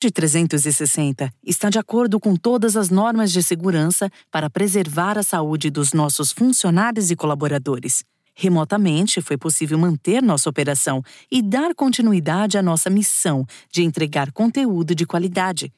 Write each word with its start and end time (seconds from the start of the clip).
de 0.00 0.12
360 0.12 1.28
está 1.44 1.68
de 1.68 1.78
acordo 1.78 2.20
com 2.20 2.36
todas 2.36 2.76
as 2.76 2.88
normas 2.88 3.32
de 3.32 3.42
segurança 3.42 4.08
para 4.30 4.48
preservar 4.48 5.18
a 5.18 5.24
saúde 5.24 5.70
dos 5.70 5.92
nossos 5.92 6.30
funcionários 6.30 7.10
e 7.10 7.16
colaboradores. 7.16 8.04
Remotamente, 8.32 9.20
foi 9.20 9.36
possível 9.36 9.76
manter 9.76 10.22
nossa 10.22 10.48
operação 10.48 11.02
e 11.28 11.42
dar 11.42 11.74
continuidade 11.74 12.56
à 12.56 12.62
nossa 12.62 12.88
missão 12.88 13.44
de 13.72 13.82
entregar 13.82 14.30
conteúdo 14.30 14.94
de 14.94 15.04
qualidade. 15.04 15.72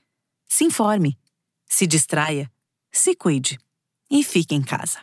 Se 0.47 0.65
informe, 0.65 1.17
se 1.67 1.87
distraia, 1.87 2.51
se 2.93 3.15
cuide 3.15 3.59
e 4.11 4.23
fique 4.23 4.55
em 4.55 4.61
casa. 4.61 4.99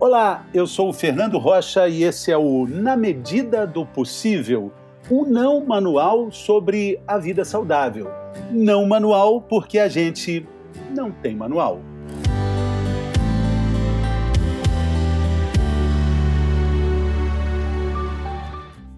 Olá, 0.00 0.44
eu 0.52 0.66
sou 0.66 0.88
o 0.88 0.92
Fernando 0.92 1.38
Rocha 1.38 1.88
e 1.88 2.02
esse 2.02 2.32
é 2.32 2.36
o 2.36 2.66
Na 2.66 2.96
Medida 2.96 3.64
do 3.64 3.86
Possível 3.86 4.72
um 5.10 5.24
não 5.24 5.64
manual 5.64 6.30
sobre 6.32 6.98
a 7.06 7.18
vida 7.18 7.44
saudável. 7.44 8.08
Não 8.50 8.86
manual 8.86 9.40
porque 9.40 9.78
a 9.78 9.88
gente 9.88 10.46
não 10.94 11.10
tem 11.10 11.36
manual. 11.36 11.80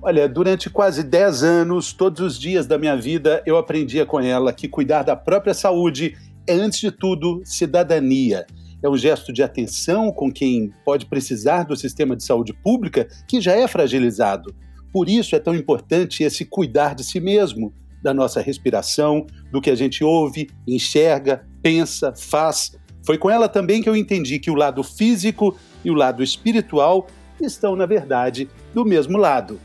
Olha, 0.01 0.29
durante 0.29 0.71
quase 0.71 1.03
10 1.03 1.43
anos, 1.43 1.93
todos 1.93 2.21
os 2.21 2.39
dias 2.39 2.65
da 2.65 2.79
minha 2.79 2.97
vida, 2.97 3.43
eu 3.45 3.57
aprendia 3.57 4.07
com 4.07 4.21
ela 4.21 4.53
que 4.53 4.69
cuidar 4.69 5.03
da 5.03 5.17
própria 5.17 5.53
saúde 5.53 6.17
é, 6.47 6.55
antes 6.55 6.79
de 6.79 6.93
tudo, 6.93 7.43
cidadania. 7.45 8.47
É 8.81 8.89
um 8.89 8.97
gesto 8.97 9.33
de 9.33 9.43
atenção 9.43 10.13
com 10.13 10.31
quem 10.31 10.71
pode 10.85 11.07
precisar 11.07 11.65
do 11.65 11.75
sistema 11.75 12.15
de 12.15 12.23
saúde 12.23 12.53
pública 12.53 13.09
que 13.27 13.41
já 13.41 13.53
é 13.53 13.67
fragilizado. 13.67 14.55
Por 14.97 15.11
isso 15.11 15.37
é 15.37 15.39
tão 15.39 15.55
importante 15.55 16.23
esse 16.23 16.43
cuidar 16.43 16.95
de 16.95 17.05
si 17.05 17.21
mesmo, 17.21 17.71
da 18.03 18.15
nossa 18.15 18.41
respiração, 18.41 19.27
do 19.53 19.61
que 19.61 19.69
a 19.69 19.75
gente 19.75 20.03
ouve, 20.03 20.49
enxerga, 20.67 21.47
pensa, 21.61 22.15
faz. 22.17 22.75
Foi 23.05 23.19
com 23.19 23.29
ela 23.29 23.47
também 23.47 23.83
que 23.83 23.91
eu 23.91 23.95
entendi 23.95 24.39
que 24.39 24.51
o 24.51 24.55
lado 24.55 24.83
físico 24.83 25.55
e 25.85 25.91
o 25.91 25.95
lado 25.95 26.23
espiritual 26.23 27.09
estão, 27.39 27.77
na 27.77 27.85
verdade, 27.85 28.49
do 28.73 28.87
mesmo 28.87 29.19
lado 29.19 29.61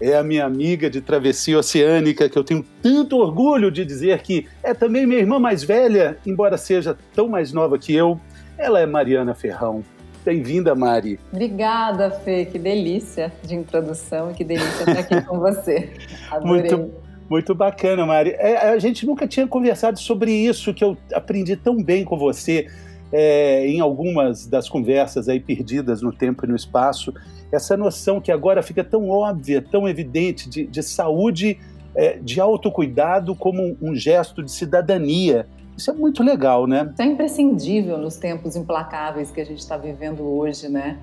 é 0.00 0.16
a 0.16 0.22
minha 0.24 0.44
amiga 0.44 0.90
de 0.90 1.00
travessia 1.00 1.56
oceânica, 1.56 2.28
que 2.28 2.36
eu 2.36 2.42
tenho 2.42 2.64
tanto 2.82 3.18
orgulho 3.18 3.70
de 3.70 3.84
dizer 3.84 4.20
que 4.22 4.48
é 4.60 4.74
também 4.74 5.06
minha 5.06 5.20
irmã 5.20 5.38
mais 5.38 5.62
velha, 5.62 6.18
embora 6.26 6.58
seja 6.58 6.98
tão 7.14 7.28
mais 7.28 7.52
nova 7.52 7.78
que 7.78 7.94
eu. 7.94 8.20
Ela 8.58 8.80
é 8.80 8.86
Mariana 8.86 9.32
Ferrão. 9.32 9.84
Bem-vinda, 10.24 10.74
Mari. 10.74 11.18
Obrigada, 11.32 12.10
Fê. 12.10 12.44
Que 12.44 12.58
delícia 12.58 13.32
de 13.42 13.54
introdução 13.54 14.30
e 14.30 14.34
que 14.34 14.44
delícia 14.44 14.80
estar 14.80 14.98
aqui 14.98 15.20
com 15.22 15.38
você. 15.38 15.90
Adorei. 16.30 16.70
Muito, 16.70 16.94
muito 17.28 17.54
bacana, 17.54 18.06
Mari. 18.06 18.30
É, 18.30 18.70
a 18.70 18.78
gente 18.78 19.04
nunca 19.04 19.26
tinha 19.26 19.46
conversado 19.46 19.98
sobre 19.98 20.32
isso 20.32 20.72
que 20.72 20.84
eu 20.84 20.96
aprendi 21.12 21.56
tão 21.56 21.82
bem 21.82 22.04
com 22.04 22.16
você 22.16 22.68
é, 23.12 23.66
em 23.66 23.80
algumas 23.80 24.46
das 24.46 24.68
conversas 24.68 25.28
aí 25.28 25.40
perdidas 25.40 26.00
no 26.00 26.12
tempo 26.12 26.46
e 26.46 26.48
no 26.48 26.56
espaço 26.56 27.12
essa 27.52 27.76
noção 27.76 28.18
que 28.18 28.32
agora 28.32 28.62
fica 28.62 28.82
tão 28.82 29.10
óbvia, 29.10 29.60
tão 29.60 29.86
evidente 29.86 30.48
de, 30.48 30.66
de 30.66 30.82
saúde, 30.82 31.60
é, 31.94 32.18
de 32.18 32.40
autocuidado 32.40 33.34
como 33.34 33.76
um, 33.80 33.94
gesto 33.94 34.42
de 34.42 34.50
cidadania. 34.50 35.46
Isso 35.76 35.90
é 35.90 35.94
muito 35.94 36.22
legal, 36.22 36.66
né? 36.66 36.90
Isso 36.92 37.02
é 37.02 37.06
imprescindível 37.06 37.98
nos 37.98 38.16
tempos 38.16 38.56
implacáveis 38.56 39.30
que 39.30 39.40
a 39.40 39.44
gente 39.44 39.58
está 39.58 39.76
vivendo 39.76 40.22
hoje, 40.22 40.68
né? 40.68 40.98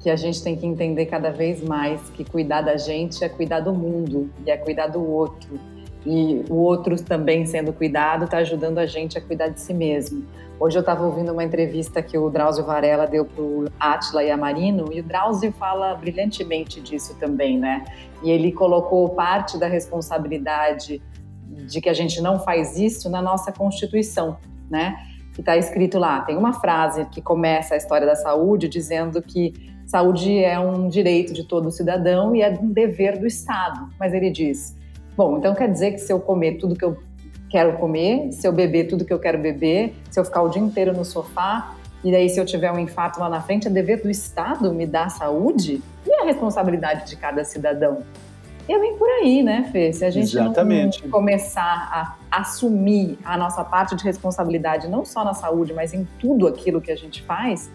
Que 0.00 0.10
a 0.10 0.16
gente 0.16 0.42
tem 0.42 0.56
que 0.56 0.66
entender 0.66 1.06
cada 1.06 1.30
vez 1.30 1.62
mais 1.62 2.00
que 2.10 2.24
cuidar 2.24 2.62
da 2.62 2.76
gente 2.76 3.22
é 3.24 3.28
cuidar 3.28 3.60
do 3.60 3.72
mundo 3.72 4.30
e 4.46 4.50
é 4.50 4.56
cuidar 4.56 4.88
do 4.88 5.02
outro. 5.02 5.58
E 6.06 6.44
o 6.50 6.56
outro 6.56 7.02
também 7.02 7.46
sendo 7.46 7.72
cuidado 7.72 8.24
está 8.24 8.38
ajudando 8.38 8.78
a 8.78 8.86
gente 8.86 9.16
a 9.16 9.20
cuidar 9.20 9.48
de 9.48 9.60
si 9.60 9.72
mesmo. 9.72 10.24
Hoje 10.60 10.78
eu 10.78 10.80
estava 10.80 11.04
ouvindo 11.04 11.32
uma 11.32 11.42
entrevista 11.42 12.00
que 12.00 12.16
o 12.16 12.30
Drauzio 12.30 12.64
Varela 12.64 13.06
deu 13.06 13.24
para 13.24 13.42
o 13.42 13.64
Atila 13.78 14.22
e 14.22 14.30
a 14.30 14.36
Marino, 14.36 14.92
e 14.92 15.00
o 15.00 15.02
Drauzio 15.02 15.50
fala 15.52 15.94
brilhantemente 15.94 16.80
disso 16.80 17.16
também, 17.18 17.58
né? 17.58 17.84
E 18.22 18.30
ele 18.30 18.52
colocou 18.52 19.08
parte 19.10 19.58
da 19.58 19.66
responsabilidade 19.66 21.02
de 21.66 21.80
que 21.80 21.88
a 21.88 21.94
gente 21.94 22.20
não 22.20 22.38
faz 22.38 22.78
isso 22.78 23.10
na 23.10 23.20
nossa 23.20 23.50
Constituição, 23.50 24.36
né? 24.70 24.96
Que 25.34 25.40
está 25.40 25.56
escrito 25.56 25.98
lá. 25.98 26.20
Tem 26.20 26.36
uma 26.36 26.52
frase 26.52 27.04
que 27.06 27.20
começa 27.20 27.74
a 27.74 27.76
história 27.76 28.06
da 28.06 28.14
saúde 28.14 28.68
dizendo 28.68 29.20
que 29.20 29.52
saúde 29.84 30.38
é 30.38 30.58
um 30.58 30.88
direito 30.88 31.32
de 31.32 31.44
todo 31.44 31.70
cidadão 31.70 32.34
e 32.34 32.42
é 32.42 32.50
um 32.50 32.70
dever 32.70 33.18
do 33.18 33.26
Estado. 33.26 33.88
Mas 33.98 34.14
ele 34.14 34.30
diz: 34.30 34.76
bom, 35.16 35.38
então 35.38 35.54
quer 35.54 35.70
dizer 35.70 35.92
que 35.92 35.98
se 35.98 36.12
eu 36.12 36.20
comer 36.20 36.58
tudo 36.58 36.74
que 36.74 36.84
eu 36.84 36.98
quero 37.50 37.76
comer, 37.78 38.32
se 38.32 38.46
eu 38.46 38.52
beber 38.52 38.88
tudo 38.88 39.04
que 39.04 39.12
eu 39.12 39.18
quero 39.18 39.38
beber, 39.38 39.94
se 40.10 40.18
eu 40.18 40.24
ficar 40.24 40.42
o 40.42 40.48
dia 40.48 40.62
inteiro 40.62 40.92
no 40.92 41.04
sofá, 41.04 41.76
e 42.02 42.10
daí 42.10 42.28
se 42.28 42.38
eu 42.38 42.44
tiver 42.44 42.70
um 42.70 42.78
infarto 42.78 43.18
lá 43.20 43.28
na 43.28 43.40
frente, 43.40 43.66
é 43.66 43.70
dever 43.70 44.02
do 44.02 44.10
Estado 44.10 44.72
me 44.72 44.86
dar 44.86 45.08
saúde? 45.08 45.80
E 46.06 46.12
a 46.20 46.24
responsabilidade 46.24 47.08
de 47.08 47.16
cada 47.16 47.44
cidadão? 47.44 48.02
E 48.68 48.78
vem 48.78 48.96
por 48.96 49.08
aí, 49.08 49.42
né, 49.42 49.68
Fê? 49.70 49.92
Se 49.92 50.04
a 50.04 50.10
gente 50.10 50.36
Exatamente. 50.36 51.02
não 51.02 51.10
começar 51.10 51.62
a 52.32 52.40
assumir 52.40 53.18
a 53.24 53.36
nossa 53.36 53.62
parte 53.62 53.94
de 53.94 54.02
responsabilidade, 54.02 54.88
não 54.88 55.04
só 55.04 55.22
na 55.24 55.34
saúde, 55.34 55.72
mas 55.72 55.92
em 55.92 56.06
tudo 56.18 56.46
aquilo 56.46 56.80
que 56.80 56.90
a 56.90 56.96
gente 56.96 57.22
faz, 57.22 57.70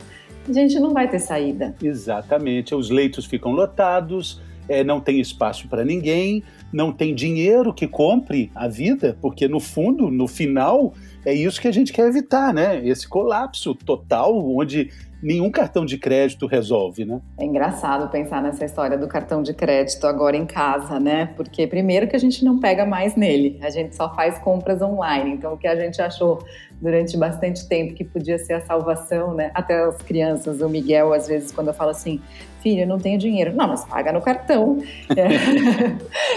a 0.47 0.51
gente 0.51 0.79
não 0.79 0.91
vai 0.91 1.07
ter 1.07 1.19
saída. 1.19 1.75
Exatamente. 1.81 2.73
Os 2.73 2.89
leitos 2.89 3.25
ficam 3.25 3.51
lotados, 3.51 4.41
é, 4.67 4.83
não 4.83 4.99
tem 4.99 5.19
espaço 5.19 5.67
para 5.67 5.85
ninguém, 5.85 6.43
não 6.71 6.91
tem 6.91 7.15
dinheiro 7.15 7.73
que 7.73 7.87
compre 7.87 8.51
a 8.53 8.67
vida, 8.67 9.17
porque 9.21 9.47
no 9.47 9.59
fundo, 9.59 10.09
no 10.09 10.27
final, 10.27 10.93
é 11.25 11.33
isso 11.33 11.59
que 11.59 11.67
a 11.67 11.73
gente 11.73 11.91
quer 11.91 12.07
evitar, 12.07 12.53
né? 12.53 12.85
Esse 12.85 13.07
colapso 13.07 13.73
total, 13.73 14.37
onde 14.55 14.89
nenhum 15.21 15.51
cartão 15.51 15.85
de 15.85 15.97
crédito 15.97 16.47
resolve, 16.47 17.05
né? 17.05 17.19
É 17.37 17.45
engraçado 17.45 18.09
pensar 18.09 18.41
nessa 18.41 18.65
história 18.65 18.97
do 18.97 19.07
cartão 19.07 19.43
de 19.43 19.53
crédito 19.53 20.07
agora 20.07 20.37
em 20.37 20.45
casa, 20.45 20.99
né? 20.99 21.27
Porque 21.35 21.67
primeiro 21.67 22.07
que 22.07 22.15
a 22.15 22.19
gente 22.19 22.43
não 22.43 22.59
pega 22.59 22.85
mais 22.85 23.15
nele, 23.15 23.59
a 23.61 23.69
gente 23.69 23.95
só 23.95 24.13
faz 24.13 24.37
compras 24.39 24.81
online. 24.81 25.31
Então 25.31 25.53
o 25.53 25.57
que 25.57 25.67
a 25.67 25.75
gente 25.75 26.01
achou 26.01 26.39
durante 26.81 27.17
bastante 27.17 27.67
tempo 27.67 27.93
que 27.93 28.03
podia 28.03 28.37
ser 28.39 28.53
a 28.53 28.61
salvação, 28.61 29.33
né? 29.33 29.51
Até 29.53 29.83
as 29.83 30.01
crianças, 30.01 30.61
o 30.61 30.69
Miguel 30.69 31.13
às 31.13 31.27
vezes 31.27 31.51
quando 31.51 31.67
eu 31.67 31.73
falo 31.73 31.91
assim, 31.91 32.21
filho, 32.61 32.87
não 32.87 32.97
tenho 32.97 33.17
dinheiro. 33.17 33.53
Não, 33.55 33.67
mas 33.67 33.85
paga 33.85 34.11
no 34.11 34.21
cartão. 34.21 34.77
É. 35.09 35.27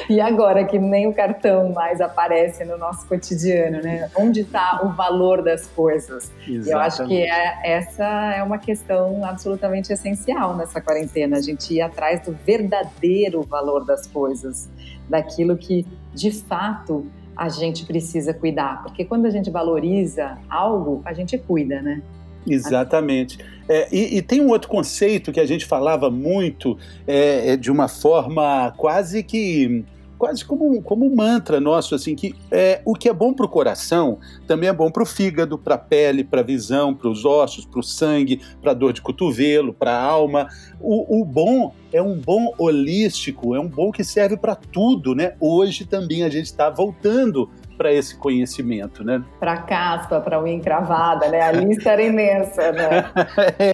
e 0.13 0.21
agora 0.21 0.65
que 0.65 0.79
nem 0.79 1.07
o 1.07 1.13
cartão 1.13 1.73
mais 1.73 2.01
aparece 2.01 2.65
no 2.65 2.79
nosso 2.79 3.07
cotidiano, 3.07 3.81
né? 3.83 4.11
Onde 4.17 4.41
está 4.41 4.81
o 4.85 4.91
valor 4.91 5.43
das 5.43 5.67
coisas? 5.67 6.33
Exatamente. 6.41 6.71
Eu 6.71 6.79
acho 6.79 7.07
que 7.07 7.23
é, 7.23 7.77
essa 7.77 8.35
é 8.35 8.43
uma 8.43 8.59
questão 8.59 9.25
absolutamente 9.25 9.93
essencial 9.93 10.57
nessa 10.57 10.81
quarentena, 10.81 11.37
a 11.37 11.41
gente 11.41 11.75
ir 11.75 11.81
atrás 11.81 12.21
do 12.21 12.33
verdadeiro 12.33 13.43
valor 13.43 13.85
das 13.85 14.07
coisas, 14.07 14.71
daquilo 15.09 15.57
que 15.57 15.87
de 16.15 16.31
fato 16.31 17.07
a 17.37 17.49
gente 17.49 17.87
precisa 17.87 18.35
cuidar, 18.35 18.83
porque 18.83 19.05
quando 19.05 19.27
a 19.27 19.31
gente 19.31 19.51
valoriza 19.51 20.39
algo, 20.49 21.01
a 21.05 21.13
gente 21.13 21.39
cuida, 21.39 21.81
né? 21.81 22.03
Exatamente. 22.47 23.39
É, 23.69 23.89
e, 23.93 24.19
e, 24.19 24.23
tem 24.23 24.41
um 24.41 24.49
outro 24.49 24.69
conceito 24.69 25.31
que 25.33 25.41
a 25.41 25.47
gente 25.47 25.65
falava 25.65 26.11
muito 26.11 26.77
é, 27.07 27.53
é 27.53 27.57
de 27.57 27.71
uma 27.71 27.89
forma 27.89 28.73
quase 28.77 29.23
que 29.23 29.85
quase 30.23 30.45
como, 30.45 30.81
como 30.83 31.05
um 31.05 31.17
mantra 31.17 31.59
nosso, 31.59 31.97
assim, 31.97 32.15
que 32.15 32.33
é, 32.49 32.81
o 32.85 32.95
que 32.95 33.09
é 33.09 33.13
bom 33.13 33.35
para 33.35 33.45
o 33.45 33.49
coração 33.49 34.21
também 34.47 34.69
é 34.69 34.73
bom 34.73 34.89
para 34.89 35.03
o 35.03 35.07
fígado, 35.07 35.59
para 35.59 35.75
a 35.75 35.79
pele, 35.79 36.23
para 36.23 36.43
a 36.43 36.45
visão, 36.45 36.95
para 36.95 37.09
os 37.09 37.25
ossos, 37.25 37.65
para 37.65 37.81
o 37.81 37.83
sangue, 37.83 38.41
para 38.61 38.71
a 38.71 38.75
dor 38.75 38.93
de 38.93 39.03
cotovelo, 39.03 39.75
para 39.75 39.91
a 39.97 40.01
alma. 40.01 40.47
O, 40.81 41.23
o 41.23 41.25
bom 41.25 41.75
é 41.93 42.01
um 42.01 42.17
bom 42.17 42.55
holístico, 42.57 43.57
é 43.57 43.59
um 43.59 43.67
bom 43.67 43.91
que 43.91 44.05
serve 44.05 44.37
para 44.37 44.55
tudo, 44.55 45.13
né? 45.13 45.35
Hoje 45.41 45.85
também 45.85 46.23
a 46.23 46.29
gente 46.29 46.47
está 46.47 46.71
voltando 46.71 47.51
para 47.83 47.93
esse 47.93 48.15
conhecimento, 48.15 49.03
né? 49.03 49.25
Para 49.41 49.57
caspa, 49.57 50.21
para 50.21 50.41
unha 50.41 50.55
encravada, 50.55 51.29
né? 51.29 51.43
A 51.43 51.51
lista 51.51 51.91
era 51.91 52.03
imensa, 52.03 52.71
né? 52.71 53.11
É. 53.59 53.73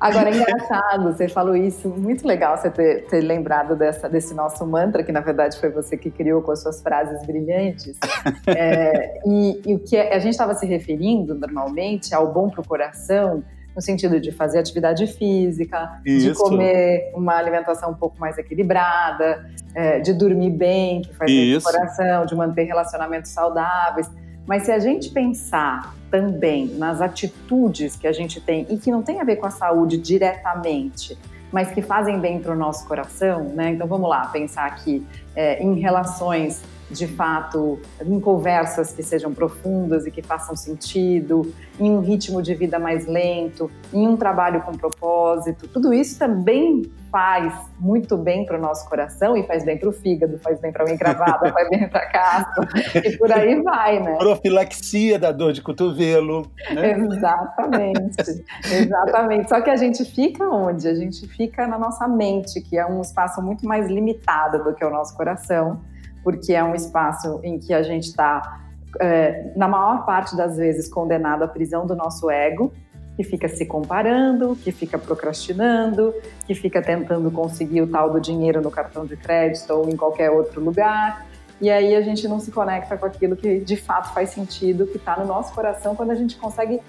Agora, 0.00 0.30
é 0.30 0.36
engraçado, 0.36 1.12
você 1.12 1.28
falou 1.28 1.56
isso, 1.56 1.88
muito 1.88 2.26
legal 2.26 2.56
você 2.56 2.70
ter, 2.70 3.06
ter 3.06 3.20
lembrado 3.20 3.74
dessa, 3.76 4.08
desse 4.08 4.34
nosso 4.34 4.64
mantra, 4.66 5.02
que 5.02 5.10
na 5.10 5.20
verdade 5.20 5.58
foi 5.58 5.68
você 5.70 5.96
que 5.96 6.10
criou 6.10 6.42
com 6.42 6.52
as 6.52 6.62
suas 6.62 6.80
frases 6.80 7.26
brilhantes. 7.26 7.98
É, 8.46 9.20
e, 9.26 9.62
e, 9.66 9.74
o 9.74 9.78
que 9.78 9.96
a 9.96 10.18
gente 10.18 10.32
estava 10.32 10.54
se 10.54 10.66
referindo 10.66 11.34
normalmente 11.34 12.14
ao 12.14 12.32
bom 12.32 12.48
para 12.48 12.60
o 12.60 12.66
coração, 12.66 13.42
no 13.74 13.82
sentido 13.82 14.20
de 14.20 14.30
fazer 14.30 14.58
atividade 14.58 15.06
física, 15.06 16.00
Isso. 16.04 16.28
de 16.28 16.34
comer 16.34 17.10
uma 17.14 17.36
alimentação 17.36 17.90
um 17.90 17.94
pouco 17.94 18.18
mais 18.18 18.38
equilibrada, 18.38 19.50
é, 19.74 20.00
de 20.00 20.12
dormir 20.12 20.50
bem, 20.50 21.02
que 21.02 21.14
faz 21.14 21.30
bem 21.30 21.60
pro 21.60 21.72
coração, 21.72 22.26
de 22.26 22.34
manter 22.34 22.64
relacionamentos 22.64 23.30
saudáveis. 23.30 24.08
Mas 24.46 24.64
se 24.64 24.72
a 24.72 24.78
gente 24.78 25.10
pensar 25.10 25.94
também 26.10 26.66
nas 26.76 27.00
atitudes 27.00 27.96
que 27.96 28.06
a 28.06 28.12
gente 28.12 28.40
tem 28.40 28.66
e 28.70 28.76
que 28.76 28.90
não 28.90 29.02
tem 29.02 29.20
a 29.20 29.24
ver 29.24 29.36
com 29.36 29.46
a 29.46 29.50
saúde 29.50 29.96
diretamente, 29.96 31.18
mas 31.50 31.70
que 31.70 31.80
fazem 31.80 32.20
bem 32.20 32.40
para 32.40 32.52
o 32.52 32.56
nosso 32.56 32.86
coração, 32.86 33.44
né? 33.44 33.70
Então 33.70 33.86
vamos 33.86 34.08
lá, 34.08 34.26
pensar 34.26 34.66
aqui 34.66 35.06
é, 35.34 35.62
em 35.62 35.74
relações 35.78 36.62
de 36.90 37.06
fato, 37.06 37.80
em 38.04 38.20
conversas 38.20 38.92
que 38.92 39.02
sejam 39.02 39.32
profundas 39.32 40.06
e 40.06 40.10
que 40.10 40.22
façam 40.22 40.54
sentido, 40.54 41.52
em 41.78 41.90
um 41.90 42.00
ritmo 42.00 42.42
de 42.42 42.54
vida 42.54 42.78
mais 42.78 43.06
lento, 43.06 43.70
em 43.92 44.06
um 44.06 44.16
trabalho 44.16 44.62
com 44.62 44.72
propósito. 44.72 45.66
Tudo 45.68 45.92
isso 45.92 46.18
também 46.18 46.82
faz 47.10 47.54
muito 47.78 48.16
bem 48.16 48.44
para 48.44 48.58
o 48.58 48.60
nosso 48.60 48.88
coração 48.88 49.36
e 49.36 49.46
faz 49.46 49.64
bem 49.64 49.78
para 49.78 49.88
o 49.88 49.92
fígado, 49.92 50.36
faz 50.40 50.60
bem 50.60 50.72
para 50.72 50.84
a 50.84 50.92
encravada, 50.92 51.50
faz 51.54 51.70
bem 51.70 51.88
para 51.88 52.00
a 52.00 52.10
caspa 52.10 52.68
e 53.04 53.16
por 53.16 53.30
aí 53.30 53.62
vai, 53.62 54.00
né? 54.00 54.16
Profilaxia 54.16 55.16
da 55.16 55.30
dor 55.30 55.52
de 55.52 55.62
cotovelo. 55.62 56.50
Né? 56.74 56.90
Exatamente, 56.92 58.44
exatamente. 58.64 59.48
Só 59.48 59.60
que 59.60 59.70
a 59.70 59.76
gente 59.76 60.04
fica 60.04 60.44
onde? 60.48 60.88
A 60.88 60.94
gente 60.94 61.26
fica 61.28 61.68
na 61.68 61.78
nossa 61.78 62.08
mente, 62.08 62.60
que 62.60 62.76
é 62.76 62.84
um 62.84 63.00
espaço 63.00 63.40
muito 63.40 63.64
mais 63.64 63.86
limitado 63.86 64.64
do 64.64 64.74
que 64.74 64.84
o 64.84 64.90
nosso 64.90 65.16
coração, 65.16 65.80
porque 66.24 66.54
é 66.54 66.64
um 66.64 66.74
espaço 66.74 67.38
em 67.44 67.58
que 67.58 67.72
a 67.72 67.82
gente 67.82 68.08
está, 68.08 68.60
é, 68.98 69.52
na 69.54 69.68
maior 69.68 70.04
parte 70.04 70.34
das 70.34 70.56
vezes, 70.56 70.88
condenado 70.88 71.44
à 71.44 71.48
prisão 71.48 71.86
do 71.86 71.94
nosso 71.94 72.28
ego 72.30 72.72
que 73.16 73.22
fica 73.22 73.48
se 73.48 73.64
comparando, 73.64 74.56
que 74.56 74.72
fica 74.72 74.98
procrastinando, 74.98 76.12
que 76.46 76.54
fica 76.54 76.82
tentando 76.82 77.30
conseguir 77.30 77.82
o 77.82 77.86
tal 77.86 78.10
do 78.10 78.20
dinheiro 78.20 78.60
no 78.60 78.70
cartão 78.70 79.06
de 79.06 79.16
crédito 79.16 79.72
ou 79.72 79.88
em 79.88 79.96
qualquer 79.96 80.30
outro 80.30 80.60
lugar. 80.60 81.24
E 81.60 81.70
aí 81.70 81.94
a 81.94 82.00
gente 82.00 82.26
não 82.26 82.40
se 82.40 82.50
conecta 82.50 82.96
com 82.96 83.06
aquilo 83.06 83.36
que 83.36 83.60
de 83.60 83.76
fato 83.76 84.12
faz 84.12 84.30
sentido, 84.30 84.86
que 84.86 84.96
está 84.96 85.16
no 85.16 85.26
nosso 85.26 85.54
coração, 85.54 85.94
quando 85.94 86.10
a 86.10 86.14
gente 86.16 86.36
consegue 86.36 86.80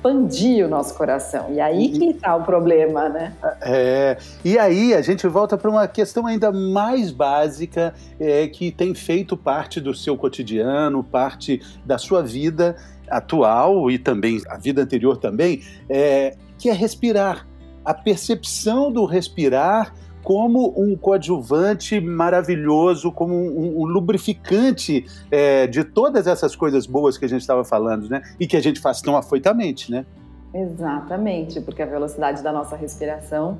expandir 0.00 0.64
o 0.64 0.68
nosso 0.68 0.94
coração. 0.94 1.52
E 1.52 1.60
aí 1.60 1.90
que 1.90 2.06
está 2.06 2.34
o 2.34 2.42
problema, 2.42 3.08
né? 3.08 3.34
É, 3.60 4.16
e 4.42 4.58
aí 4.58 4.94
a 4.94 5.02
gente 5.02 5.26
volta 5.28 5.58
para 5.58 5.70
uma 5.70 5.86
questão 5.86 6.26
ainda 6.26 6.50
mais 6.50 7.10
básica 7.10 7.94
é, 8.18 8.48
que 8.48 8.72
tem 8.72 8.94
feito 8.94 9.36
parte 9.36 9.80
do 9.80 9.94
seu 9.94 10.16
cotidiano, 10.16 11.04
parte 11.04 11.60
da 11.84 11.98
sua 11.98 12.22
vida, 12.22 12.76
atual 13.08 13.90
e 13.90 13.98
também 13.98 14.40
a 14.48 14.56
vida 14.56 14.82
anterior 14.82 15.18
também, 15.18 15.62
é, 15.88 16.34
que 16.58 16.70
é 16.70 16.72
respirar. 16.72 17.46
A 17.84 17.94
percepção 17.94 18.90
do 18.90 19.04
respirar 19.04 19.94
como 20.22 20.74
um 20.76 20.96
coadjuvante 20.96 22.00
maravilhoso, 22.00 23.10
como 23.10 23.34
um, 23.34 23.82
um 23.82 23.84
lubrificante 23.84 25.06
é, 25.30 25.66
de 25.66 25.84
todas 25.84 26.26
essas 26.26 26.54
coisas 26.54 26.86
boas 26.86 27.16
que 27.16 27.24
a 27.24 27.28
gente 27.28 27.40
estava 27.40 27.64
falando, 27.64 28.08
né? 28.08 28.22
E 28.38 28.46
que 28.46 28.56
a 28.56 28.60
gente 28.60 28.80
faz 28.80 29.00
tão 29.00 29.16
afoitamente, 29.16 29.90
né? 29.90 30.04
Exatamente, 30.52 31.60
porque 31.60 31.82
a 31.82 31.86
velocidade 31.86 32.42
da 32.42 32.52
nossa 32.52 32.76
respiração 32.76 33.58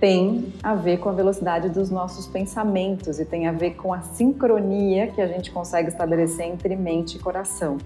tem 0.00 0.52
a 0.62 0.74
ver 0.74 0.98
com 0.98 1.10
a 1.10 1.12
velocidade 1.12 1.68
dos 1.68 1.90
nossos 1.90 2.26
pensamentos 2.26 3.20
e 3.20 3.24
tem 3.24 3.46
a 3.46 3.52
ver 3.52 3.72
com 3.72 3.92
a 3.92 4.00
sincronia 4.00 5.08
que 5.08 5.20
a 5.20 5.26
gente 5.26 5.50
consegue 5.50 5.88
estabelecer 5.88 6.46
entre 6.46 6.74
mente 6.74 7.16
e 7.16 7.18
coração. 7.20 7.76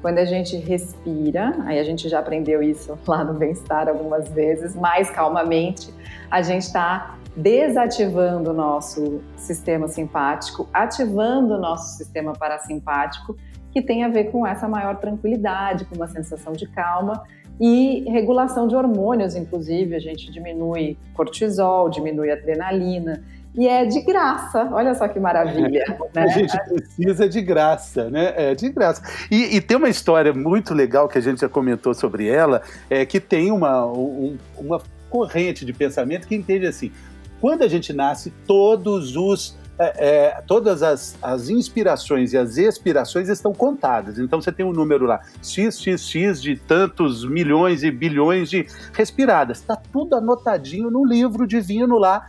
Quando 0.00 0.18
a 0.18 0.24
gente 0.24 0.56
respira, 0.56 1.56
aí 1.64 1.80
a 1.80 1.84
gente 1.84 2.08
já 2.08 2.20
aprendeu 2.20 2.62
isso 2.62 2.96
lá 3.06 3.24
no 3.24 3.34
bem-estar 3.34 3.88
algumas 3.88 4.28
vezes, 4.28 4.76
mais 4.76 5.10
calmamente, 5.10 5.92
a 6.30 6.40
gente 6.42 6.62
está 6.62 7.18
desativando 7.36 8.50
o 8.50 8.54
nosso 8.54 9.20
sistema 9.36 9.86
simpático, 9.88 10.68
ativando 10.72 11.54
o 11.54 11.60
nosso 11.60 11.96
sistema 11.98 12.32
parasimpático, 12.32 13.36
que 13.70 13.82
tem 13.82 14.04
a 14.04 14.08
ver 14.08 14.30
com 14.30 14.46
essa 14.46 14.66
maior 14.66 14.96
tranquilidade, 14.96 15.84
com 15.84 15.96
uma 15.96 16.08
sensação 16.08 16.54
de 16.54 16.66
calma 16.66 17.22
e 17.60 18.04
regulação 18.10 18.66
de 18.66 18.74
hormônios, 18.74 19.34
inclusive, 19.34 19.94
a 19.94 19.98
gente 19.98 20.30
diminui 20.30 20.98
cortisol, 21.14 21.88
diminui 21.88 22.30
adrenalina, 22.30 23.22
e 23.54 23.66
é 23.66 23.86
de 23.86 24.02
graça. 24.02 24.68
Olha 24.72 24.94
só 24.94 25.08
que 25.08 25.18
maravilha. 25.18 25.84
né? 26.14 26.22
A 26.22 26.26
gente 26.26 26.54
precisa 26.64 27.26
de 27.26 27.40
graça, 27.40 28.10
né? 28.10 28.34
É 28.36 28.54
de 28.54 28.68
graça. 28.68 29.02
E, 29.30 29.56
e, 29.56 29.60
tem 29.62 29.78
uma 29.78 29.88
história 29.88 30.34
muito 30.34 30.74
legal 30.74 31.08
que 31.08 31.16
a 31.16 31.22
gente 31.22 31.40
já 31.40 31.48
comentou 31.48 31.94
sobre 31.94 32.28
ela, 32.28 32.60
é 32.90 33.06
que 33.06 33.18
tem 33.18 33.50
uma, 33.50 33.86
um, 33.86 34.36
uma 34.58 34.80
corrente 35.08 35.64
de 35.64 35.72
pensamento 35.72 36.28
que 36.28 36.34
entende 36.34 36.66
assim: 36.66 36.92
quando 37.40 37.62
a 37.62 37.68
gente 37.68 37.92
nasce, 37.92 38.32
todos 38.46 39.16
os 39.16 39.56
é, 39.78 40.08
é, 40.08 40.40
todas 40.46 40.82
as, 40.82 41.18
as 41.20 41.50
inspirações 41.50 42.32
e 42.32 42.38
as 42.38 42.56
expirações 42.56 43.28
estão 43.28 43.52
contadas. 43.52 44.18
Então 44.18 44.40
você 44.40 44.50
tem 44.50 44.64
um 44.64 44.72
número 44.72 45.04
lá, 45.04 45.20
XXX 45.42 46.40
de 46.40 46.56
tantos 46.56 47.28
milhões 47.28 47.82
e 47.82 47.90
bilhões 47.90 48.48
de 48.48 48.66
respiradas. 48.94 49.58
Está 49.58 49.76
tudo 49.76 50.16
anotadinho 50.16 50.90
no 50.90 51.04
livro 51.04 51.46
divino 51.46 51.98
lá 51.98 52.26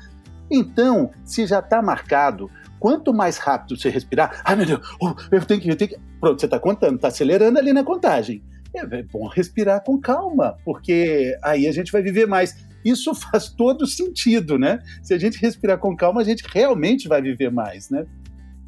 então, 0.49 1.11
se 1.23 1.45
já 1.45 1.59
está 1.59 1.81
marcado, 1.81 2.49
quanto 2.79 3.13
mais 3.13 3.37
rápido 3.37 3.77
você 3.77 3.89
respirar, 3.89 4.41
ai 4.43 4.55
meu 4.55 4.65
Deus, 4.65 4.97
oh, 5.01 5.13
eu 5.31 5.45
tenho 5.45 5.61
que, 5.61 5.69
eu 5.69 5.75
tenho 5.75 5.91
que. 5.91 5.97
Pronto, 6.19 6.39
você 6.39 6.45
está 6.45 6.59
contando, 6.59 6.95
está 6.95 7.09
acelerando 7.09 7.59
ali 7.59 7.73
na 7.73 7.83
contagem. 7.83 8.41
É, 8.73 8.79
é 8.79 9.03
bom 9.03 9.27
respirar 9.27 9.83
com 9.83 9.99
calma, 9.99 10.57
porque 10.63 11.37
aí 11.43 11.67
a 11.67 11.71
gente 11.71 11.91
vai 11.91 12.01
viver 12.01 12.27
mais. 12.27 12.66
Isso 12.83 13.13
faz 13.31 13.49
todo 13.49 13.85
sentido, 13.85 14.57
né? 14.57 14.79
Se 15.01 15.13
a 15.13 15.17
gente 15.17 15.39
respirar 15.39 15.77
com 15.77 15.95
calma, 15.95 16.21
a 16.21 16.23
gente 16.23 16.43
realmente 16.51 17.07
vai 17.07 17.21
viver 17.21 17.51
mais, 17.51 17.89
né? 17.89 18.05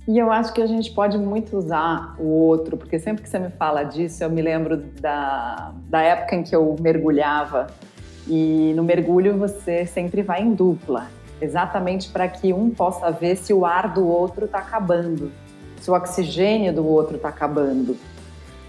E 0.07 0.17
eu 0.17 0.31
acho 0.31 0.51
que 0.53 0.61
a 0.61 0.65
gente 0.65 0.91
pode 0.91 1.17
muito 1.17 1.55
usar 1.55 2.15
o 2.17 2.25
outro, 2.25 2.75
porque 2.75 2.97
sempre 2.97 3.21
que 3.21 3.29
você 3.29 3.37
me 3.37 3.51
fala 3.51 3.83
disso, 3.83 4.23
eu 4.23 4.29
me 4.29 4.41
lembro 4.41 4.77
da, 4.99 5.73
da 5.87 6.01
época 6.01 6.35
em 6.35 6.43
que 6.43 6.55
eu 6.55 6.75
mergulhava. 6.79 7.67
E 8.27 8.73
no 8.75 8.83
mergulho 8.83 9.37
você 9.37 9.85
sempre 9.85 10.21
vai 10.23 10.41
em 10.41 10.53
dupla 10.53 11.07
exatamente 11.41 12.09
para 12.09 12.27
que 12.27 12.53
um 12.53 12.69
possa 12.69 13.11
ver 13.11 13.37
se 13.37 13.53
o 13.53 13.65
ar 13.65 13.93
do 13.93 14.05
outro 14.07 14.45
está 14.45 14.59
acabando, 14.59 15.31
se 15.79 15.89
o 15.89 15.93
oxigênio 15.93 16.73
do 16.73 16.85
outro 16.85 17.15
está 17.15 17.29
acabando. 17.29 17.97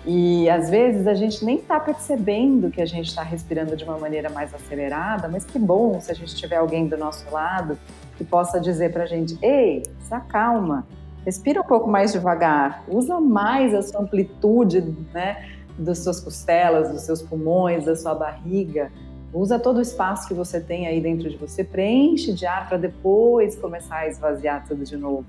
E 0.06 0.48
às 0.48 0.70
vezes 0.70 1.06
a 1.06 1.14
gente 1.14 1.44
nem 1.44 1.56
está 1.56 1.78
percebendo 1.78 2.70
que 2.70 2.80
a 2.80 2.86
gente 2.86 3.08
está 3.08 3.22
respirando 3.22 3.76
de 3.76 3.84
uma 3.84 3.98
maneira 3.98 4.30
mais 4.30 4.54
acelerada, 4.54 5.28
mas 5.28 5.44
que 5.44 5.58
bom 5.58 6.00
se 6.00 6.10
a 6.10 6.14
gente 6.14 6.34
tiver 6.34 6.56
alguém 6.56 6.86
do 6.86 6.96
nosso 6.96 7.30
lado 7.30 7.78
que 8.16 8.24
possa 8.24 8.58
dizer 8.58 8.92
para 8.92 9.04
a 9.04 9.06
gente: 9.06 9.38
ei, 9.42 9.82
se 10.00 10.14
acalma, 10.14 10.86
respira 11.24 11.60
um 11.60 11.64
pouco 11.64 11.88
mais 11.88 12.12
devagar, 12.12 12.82
usa 12.88 13.20
mais 13.20 13.74
a 13.74 13.82
sua 13.82 14.00
amplitude, 14.00 14.80
né, 15.12 15.50
das 15.78 15.98
suas 15.98 16.18
costelas, 16.18 16.90
dos 16.90 17.02
seus 17.02 17.20
pulmões, 17.20 17.84
da 17.84 17.94
sua 17.94 18.14
barriga. 18.14 18.90
Usa 19.32 19.60
todo 19.60 19.76
o 19.76 19.80
espaço 19.80 20.26
que 20.26 20.34
você 20.34 20.60
tem 20.60 20.88
aí 20.88 21.00
dentro 21.00 21.30
de 21.30 21.36
você, 21.36 21.62
preenche 21.62 22.32
de 22.32 22.46
ar 22.46 22.68
para 22.68 22.78
depois 22.78 23.54
começar 23.54 23.98
a 23.98 24.08
esvaziar 24.08 24.66
tudo 24.66 24.82
de 24.82 24.96
novo. 24.96 25.24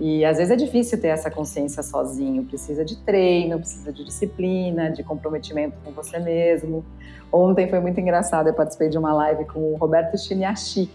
E 0.00 0.24
às 0.24 0.36
vezes 0.36 0.52
é 0.52 0.56
difícil 0.56 1.00
ter 1.00 1.08
essa 1.08 1.30
consciência 1.30 1.82
sozinho, 1.82 2.44
precisa 2.44 2.84
de 2.84 2.96
treino, 2.98 3.58
precisa 3.58 3.92
de 3.92 4.04
disciplina, 4.04 4.90
de 4.90 5.02
comprometimento 5.02 5.76
com 5.84 5.90
você 5.90 6.18
mesmo. 6.18 6.84
Ontem 7.32 7.68
foi 7.68 7.80
muito 7.80 8.00
engraçado, 8.00 8.48
eu 8.48 8.54
participei 8.54 8.88
de 8.88 8.96
uma 8.96 9.12
live 9.12 9.44
com 9.46 9.72
o 9.72 9.76
Roberto 9.76 10.16
Chiniachik, 10.16 10.90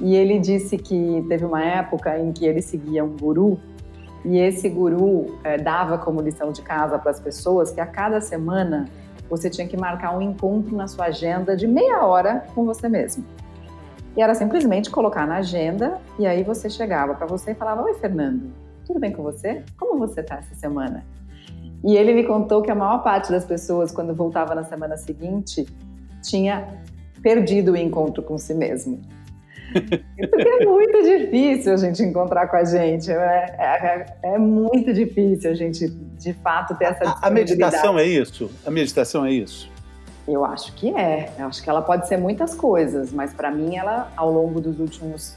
e 0.00 0.14
ele 0.14 0.38
disse 0.38 0.78
que 0.78 1.24
teve 1.28 1.44
uma 1.44 1.64
época 1.64 2.18
em 2.18 2.32
que 2.32 2.46
ele 2.46 2.62
seguia 2.62 3.04
um 3.04 3.16
guru 3.16 3.58
e 4.24 4.38
esse 4.38 4.68
guru 4.68 5.38
é, 5.42 5.56
dava 5.56 5.98
como 5.98 6.20
lição 6.20 6.52
de 6.52 6.62
casa 6.62 6.98
para 6.98 7.10
as 7.10 7.18
pessoas 7.18 7.70
que 7.70 7.80
a 7.80 7.86
cada 7.86 8.20
semana 8.20 8.86
você 9.28 9.48
tinha 9.48 9.66
que 9.66 9.76
marcar 9.76 10.16
um 10.16 10.20
encontro 10.20 10.76
na 10.76 10.86
sua 10.86 11.06
agenda 11.06 11.56
de 11.56 11.66
meia 11.66 12.04
hora 12.04 12.44
com 12.54 12.64
você 12.64 12.88
mesmo. 12.88 13.24
E 14.16 14.22
era 14.22 14.34
simplesmente 14.34 14.90
colocar 14.90 15.26
na 15.26 15.36
agenda 15.36 15.98
e 16.18 16.26
aí 16.26 16.42
você 16.42 16.68
chegava 16.68 17.14
para 17.14 17.26
você 17.26 17.52
e 17.52 17.54
falava: 17.54 17.82
Oi, 17.82 17.94
Fernando, 17.94 18.52
tudo 18.86 18.98
bem 18.98 19.12
com 19.12 19.22
você? 19.22 19.62
Como 19.78 19.98
você 19.98 20.20
está 20.20 20.36
essa 20.36 20.54
semana? 20.54 21.04
E 21.82 21.96
ele 21.96 22.12
me 22.12 22.24
contou 22.24 22.60
que 22.60 22.70
a 22.70 22.74
maior 22.74 23.02
parte 23.02 23.30
das 23.30 23.44
pessoas, 23.44 23.90
quando 23.90 24.14
voltava 24.14 24.54
na 24.54 24.64
semana 24.64 24.96
seguinte, 24.96 25.66
tinha 26.22 26.68
perdido 27.22 27.72
o 27.72 27.76
encontro 27.76 28.22
com 28.22 28.36
si 28.36 28.52
mesmo. 28.52 29.00
Porque 29.72 30.48
é 30.48 30.66
muito 30.66 31.02
difícil 31.02 31.72
a 31.72 31.76
gente 31.76 32.02
encontrar 32.02 32.48
com 32.48 32.56
a 32.56 32.64
gente. 32.64 33.08
Né? 33.08 33.46
É, 33.58 33.64
é, 33.64 34.34
é, 34.34 34.38
muito 34.38 34.92
difícil 34.92 35.50
a 35.50 35.54
gente, 35.54 35.88
de 35.88 36.32
fato, 36.34 36.74
ter 36.76 36.86
essa 36.86 37.18
a 37.22 37.30
meditação 37.30 37.98
é 37.98 38.06
isso? 38.06 38.50
A 38.66 38.70
meditação 38.70 39.24
é 39.24 39.32
isso? 39.32 39.70
Eu 40.26 40.44
acho 40.44 40.72
que 40.74 40.94
é. 40.94 41.32
Eu 41.38 41.46
acho 41.46 41.62
que 41.62 41.68
ela 41.68 41.82
pode 41.82 42.06
ser 42.08 42.16
muitas 42.16 42.54
coisas, 42.54 43.12
mas 43.12 43.32
para 43.32 43.50
mim, 43.50 43.76
ela, 43.76 44.12
ao 44.16 44.30
longo 44.30 44.60
dos 44.60 44.78
últimos 44.78 45.36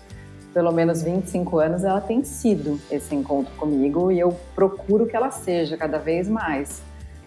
pelo 0.53 0.71
menos 0.71 1.01
25 1.01 1.57
anos, 1.57 1.83
ela 1.83 1.99
tem 1.99 2.23
sido 2.23 2.79
esse 2.91 3.15
encontro 3.15 3.51
comigo 3.55 4.11
e 4.11 4.19
eu 4.19 4.37
procuro 4.53 5.07
que 5.07 5.15
ela 5.15 5.31
seja 5.31 5.75
cada 5.75 5.97
vez 5.97 6.27
mais. 6.27 6.81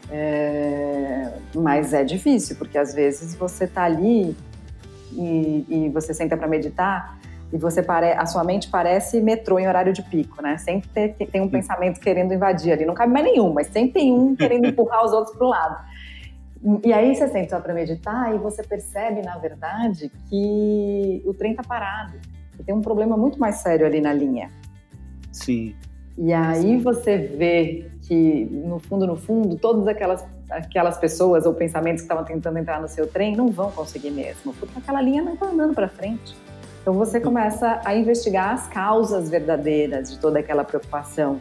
É... 0.08 1.32
Mas 1.52 1.92
é 1.92 2.04
difícil, 2.04 2.54
porque 2.56 2.78
às 2.78 2.94
vezes 2.94 3.34
você 3.34 3.64
está 3.64 3.82
ali 3.82 4.36
e, 5.12 5.66
e 5.68 5.88
você 5.88 6.14
senta 6.14 6.36
para 6.36 6.46
meditar 6.46 7.18
e 7.52 7.58
você 7.58 7.82
pare, 7.82 8.12
a 8.12 8.26
sua 8.26 8.42
mente 8.42 8.68
parece 8.68 9.20
metrô 9.20 9.58
em 9.58 9.68
horário 9.68 9.92
de 9.92 10.02
pico, 10.02 10.42
né? 10.42 10.58
Sempre 10.58 10.88
tem, 10.88 11.12
tem 11.12 11.40
um 11.40 11.48
pensamento 11.48 12.00
querendo 12.00 12.34
invadir 12.34 12.72
ali. 12.72 12.84
Não 12.84 12.94
cabe 12.94 13.12
mais 13.12 13.24
nenhum, 13.24 13.52
mas 13.52 13.68
sempre 13.68 14.00
tem 14.00 14.12
um 14.12 14.34
querendo 14.34 14.66
empurrar 14.66 15.04
os 15.04 15.12
outros 15.12 15.36
para 15.36 15.46
o 15.46 15.50
lado. 15.50 15.84
E 16.82 16.92
aí 16.92 17.14
você 17.14 17.28
senta 17.28 17.50
só 17.56 17.60
para 17.60 17.72
meditar 17.72 18.34
e 18.34 18.38
você 18.38 18.62
percebe, 18.62 19.22
na 19.22 19.38
verdade, 19.38 20.10
que 20.28 21.22
o 21.24 21.32
trem 21.32 21.52
está 21.52 21.62
parado. 21.62 22.18
E 22.58 22.62
tem 22.64 22.74
um 22.74 22.80
problema 22.80 23.16
muito 23.16 23.38
mais 23.38 23.56
sério 23.56 23.86
ali 23.86 24.00
na 24.00 24.12
linha. 24.12 24.50
Sim. 25.30 25.76
E 26.18 26.32
aí 26.32 26.78
você 26.78 27.18
vê 27.18 27.88
que, 28.02 28.46
no 28.46 28.80
fundo, 28.80 29.06
no 29.06 29.16
fundo, 29.16 29.56
todas 29.56 29.86
aquelas, 29.86 30.24
aquelas 30.50 30.98
pessoas 30.98 31.46
ou 31.46 31.54
pensamentos 31.54 32.00
que 32.00 32.06
estavam 32.06 32.24
tentando 32.24 32.58
entrar 32.58 32.80
no 32.80 32.88
seu 32.88 33.06
trem 33.06 33.36
não 33.36 33.48
vão 33.48 33.70
conseguir 33.70 34.10
mesmo, 34.10 34.52
porque 34.54 34.78
aquela 34.78 35.00
linha 35.00 35.22
não 35.22 35.34
está 35.34 35.46
andando 35.46 35.74
para 35.74 35.88
frente. 35.88 36.34
Então 36.82 36.94
você 36.94 37.20
começa 37.20 37.80
a 37.84 37.94
investigar 37.94 38.54
as 38.54 38.66
causas 38.66 39.28
verdadeiras 39.28 40.10
de 40.10 40.18
toda 40.18 40.40
aquela 40.40 40.64
preocupação. 40.64 41.38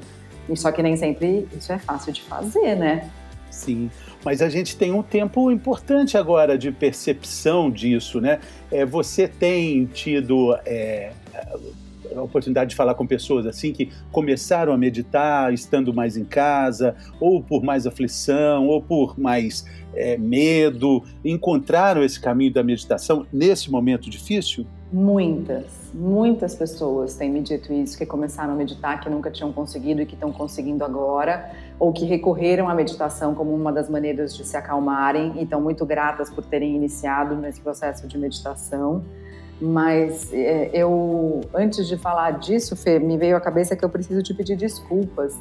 E 0.50 0.56
só 0.56 0.72
que 0.72 0.84
nem 0.84 0.96
sempre 0.98 1.48
isso 1.56 1.72
é 1.72 1.80
fácil 1.80 2.12
de 2.12 2.22
fazer, 2.22 2.76
né? 2.76 3.10
Sim, 3.50 3.90
mas 4.26 4.42
a 4.42 4.50
gente 4.50 4.76
tem 4.76 4.92
um 4.92 5.04
tempo 5.04 5.52
importante 5.52 6.18
agora 6.18 6.58
de 6.58 6.72
percepção 6.72 7.70
disso, 7.70 8.20
né? 8.20 8.40
É, 8.72 8.84
você 8.84 9.28
tem 9.28 9.86
tido 9.86 10.58
é, 10.66 11.12
a 12.16 12.22
oportunidade 12.24 12.72
de 12.72 12.76
falar 12.76 12.96
com 12.96 13.06
pessoas 13.06 13.46
assim 13.46 13.72
que 13.72 13.92
começaram 14.12 14.74
a 14.74 14.78
meditar 14.78 15.54
estando 15.54 15.94
mais 15.94 16.18
em 16.18 16.26
casa, 16.26 16.96
ou 17.20 17.42
por 17.42 17.64
mais 17.64 17.86
aflição, 17.86 18.68
ou 18.68 18.82
por 18.82 19.20
mais 19.20 19.64
é, 19.94 20.18
medo, 20.18 21.04
encontraram 21.24 22.04
esse 22.04 22.20
caminho 22.20 22.52
da 22.52 22.64
meditação 22.64 23.28
nesse 23.32 23.70
momento 23.70 24.10
difícil? 24.10 24.66
Muitas, 24.96 25.92
muitas 25.94 26.56
pessoas 26.56 27.16
têm 27.16 27.30
me 27.30 27.42
dito 27.42 27.74
isso, 27.74 27.98
que 27.98 28.06
começaram 28.06 28.54
a 28.54 28.56
meditar, 28.56 28.98
que 29.02 29.10
nunca 29.10 29.30
tinham 29.30 29.52
conseguido 29.52 30.02
e 30.02 30.06
que 30.06 30.14
estão 30.14 30.32
conseguindo 30.32 30.86
agora, 30.86 31.52
ou 31.78 31.92
que 31.92 32.06
recorreram 32.06 32.70
à 32.70 32.74
meditação 32.74 33.36
como 33.36 33.54
uma 33.54 33.74
das 33.74 33.90
maneiras 33.90 34.34
de 34.34 34.46
se 34.46 34.56
acalmarem 34.56 35.34
e 35.36 35.44
estão 35.44 35.60
muito 35.60 35.86
gratas 35.86 36.30
por 36.30 36.46
terem 36.46 36.78
iniciado 36.78 37.36
nesse 37.36 37.60
processo 37.60 38.08
de 38.08 38.18
meditação. 38.18 39.04
Mas 39.60 40.34
é, 40.34 40.70
eu, 40.72 41.42
antes 41.54 41.90
de 41.90 41.98
falar 41.98 42.40
disso, 42.40 42.74
Fê, 42.78 42.98
me 42.98 43.18
veio 43.18 43.36
à 43.36 43.42
cabeça 43.42 43.76
que 43.76 43.84
eu 43.84 43.90
preciso 43.90 44.24
te 44.24 44.34
pedir 44.34 44.56
desculpas 44.56 45.38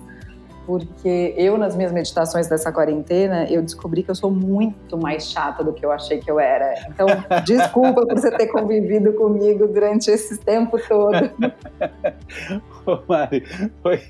porque 0.66 1.34
eu 1.36 1.56
nas 1.58 1.76
minhas 1.76 1.92
meditações 1.92 2.48
dessa 2.48 2.72
quarentena 2.72 3.46
eu 3.50 3.62
descobri 3.62 4.02
que 4.02 4.10
eu 4.10 4.14
sou 4.14 4.30
muito 4.30 4.96
mais 4.96 5.30
chata 5.30 5.62
do 5.62 5.72
que 5.72 5.84
eu 5.84 5.92
achei 5.92 6.18
que 6.18 6.30
eu 6.30 6.40
era. 6.40 6.74
Então, 6.88 7.06
desculpa 7.44 8.06
por 8.06 8.14
você 8.14 8.30
ter 8.30 8.46
convivido 8.48 9.12
comigo 9.12 9.66
durante 9.68 10.10
esse 10.10 10.38
tempo 10.38 10.78
todo. 10.88 11.30
Ô, 12.86 12.98
Mari, 13.08 13.42
foi, 13.82 14.00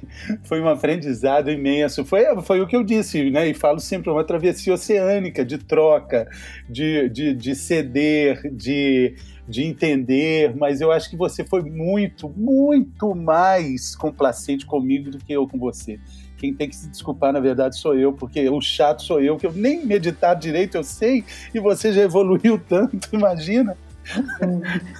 foi 0.42 0.60
um 0.60 0.68
aprendizado 0.68 1.50
imenso. 1.50 2.04
Foi, 2.04 2.24
foi 2.42 2.60
o 2.60 2.66
que 2.66 2.74
eu 2.74 2.82
disse, 2.82 3.30
né? 3.30 3.48
E 3.48 3.54
falo 3.54 3.78
sempre, 3.78 4.10
uma 4.10 4.24
travessia 4.24 4.74
oceânica 4.74 5.44
de 5.44 5.58
troca, 5.58 6.28
de, 6.68 7.08
de, 7.08 7.34
de 7.34 7.54
ceder, 7.54 8.42
de, 8.52 9.14
de 9.48 9.62
entender, 9.64 10.54
mas 10.56 10.80
eu 10.80 10.90
acho 10.90 11.08
que 11.08 11.16
você 11.16 11.44
foi 11.44 11.62
muito, 11.62 12.28
muito 12.28 13.14
mais 13.14 13.94
complacente 13.94 14.66
comigo 14.66 15.10
do 15.10 15.18
que 15.18 15.32
eu 15.32 15.46
com 15.46 15.58
você. 15.58 16.00
Quem 16.44 16.52
tem 16.52 16.68
que 16.68 16.76
se 16.76 16.88
desculpar, 16.88 17.32
na 17.32 17.40
verdade, 17.40 17.78
sou 17.78 17.94
eu, 17.94 18.12
porque 18.12 18.46
o 18.50 18.60
chato 18.60 19.02
sou 19.02 19.18
eu, 19.18 19.38
que 19.38 19.46
eu 19.46 19.52
nem 19.52 19.86
meditar 19.86 20.36
direito 20.36 20.76
eu 20.76 20.84
sei, 20.84 21.24
e 21.54 21.58
você 21.58 21.90
já 21.90 22.02
evoluiu 22.02 22.60
tanto, 22.68 23.08
imagina. 23.14 23.74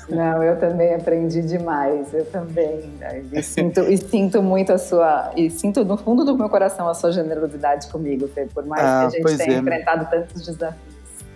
Não, 0.09 0.43
eu 0.43 0.59
também 0.59 0.95
aprendi 0.95 1.43
demais, 1.43 2.15
eu 2.15 2.25
também. 2.25 2.91
Né? 2.99 3.23
E 3.31 3.43
sinto, 3.43 3.81
e 3.81 3.99
sinto 3.99 4.43
muito 4.43 4.73
a 4.73 4.79
sua. 4.79 5.31
E 5.37 5.51
sinto 5.51 5.85
no 5.85 5.99
fundo 5.99 6.25
do 6.25 6.35
meu 6.35 6.49
coração 6.49 6.89
a 6.89 6.95
sua 6.95 7.13
generosidade 7.13 7.89
comigo, 7.89 8.27
por 8.55 8.65
mais 8.65 8.83
ah, 8.83 9.09
que 9.11 9.17
a 9.19 9.29
gente 9.29 9.37
tenha 9.37 9.57
é. 9.59 9.61
enfrentado 9.61 10.09
tantos 10.11 10.47
desafios. 10.47 10.94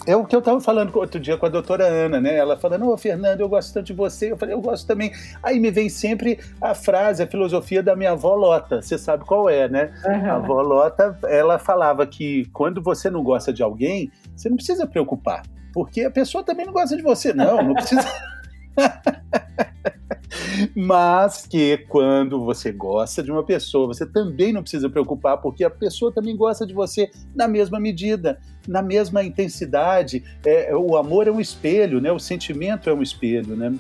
É 0.08 0.16
o 0.16 0.24
que 0.24 0.34
eu 0.34 0.38
estava 0.38 0.58
falando 0.58 0.96
outro 0.96 1.20
dia 1.20 1.36
com 1.36 1.44
a 1.44 1.50
doutora 1.50 1.84
Ana, 1.84 2.18
né? 2.18 2.34
Ela 2.34 2.56
falando, 2.56 2.86
ô 2.86 2.94
oh, 2.94 2.96
Fernando, 2.96 3.40
eu 3.40 3.48
gosto 3.48 3.74
tanto 3.74 3.88
de 3.88 3.92
você. 3.92 4.32
Eu 4.32 4.38
falei, 4.38 4.54
eu 4.54 4.60
gosto 4.60 4.86
também. 4.86 5.12
Aí 5.42 5.60
me 5.60 5.70
vem 5.70 5.90
sempre 5.90 6.40
a 6.62 6.74
frase, 6.74 7.22
a 7.22 7.26
filosofia 7.26 7.82
da 7.82 7.94
minha 7.94 8.12
avó 8.12 8.34
Lota. 8.34 8.80
Você 8.80 8.96
sabe 8.96 9.26
qual 9.26 9.50
é, 9.50 9.68
né? 9.68 9.92
Uhum. 10.06 10.30
A 10.30 10.34
avó 10.36 10.62
Lota, 10.62 11.18
ela 11.24 11.58
falava 11.58 12.06
que 12.06 12.46
quando 12.54 12.80
você 12.80 13.10
não 13.10 13.22
gosta 13.22 13.52
de 13.52 13.62
alguém, 13.62 14.10
você 14.34 14.48
não 14.48 14.56
precisa 14.56 14.86
preocupar. 14.86 15.42
Porque 15.74 16.00
a 16.04 16.10
pessoa 16.10 16.42
também 16.42 16.64
não 16.64 16.72
gosta 16.72 16.96
de 16.96 17.02
você, 17.02 17.34
não. 17.34 17.62
Não 17.62 17.74
precisa. 17.74 18.00
Mas 20.74 21.46
que 21.46 21.78
quando 21.88 22.44
você 22.44 22.72
gosta 22.72 23.22
de 23.22 23.30
uma 23.30 23.42
pessoa, 23.42 23.86
você 23.86 24.06
também 24.06 24.52
não 24.52 24.62
precisa 24.62 24.88
preocupar, 24.88 25.38
porque 25.38 25.64
a 25.64 25.70
pessoa 25.70 26.12
também 26.12 26.36
gosta 26.36 26.66
de 26.66 26.74
você 26.74 27.10
na 27.34 27.48
mesma 27.48 27.78
medida, 27.80 28.38
na 28.66 28.82
mesma 28.82 29.22
intensidade. 29.22 30.24
É, 30.44 30.74
o 30.74 30.96
amor 30.96 31.26
é 31.28 31.30
um 31.30 31.40
espelho, 31.40 32.00
né? 32.00 32.12
O 32.12 32.18
sentimento 32.18 32.90
é 32.90 32.94
um 32.94 33.02
espelho, 33.02 33.56
né? 33.56 33.74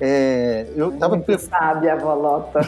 É, 0.00 0.66
eu 0.74 0.90
tava 0.92 1.16
Muito 1.16 1.38
sabe 1.38 1.88
a 1.88 1.96
volota. 1.96 2.60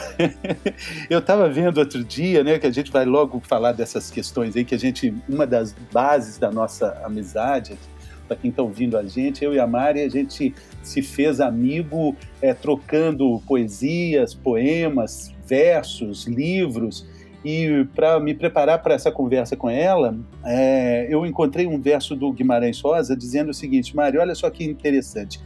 eu 1.11 1.19
estava 1.19 1.49
vendo 1.49 1.79
outro 1.79 2.05
dia, 2.05 2.45
né, 2.45 2.59
que 2.59 2.67
a 2.67 2.73
gente 2.73 2.91
vai 2.91 3.05
logo 3.05 3.41
falar 3.41 3.73
dessas 3.73 4.11
questões 4.11 4.57
aí, 4.57 4.65
que 4.65 4.75
a 4.75 4.79
gente 4.79 5.13
uma 5.29 5.45
das 5.47 5.75
bases 5.93 6.39
da 6.39 6.53
nossa 6.53 7.01
amizade 7.05 7.77
para 8.29 8.37
quem 8.37 8.51
está 8.51 8.63
ouvindo 8.63 8.97
a 8.97 9.05
gente, 9.05 9.45
eu 9.45 9.55
e 9.55 9.59
a 9.59 9.67
Mari, 9.67 10.03
a 10.03 10.09
gente 10.09 10.55
se 10.87 11.03
fez 11.03 11.41
amigo 11.41 12.15
é, 12.41 12.55
trocando 12.55 13.43
poesias, 13.47 14.33
poemas, 14.35 15.35
versos, 15.47 16.27
livros. 16.27 17.07
E 17.45 17.87
para 17.95 18.19
me 18.19 18.35
preparar 18.35 18.83
para 18.83 18.95
essa 18.95 19.11
conversa 19.11 19.57
com 19.57 19.69
ela, 19.69 20.19
é, 20.45 21.07
eu 21.11 21.27
encontrei 21.27 21.67
um 21.67 21.81
verso 21.81 22.15
do 22.15 22.33
Guimarães 22.33 22.81
Rosa 22.81 23.17
dizendo 23.17 23.51
o 23.51 23.55
seguinte: 23.55 23.95
Mari, 23.95 24.19
olha 24.19 24.35
só 24.35 24.49
que 24.49 24.65
interessante. 24.65 25.41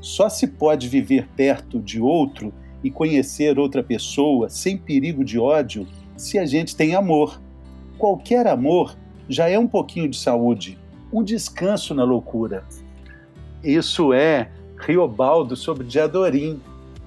Só 0.00 0.28
se 0.28 0.46
pode 0.46 0.88
viver 0.88 1.28
perto 1.36 1.78
de 1.78 2.00
outro 2.00 2.54
e 2.82 2.90
conhecer 2.90 3.58
outra 3.58 3.82
pessoa 3.82 4.48
sem 4.48 4.78
perigo 4.78 5.24
de 5.24 5.38
ódio 5.38 5.86
se 6.16 6.38
a 6.38 6.46
gente 6.46 6.74
tem 6.74 6.94
amor. 6.94 7.40
Qualquer 7.98 8.46
amor 8.46 8.96
já 9.28 9.48
é 9.48 9.58
um 9.58 9.66
pouquinho 9.66 10.08
de 10.08 10.16
saúde, 10.16 10.78
um 11.12 11.22
descanso 11.22 11.94
na 11.94 12.02
loucura. 12.02 12.64
Isso 13.62 14.12
é 14.12 14.50
Riobaldo 14.80 15.56
sobre 15.56 15.84
Diadorim. 15.84 16.60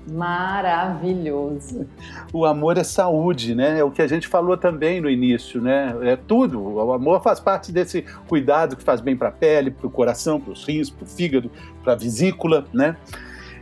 Maravilhoso. 0.10 1.88
O 2.34 2.46
amor 2.46 2.78
é 2.78 2.84
saúde, 2.84 3.56
né? 3.56 3.80
É 3.80 3.84
o 3.84 3.92
que 3.92 4.02
a 4.02 4.08
gente 4.08 4.28
falou 4.28 4.58
também 4.58 5.00
no 5.00 5.10
início, 5.10 5.62
né? 5.62 5.96
É 6.02 6.16
tudo. 6.18 6.62
O 6.62 6.92
amor 6.92 7.22
faz 7.22 7.40
parte 7.40 7.72
desse 7.72 8.02
cuidado 8.28 8.76
que 8.76 8.84
faz 8.84 9.00
bem 9.00 9.16
para 9.16 9.30
a 9.30 9.32
pele, 9.32 9.72
para 9.72 9.88
o 9.88 9.90
coração, 9.90 10.42
para 10.42 10.52
os 10.52 10.66
rins, 10.66 10.90
para 10.90 11.06
o 11.06 11.08
fígado, 11.08 11.50
para 11.84 11.94
a 11.94 11.96
vesícula, 11.96 12.66
né? 12.74 12.98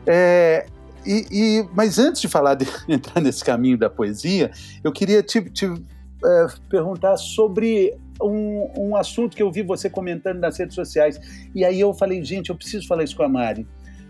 É, 0.06 0.66
e, 1.06 1.28
e, 1.32 1.70
mas 1.74 2.00
antes 2.00 2.22
de 2.22 2.28
falar 2.28 2.56
de 2.56 2.66
entrar 2.90 3.22
nesse 3.22 3.44
caminho 3.44 3.78
da 3.78 3.90
poesia, 3.90 4.52
eu 4.84 4.92
queria 4.92 5.22
te, 5.22 5.42
te 5.50 5.66
é, 5.66 6.48
perguntar 6.70 7.18
sobre 7.18 7.96
um, 8.22 8.70
um 8.78 8.96
assunto 8.96 9.36
que 9.36 9.44
eu 9.44 9.52
vi 9.52 9.62
você 9.62 9.90
comentando 9.90 10.40
nas 10.40 10.58
redes 10.58 10.76
sociais. 10.76 11.20
E 11.54 11.66
aí 11.66 11.80
eu 11.80 11.94
falei, 11.94 12.24
gente, 12.24 12.50
eu 12.50 12.56
preciso 12.56 12.88
falar 12.88 13.04
isso 13.04 13.16
com 13.16 13.24
a 13.24 13.30
Mari. 13.30 13.68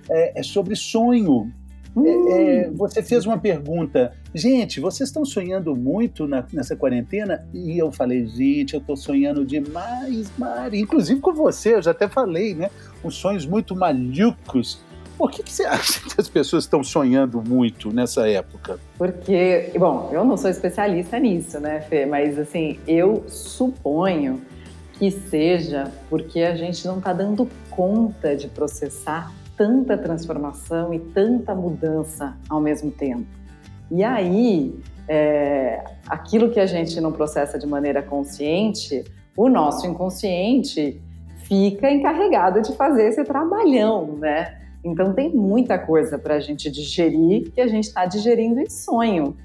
É, 0.10 0.40
é 0.40 0.44
sobre 0.44 0.76
sonho. 0.76 1.52
Hum. 1.96 2.06
É, 2.06 2.64
é 2.64 2.70
você 2.70 3.04
fez 3.04 3.26
uma 3.26 3.38
pergunta, 3.38 4.14
gente, 4.34 4.80
vocês 4.80 5.10
estão 5.10 5.26
sonhando 5.26 5.76
muito 5.76 6.28
na, 6.28 6.46
nessa 6.54 6.76
quarentena? 6.76 7.46
E 7.54 7.78
eu 7.78 7.92
falei, 7.92 8.26
gente, 8.28 8.74
eu 8.74 8.80
estou 8.80 8.96
sonhando 8.96 9.46
demais, 9.46 10.32
Mari. 10.38 10.80
Inclusive 10.80 11.20
com 11.20 11.34
você, 11.34 11.76
eu 11.76 11.82
já 11.82 11.92
até 11.92 12.08
falei, 12.08 12.56
né? 12.56 12.70
Uns 13.04 13.16
sonhos 13.16 13.46
muito 13.46 13.76
malucos 13.76 14.82
por 15.22 15.30
que, 15.30 15.44
que 15.44 15.52
você 15.52 15.66
acha 15.70 16.02
que 16.02 16.20
as 16.20 16.28
pessoas 16.28 16.64
estão 16.64 16.84
sonhando 16.84 17.44
muito 17.44 17.94
nessa 17.94 18.28
época? 18.28 18.80
Porque, 18.98 19.72
bom, 19.78 20.10
eu 20.12 20.26
não 20.26 20.36
sou 20.36 20.50
especialista 20.50 21.20
nisso, 21.20 21.60
né, 21.60 21.82
Fê? 21.82 22.08
Mas, 22.08 22.40
assim, 22.40 22.80
eu 22.88 23.24
suponho 23.28 24.42
que 24.94 25.12
seja 25.12 25.92
porque 26.10 26.42
a 26.42 26.56
gente 26.56 26.88
não 26.88 26.98
está 26.98 27.14
dando 27.14 27.48
conta 27.70 28.36
de 28.36 28.48
processar 28.48 29.32
tanta 29.62 29.96
transformação 29.96 30.92
e 30.92 31.00
tanta 31.00 31.54
mudança 31.54 32.36
ao 32.50 32.60
mesmo 32.60 32.90
tempo. 32.90 33.28
E 33.92 34.04
aí, 34.04 34.74
é, 35.08 35.84
aquilo 36.08 36.50
que 36.50 36.60
a 36.60 36.66
gente 36.66 37.00
não 37.00 37.12
processa 37.12 37.60
de 37.60 37.68
maneira 37.68 38.02
consciente, 38.02 39.04
o 39.38 39.48
nosso 39.48 39.86
inconsciente 39.86 41.00
fica 41.44 41.92
encarregado 41.92 42.60
de 42.60 42.76
fazer 42.76 43.10
esse 43.10 43.24
trabalhão, 43.24 44.18
né? 44.18 44.58
Então 44.84 45.14
tem 45.14 45.30
muita 45.30 45.78
coisa 45.78 46.18
para 46.18 46.38
a 46.38 46.40
gente 46.40 46.72
digerir 46.72 47.52
que 47.52 47.62
a 47.62 47.68
gente 47.68 47.84
está 47.84 48.08
digerindo 48.08 48.60
em 48.60 48.70
sonho. 48.70 49.38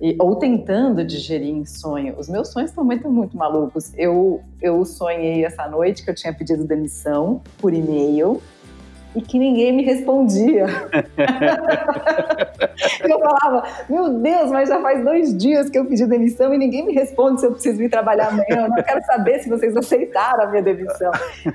E, 0.00 0.16
ou 0.18 0.34
tentando 0.34 1.04
digerir 1.04 1.54
em 1.54 1.64
sonho. 1.64 2.16
Os 2.18 2.28
meus 2.28 2.48
sonhos 2.48 2.70
estão 2.70 2.82
muito, 2.82 3.08
muito 3.08 3.36
malucos. 3.36 3.92
Eu, 3.96 4.40
eu 4.60 4.84
sonhei 4.84 5.44
essa 5.44 5.68
noite 5.68 6.02
que 6.02 6.10
eu 6.10 6.14
tinha 6.14 6.32
pedido 6.32 6.64
demissão 6.64 7.40
por 7.58 7.72
e-mail 7.72 8.40
e 9.14 9.20
que 9.20 9.38
ninguém 9.38 9.72
me 9.72 9.82
respondia. 9.82 10.66
eu 13.08 13.18
falava, 13.18 13.64
meu 13.88 14.08
Deus, 14.10 14.50
mas 14.50 14.68
já 14.68 14.80
faz 14.80 15.04
dois 15.04 15.36
dias 15.36 15.68
que 15.68 15.78
eu 15.78 15.84
pedi 15.84 16.06
demissão 16.06 16.54
e 16.54 16.58
ninguém 16.58 16.86
me 16.86 16.92
responde 16.92 17.40
se 17.40 17.46
eu 17.46 17.52
preciso 17.52 17.82
ir 17.82 17.88
trabalhar 17.88 18.28
amanhã. 18.28 18.64
Eu 18.64 18.68
não 18.68 18.82
quero 18.82 19.02
saber 19.04 19.40
se 19.40 19.48
vocês 19.48 19.76
aceitaram 19.76 20.44
a 20.44 20.46
minha 20.46 20.62
demissão. 20.62 21.10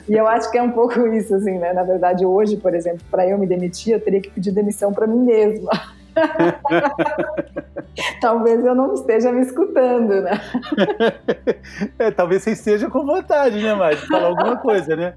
E 0.08 0.14
eu 0.14 0.28
acho 0.28 0.52
que 0.52 0.58
é 0.58 0.62
um 0.62 0.72
pouco 0.72 1.08
isso, 1.08 1.36
assim, 1.36 1.58
né? 1.58 1.72
Na 1.74 1.84
verdade, 1.84 2.26
hoje, 2.26 2.58
por 2.58 2.76
exemplo, 2.76 3.02
para 3.10 3.28
eu 3.28 3.38
me 3.38 3.48
demitir, 3.48 3.94
eu 3.94 4.02
teria 4.02 4.22
que 4.22 4.30
pedir 4.30 4.52
demissão 4.52 4.94
para 4.94 5.08
mim 5.08 5.20
mesma. 5.20 5.72
talvez 8.22 8.64
eu 8.64 8.76
não 8.76 8.94
esteja 8.94 9.32
me 9.32 9.42
escutando, 9.42 10.22
né? 10.22 10.42
é, 12.00 12.12
talvez 12.12 12.44
você 12.44 12.52
esteja 12.52 12.90
com 12.90 13.06
vontade, 13.06 13.62
né, 13.62 13.74
Mari, 13.74 13.98
de 13.98 14.08
falar 14.08 14.28
alguma 14.28 14.58
coisa, 14.58 14.96
né? 14.96 15.16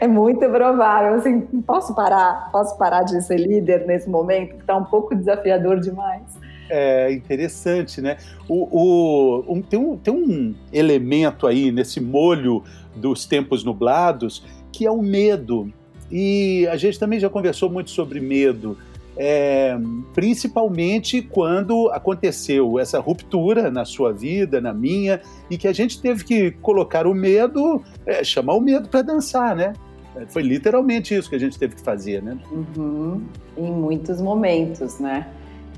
É 0.00 0.06
muito 0.06 0.48
provável. 0.48 1.14
Assim, 1.14 1.40
posso 1.66 1.94
parar? 1.94 2.48
Posso 2.50 2.76
parar 2.78 3.02
de 3.02 3.20
ser 3.22 3.36
líder 3.36 3.86
nesse 3.86 4.08
momento? 4.08 4.54
Que 4.54 4.62
está 4.62 4.76
um 4.76 4.84
pouco 4.84 5.14
desafiador 5.14 5.80
demais. 5.80 6.22
É 6.70 7.12
interessante, 7.12 8.00
né? 8.00 8.16
O, 8.48 8.68
o 8.70 9.52
um, 9.52 9.60
tem, 9.60 9.78
um, 9.78 9.96
tem 9.96 10.14
um 10.14 10.54
elemento 10.72 11.46
aí 11.46 11.72
nesse 11.72 12.00
molho 12.00 12.62
dos 12.94 13.26
tempos 13.26 13.64
nublados 13.64 14.44
que 14.72 14.86
é 14.86 14.90
o 14.90 15.02
medo. 15.02 15.70
E 16.10 16.66
a 16.68 16.76
gente 16.76 16.98
também 16.98 17.20
já 17.20 17.28
conversou 17.28 17.68
muito 17.68 17.90
sobre 17.90 18.20
medo 18.20 18.78
é, 19.22 19.78
principalmente 20.14 21.20
quando 21.20 21.90
aconteceu 21.90 22.78
essa 22.78 22.98
ruptura 22.98 23.70
na 23.70 23.84
sua 23.84 24.14
vida, 24.14 24.62
na 24.62 24.72
minha, 24.72 25.20
e 25.50 25.58
que 25.58 25.68
a 25.68 25.74
gente 25.74 26.00
teve 26.00 26.24
que 26.24 26.52
colocar 26.52 27.06
o 27.06 27.12
medo, 27.12 27.82
é, 28.06 28.24
chamar 28.24 28.54
o 28.54 28.62
medo 28.62 28.88
para 28.88 29.02
dançar, 29.02 29.54
né? 29.54 29.74
É, 30.16 30.24
foi 30.24 30.40
literalmente 30.40 31.14
isso 31.14 31.28
que 31.28 31.36
a 31.36 31.38
gente 31.38 31.58
teve 31.58 31.74
que 31.74 31.82
fazer, 31.82 32.22
né? 32.22 32.38
Uhum. 32.50 33.22
Em 33.58 33.70
muitos 33.70 34.22
momentos, 34.22 34.98
né? 34.98 35.26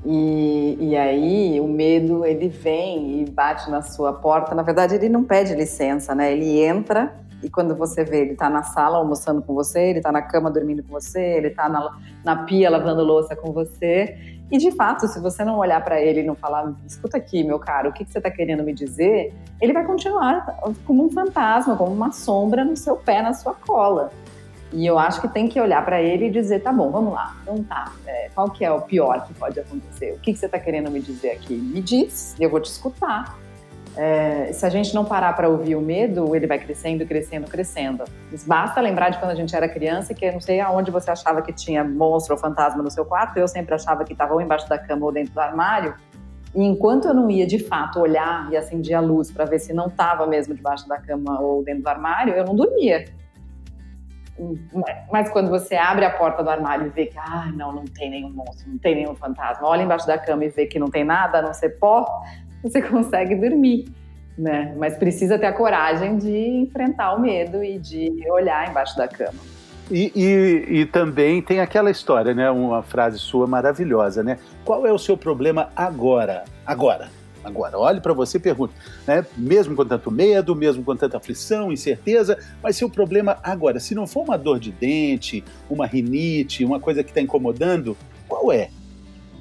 E, 0.05 0.77
e 0.79 0.95
aí 0.95 1.59
o 1.59 1.67
medo 1.67 2.25
ele 2.25 2.47
vem 2.47 3.23
e 3.23 3.29
bate 3.29 3.69
na 3.69 3.81
sua 3.81 4.13
porta. 4.13 4.55
Na 4.55 4.63
verdade, 4.63 4.95
ele 4.95 5.09
não 5.09 5.23
pede 5.25 5.53
licença, 5.53 6.15
né? 6.15 6.31
Ele 6.31 6.61
entra 6.61 7.13
e 7.43 7.49
quando 7.49 7.75
você 7.75 8.03
vê, 8.03 8.21
ele 8.21 8.31
está 8.31 8.49
na 8.49 8.63
sala 8.63 8.97
almoçando 8.97 9.41
com 9.41 9.53
você, 9.53 9.89
ele 9.89 9.99
está 9.99 10.11
na 10.11 10.21
cama 10.21 10.49
dormindo 10.49 10.81
com 10.83 10.93
você, 10.93 11.19
ele 11.19 11.47
está 11.47 11.67
na, 11.67 11.97
na 12.23 12.43
pia 12.43 12.69
lavando 12.69 13.03
louça 13.03 13.35
com 13.35 13.51
você. 13.51 14.39
E 14.49 14.57
de 14.57 14.71
fato, 14.71 15.07
se 15.07 15.19
você 15.19 15.43
não 15.43 15.57
olhar 15.57 15.83
para 15.83 15.99
ele 15.99 16.21
e 16.21 16.23
não 16.23 16.35
falar, 16.35 16.73
escuta 16.87 17.17
aqui, 17.17 17.43
meu 17.43 17.59
caro, 17.59 17.89
o 17.89 17.93
que, 17.93 18.05
que 18.05 18.11
você 18.11 18.19
está 18.19 18.31
querendo 18.31 18.63
me 18.63 18.73
dizer? 18.73 19.33
Ele 19.59 19.73
vai 19.73 19.85
continuar 19.85 20.45
como 20.85 21.05
um 21.05 21.09
fantasma, 21.09 21.75
como 21.75 21.91
uma 21.91 22.11
sombra 22.11 22.63
no 22.63 22.77
seu 22.77 22.95
pé, 22.95 23.21
na 23.21 23.33
sua 23.33 23.53
cola. 23.53 24.11
E 24.71 24.85
eu 24.85 24.97
acho 24.97 25.21
que 25.21 25.27
tem 25.27 25.47
que 25.47 25.59
olhar 25.59 25.83
para 25.85 26.01
ele 26.01 26.27
e 26.27 26.31
dizer, 26.31 26.61
tá 26.61 26.71
bom, 26.71 26.89
vamos 26.89 27.13
lá, 27.13 27.35
então 27.43 27.63
tá, 27.63 27.91
é, 28.07 28.29
qual 28.33 28.49
que 28.49 28.65
é 28.65 28.71
o 28.71 28.81
pior 28.81 29.23
que 29.27 29.33
pode 29.35 29.59
acontecer? 29.59 30.13
O 30.13 30.19
que, 30.19 30.33
que 30.33 30.39
você 30.39 30.47
está 30.47 30.57
querendo 30.57 30.89
me 30.89 30.99
dizer 30.99 31.29
aqui? 31.31 31.53
Me 31.53 31.79
diz, 31.79 32.35
eu 32.39 32.49
vou 32.49 32.59
te 32.59 32.71
escutar. 32.71 33.37
É, 33.95 34.51
se 34.51 34.65
a 34.65 34.69
gente 34.69 34.93
não 34.95 35.05
parar 35.05 35.33
para 35.33 35.47
ouvir 35.47 35.75
o 35.75 35.81
medo, 35.81 36.35
ele 36.35 36.47
vai 36.47 36.57
crescendo, 36.57 37.05
crescendo, 37.05 37.47
crescendo. 37.47 38.03
Basta 38.45 38.81
lembrar 38.81 39.09
de 39.09 39.19
quando 39.19 39.31
a 39.31 39.35
gente 39.35 39.55
era 39.55 39.69
criança, 39.69 40.13
que 40.13 40.31
não 40.31 40.41
sei 40.41 40.59
aonde 40.59 40.89
você 40.89 41.11
achava 41.11 41.41
que 41.41 41.53
tinha 41.53 41.83
monstro 41.83 42.33
ou 42.33 42.39
fantasma 42.39 42.81
no 42.81 42.89
seu 42.89 43.05
quarto, 43.05 43.37
eu 43.37 43.47
sempre 43.47 43.75
achava 43.75 44.03
que 44.03 44.13
estava 44.13 44.33
ou 44.33 44.41
embaixo 44.41 44.67
da 44.67 44.79
cama 44.79 45.05
ou 45.05 45.11
dentro 45.11 45.33
do 45.33 45.39
armário. 45.39 45.93
E 46.55 46.63
enquanto 46.63 47.07
eu 47.07 47.13
não 47.13 47.29
ia 47.29 47.45
de 47.45 47.59
fato 47.59 47.99
olhar 47.99 48.51
e 48.51 48.57
acendia 48.57 48.97
a 48.97 49.01
luz 49.01 49.31
para 49.31 49.45
ver 49.45 49.59
se 49.59 49.73
não 49.73 49.87
estava 49.87 50.25
mesmo 50.25 50.55
debaixo 50.55 50.87
da 50.87 50.97
cama 50.97 51.39
ou 51.39 51.63
dentro 51.63 51.83
do 51.83 51.87
armário, 51.87 52.33
eu 52.33 52.45
não 52.45 52.55
dormia. 52.55 53.05
Mas 55.11 55.29
quando 55.29 55.49
você 55.49 55.75
abre 55.75 56.05
a 56.05 56.09
porta 56.09 56.43
do 56.43 56.49
armário 56.49 56.87
e 56.87 56.89
vê 56.89 57.05
que, 57.05 57.17
ah, 57.19 57.51
não, 57.53 57.71
não 57.71 57.85
tem 57.85 58.09
nenhum 58.09 58.31
monstro, 58.31 58.67
não 58.67 58.77
tem 58.79 58.95
nenhum 58.95 59.15
fantasma, 59.15 59.67
olha 59.67 59.83
embaixo 59.83 60.07
da 60.07 60.17
cama 60.17 60.45
e 60.45 60.49
vê 60.49 60.65
que 60.65 60.79
não 60.79 60.89
tem 60.89 61.03
nada, 61.03 61.37
a 61.37 61.41
não 61.41 61.53
ser 61.53 61.77
pó, 61.77 62.23
você 62.63 62.81
consegue 62.81 63.35
dormir. 63.35 63.85
Né? 64.35 64.73
Mas 64.77 64.97
precisa 64.97 65.37
ter 65.37 65.45
a 65.45 65.53
coragem 65.53 66.17
de 66.17 66.35
enfrentar 66.35 67.13
o 67.13 67.21
medo 67.21 67.63
e 67.63 67.77
de 67.77 68.09
olhar 68.31 68.67
embaixo 68.67 68.97
da 68.97 69.07
cama. 69.07 69.39
E, 69.91 70.11
e, 70.15 70.79
e, 70.79 70.85
também 70.85 71.41
tem 71.41 71.59
aquela 71.59 71.91
história, 71.91 72.33
né? 72.33 72.49
Uma 72.49 72.81
frase 72.81 73.19
sua 73.19 73.45
maravilhosa, 73.45 74.23
né? 74.23 74.39
Qual 74.63 74.87
é 74.87 74.93
o 74.93 74.97
seu 74.97 75.17
problema 75.17 75.69
agora? 75.75 76.45
Agora. 76.65 77.11
Agora, 77.43 77.77
olhe 77.77 77.99
para 77.99 78.13
você 78.13 78.37
e 78.37 78.39
pergunte, 78.39 78.73
né? 79.05 79.25
Mesmo 79.37 79.75
com 79.75 79.85
tanto 79.85 80.09
medo, 80.09 80.55
mesmo 80.55 80.81
com 80.83 80.95
tanta 80.95 81.17
aflição, 81.17 81.71
incerteza, 81.71 82.39
mas 82.61 82.77
seu 82.77 82.89
problema 82.89 83.37
agora, 83.43 83.81
se 83.81 83.93
não 83.93 84.07
for 84.07 84.23
uma 84.23 84.37
dor 84.37 84.59
de 84.59 84.71
dente, 84.71 85.43
uma 85.69 85.85
rinite, 85.85 86.63
uma 86.63 86.79
coisa 86.79 87.03
que 87.03 87.11
está 87.11 87.19
incomodando, 87.19 87.97
qual 88.29 88.49
é? 88.49 88.69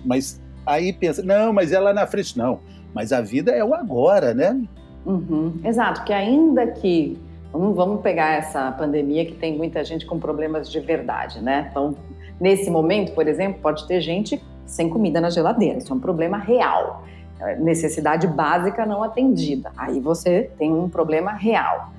Mas 0.05 0.41
aí 0.67 0.93
pensa, 0.93 1.23
não, 1.23 1.53
mas 1.53 1.71
é 1.71 1.79
lá 1.79 1.95
na 1.95 2.05
frente, 2.07 2.37
não. 2.37 2.61
Mas 2.95 3.13
a 3.13 3.21
vida 3.21 3.51
é 3.53 3.65
o 3.65 3.75
agora, 3.75 4.35
né? 4.35 4.61
Uhum, 5.05 5.61
exato, 5.65 6.05
que 6.05 6.13
ainda 6.13 6.67
que 6.67 7.19
vamos, 7.53 7.75
vamos 7.75 8.01
pegar 8.01 8.35
essa 8.35 8.71
pandemia 8.73 9.27
que 9.27 9.35
tem 9.35 9.57
muita 9.57 9.85
gente 9.85 10.07
com 10.07 10.19
problemas 10.19 10.71
de 10.71 10.79
verdade, 10.81 11.41
né? 11.41 11.69
Então, 11.71 11.97
nesse 12.41 12.71
momento, 12.71 13.13
por 13.13 13.27
exemplo, 13.27 13.61
pode 13.61 13.87
ter 13.87 14.01
gente 14.01 14.43
sem 14.65 14.89
comida 14.89 15.21
na 15.21 15.29
geladeira, 15.29 15.79
isso 15.79 15.93
é 15.93 15.97
um 15.97 16.01
problema 16.01 16.39
real, 16.39 17.05
é, 17.41 17.57
necessidade 17.57 18.27
básica 18.27 18.87
não 18.87 19.03
atendida. 19.03 19.73
Aí 19.77 20.01
você 20.01 20.51
tem 20.59 20.73
um 20.73 20.89
problema 20.89 21.33
real. 21.33 21.93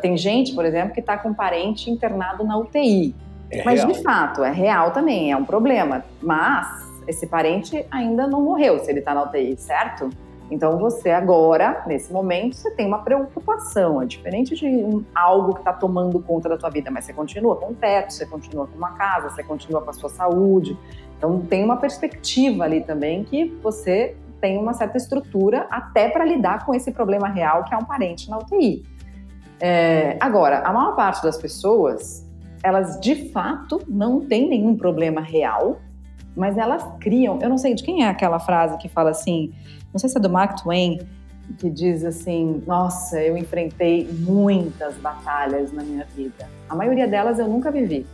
Tem 0.00 0.16
gente, 0.16 0.54
por 0.54 0.64
exemplo, 0.64 0.92
que 0.92 1.00
está 1.00 1.16
com 1.16 1.30
um 1.30 1.34
parente 1.34 1.90
internado 1.90 2.44
na 2.44 2.58
UTI. 2.58 3.14
É 3.50 3.64
mas 3.64 3.80
real. 3.80 3.92
de 3.92 4.02
fato, 4.02 4.44
é 4.44 4.50
real 4.50 4.90
também, 4.90 5.32
é 5.32 5.36
um 5.36 5.44
problema. 5.44 6.04
Mas 6.20 6.66
esse 7.06 7.26
parente 7.26 7.86
ainda 7.90 8.26
não 8.26 8.42
morreu 8.42 8.78
se 8.80 8.90
ele 8.90 8.98
está 8.98 9.14
na 9.14 9.22
UTI, 9.22 9.56
certo? 9.56 10.10
Então 10.50 10.78
você 10.78 11.10
agora, 11.10 11.84
nesse 11.86 12.12
momento, 12.12 12.56
você 12.56 12.70
tem 12.70 12.86
uma 12.86 12.98
preocupação, 12.98 14.00
é 14.00 14.06
diferente 14.06 14.54
de 14.54 14.66
um, 14.66 15.04
algo 15.14 15.54
que 15.54 15.60
está 15.60 15.72
tomando 15.72 16.18
conta 16.20 16.48
da 16.48 16.56
tua 16.56 16.70
vida, 16.70 16.90
mas 16.90 17.04
você 17.04 17.12
continua 17.12 17.56
com 17.56 17.66
um 17.72 17.74
teto, 17.74 18.12
você 18.12 18.24
continua 18.24 18.66
com 18.66 18.76
uma 18.76 18.92
casa, 18.92 19.28
você 19.28 19.42
continua 19.42 19.82
com 19.82 19.90
a 19.90 19.92
sua 19.92 20.08
saúde. 20.08 20.76
Então 21.16 21.40
tem 21.40 21.64
uma 21.64 21.76
perspectiva 21.76 22.64
ali 22.64 22.80
também 22.80 23.24
que 23.24 23.46
você 23.62 24.16
tem 24.40 24.56
uma 24.56 24.72
certa 24.72 24.96
estrutura 24.96 25.66
até 25.70 26.08
para 26.08 26.24
lidar 26.24 26.64
com 26.64 26.74
esse 26.74 26.92
problema 26.92 27.28
real 27.28 27.64
que 27.64 27.74
é 27.74 27.76
um 27.76 27.84
parente 27.84 28.30
na 28.30 28.38
UTI. 28.38 28.84
É, 29.60 30.16
agora, 30.20 30.60
a 30.60 30.72
maior 30.72 30.94
parte 30.94 31.22
das 31.22 31.36
pessoas, 31.36 32.24
elas 32.62 33.00
de 33.00 33.30
fato 33.30 33.82
não 33.88 34.20
têm 34.20 34.48
nenhum 34.48 34.76
problema 34.76 35.20
real, 35.20 35.78
mas 36.36 36.56
elas 36.56 36.86
criam. 37.00 37.40
Eu 37.42 37.48
não 37.48 37.58
sei 37.58 37.74
de 37.74 37.82
quem 37.82 38.04
é 38.04 38.08
aquela 38.08 38.38
frase 38.38 38.78
que 38.78 38.88
fala 38.88 39.10
assim, 39.10 39.52
não 39.92 39.98
sei 39.98 40.08
se 40.08 40.18
é 40.18 40.20
do 40.20 40.30
Mark 40.30 40.62
Twain, 40.62 41.00
que 41.58 41.70
diz 41.70 42.04
assim: 42.04 42.62
Nossa, 42.66 43.20
eu 43.20 43.36
enfrentei 43.36 44.08
muitas 44.20 44.96
batalhas 44.96 45.72
na 45.72 45.82
minha 45.82 46.04
vida. 46.14 46.48
A 46.68 46.74
maioria 46.74 47.08
delas 47.08 47.38
eu 47.38 47.48
nunca 47.48 47.70
vivi. 47.70 48.06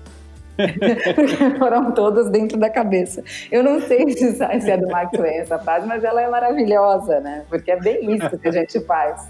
Porque 0.56 1.58
foram 1.58 1.90
todas 1.92 2.30
dentro 2.30 2.56
da 2.58 2.70
cabeça. 2.70 3.24
Eu 3.50 3.62
não 3.62 3.80
sei 3.80 4.08
se 4.12 4.70
é 4.70 4.76
do 4.76 4.88
Mark 4.88 5.10
Twain 5.10 5.38
essa 5.38 5.58
frase, 5.58 5.86
mas 5.86 6.04
ela 6.04 6.22
é 6.22 6.28
maravilhosa, 6.28 7.20
né? 7.20 7.44
Porque 7.48 7.72
é 7.72 7.80
bem 7.80 8.14
isso 8.14 8.38
que 8.38 8.48
a 8.48 8.52
gente 8.52 8.78
faz. 8.80 9.28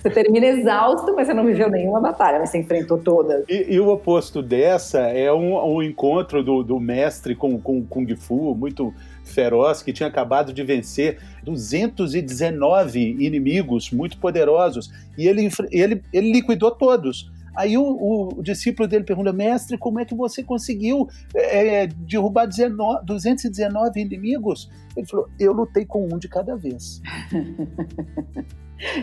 Você 0.00 0.10
termina 0.10 0.46
exausto, 0.46 1.14
mas 1.14 1.26
você 1.26 1.34
não 1.34 1.44
viveu 1.44 1.70
nenhuma 1.70 2.00
batalha, 2.00 2.38
mas 2.38 2.50
você 2.50 2.58
enfrentou 2.58 2.98
todas. 2.98 3.44
E, 3.48 3.74
e 3.74 3.78
o 3.78 3.88
oposto 3.88 4.42
dessa 4.42 5.00
é 5.00 5.32
um, 5.32 5.74
um 5.74 5.82
encontro 5.82 6.42
do, 6.42 6.62
do 6.62 6.80
mestre 6.80 7.34
com, 7.34 7.60
com 7.60 7.84
Kung 7.84 8.16
Fu, 8.16 8.54
muito 8.54 8.94
feroz, 9.28 9.82
que 9.82 9.92
tinha 9.92 10.08
acabado 10.08 10.52
de 10.52 10.62
vencer 10.62 11.18
219 11.44 13.16
inimigos 13.24 13.90
muito 13.90 14.18
poderosos, 14.18 14.90
e 15.16 15.26
ele, 15.28 15.48
ele, 15.70 16.02
ele 16.12 16.32
liquidou 16.32 16.70
todos. 16.70 17.30
Aí 17.58 17.76
o, 17.76 18.34
o, 18.38 18.42
discípulo 18.42 18.86
dele 18.86 19.02
pergunta, 19.02 19.32
mestre, 19.32 19.76
como 19.76 19.98
é 19.98 20.04
que 20.04 20.14
você 20.14 20.44
conseguiu 20.44 21.08
é, 21.34 21.88
derrubar 21.88 22.46
19, 22.46 23.04
219 23.04 24.00
inimigos? 24.00 24.70
Ele 24.96 25.04
falou, 25.04 25.28
eu 25.40 25.52
lutei 25.52 25.84
com 25.84 26.06
um 26.06 26.18
de 26.18 26.28
cada 26.28 26.56
vez. 26.56 27.02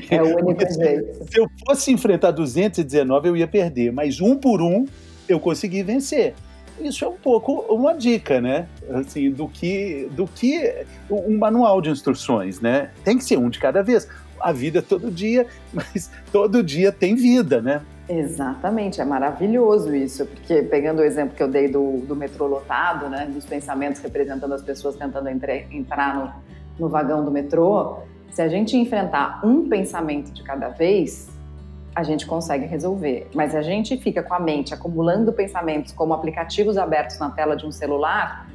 É 0.09 0.23
o 0.23 0.38
único 0.38 0.61
jeito. 0.73 1.29
Se 1.29 1.38
eu 1.38 1.49
fosse 1.67 1.91
enfrentar 1.91 2.31
219, 2.31 3.27
eu 3.27 3.35
ia 3.35 3.45
perder, 3.45 3.91
mas 3.91 4.21
um 4.21 4.38
por 4.38 4.61
um 4.61 4.85
eu 5.27 5.38
consegui 5.38 5.83
vencer. 5.83 6.33
Isso 6.79 7.05
é 7.05 7.07
um 7.07 7.15
pouco 7.15 7.65
uma 7.73 7.93
dica, 7.93 8.41
né? 8.41 8.67
Assim, 8.89 9.31
do 9.31 9.47
que, 9.47 10.09
do 10.11 10.27
que 10.27 10.85
um 11.09 11.38
manual 11.38 11.81
de 11.81 11.89
instruções, 11.89 12.59
né? 12.59 12.91
Tem 13.03 13.17
que 13.17 13.23
ser 13.23 13.38
um 13.38 13.49
de 13.49 13.59
cada 13.59 13.81
vez. 13.81 14.07
A 14.39 14.51
vida 14.51 14.79
é 14.79 14.81
todo 14.81 15.09
dia, 15.09 15.47
mas 15.73 16.11
todo 16.31 16.61
dia 16.61 16.91
tem 16.91 17.15
vida, 17.15 17.61
né? 17.61 17.81
Exatamente, 18.07 19.01
é 19.01 19.05
maravilhoso 19.05 19.95
isso, 19.95 20.27
porque 20.27 20.61
pegando 20.61 20.99
o 20.99 21.03
exemplo 21.03 21.35
que 21.35 21.41
eu 21.41 21.47
dei 21.47 21.67
do, 21.67 22.01
do 22.01 22.15
metrô 22.15 22.45
lotado, 22.45 23.09
né, 23.09 23.25
dos 23.25 23.45
pensamentos 23.45 23.99
representando 23.99 24.53
as 24.53 24.61
pessoas 24.61 24.95
tentando 24.95 25.27
entre, 25.27 25.65
entrar 25.71 26.15
no, 26.15 26.31
no 26.79 26.88
vagão 26.88 27.25
do 27.25 27.31
metrô, 27.31 27.97
se 28.29 28.43
a 28.43 28.47
gente 28.47 28.77
enfrentar 28.77 29.39
um 29.43 29.67
pensamento 29.67 30.31
de 30.31 30.43
cada 30.43 30.67
vez, 30.69 31.29
a 31.95 32.03
gente 32.03 32.27
consegue 32.27 32.65
resolver. 32.65 33.27
Mas 33.34 33.55
a 33.55 33.62
gente 33.62 33.97
fica 33.97 34.21
com 34.21 34.34
a 34.34 34.39
mente 34.39 34.73
acumulando 34.73 35.31
pensamentos 35.31 35.93
como 35.93 36.13
aplicativos 36.13 36.77
abertos 36.77 37.17
na 37.17 37.29
tela 37.29 37.55
de 37.55 37.65
um 37.65 37.71
celular, 37.71 38.47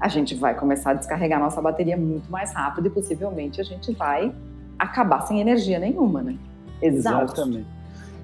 a 0.00 0.08
gente 0.08 0.34
vai 0.34 0.54
começar 0.54 0.90
a 0.90 0.94
descarregar 0.94 1.40
nossa 1.40 1.60
bateria 1.60 1.96
muito 1.96 2.30
mais 2.30 2.52
rápido 2.52 2.86
e 2.86 2.90
possivelmente 2.90 3.60
a 3.60 3.64
gente 3.64 3.92
vai 3.92 4.32
acabar 4.78 5.22
sem 5.22 5.40
energia 5.40 5.78
nenhuma, 5.78 6.22
né? 6.22 6.36
Exausto. 6.80 7.40
Exatamente. 7.40 7.66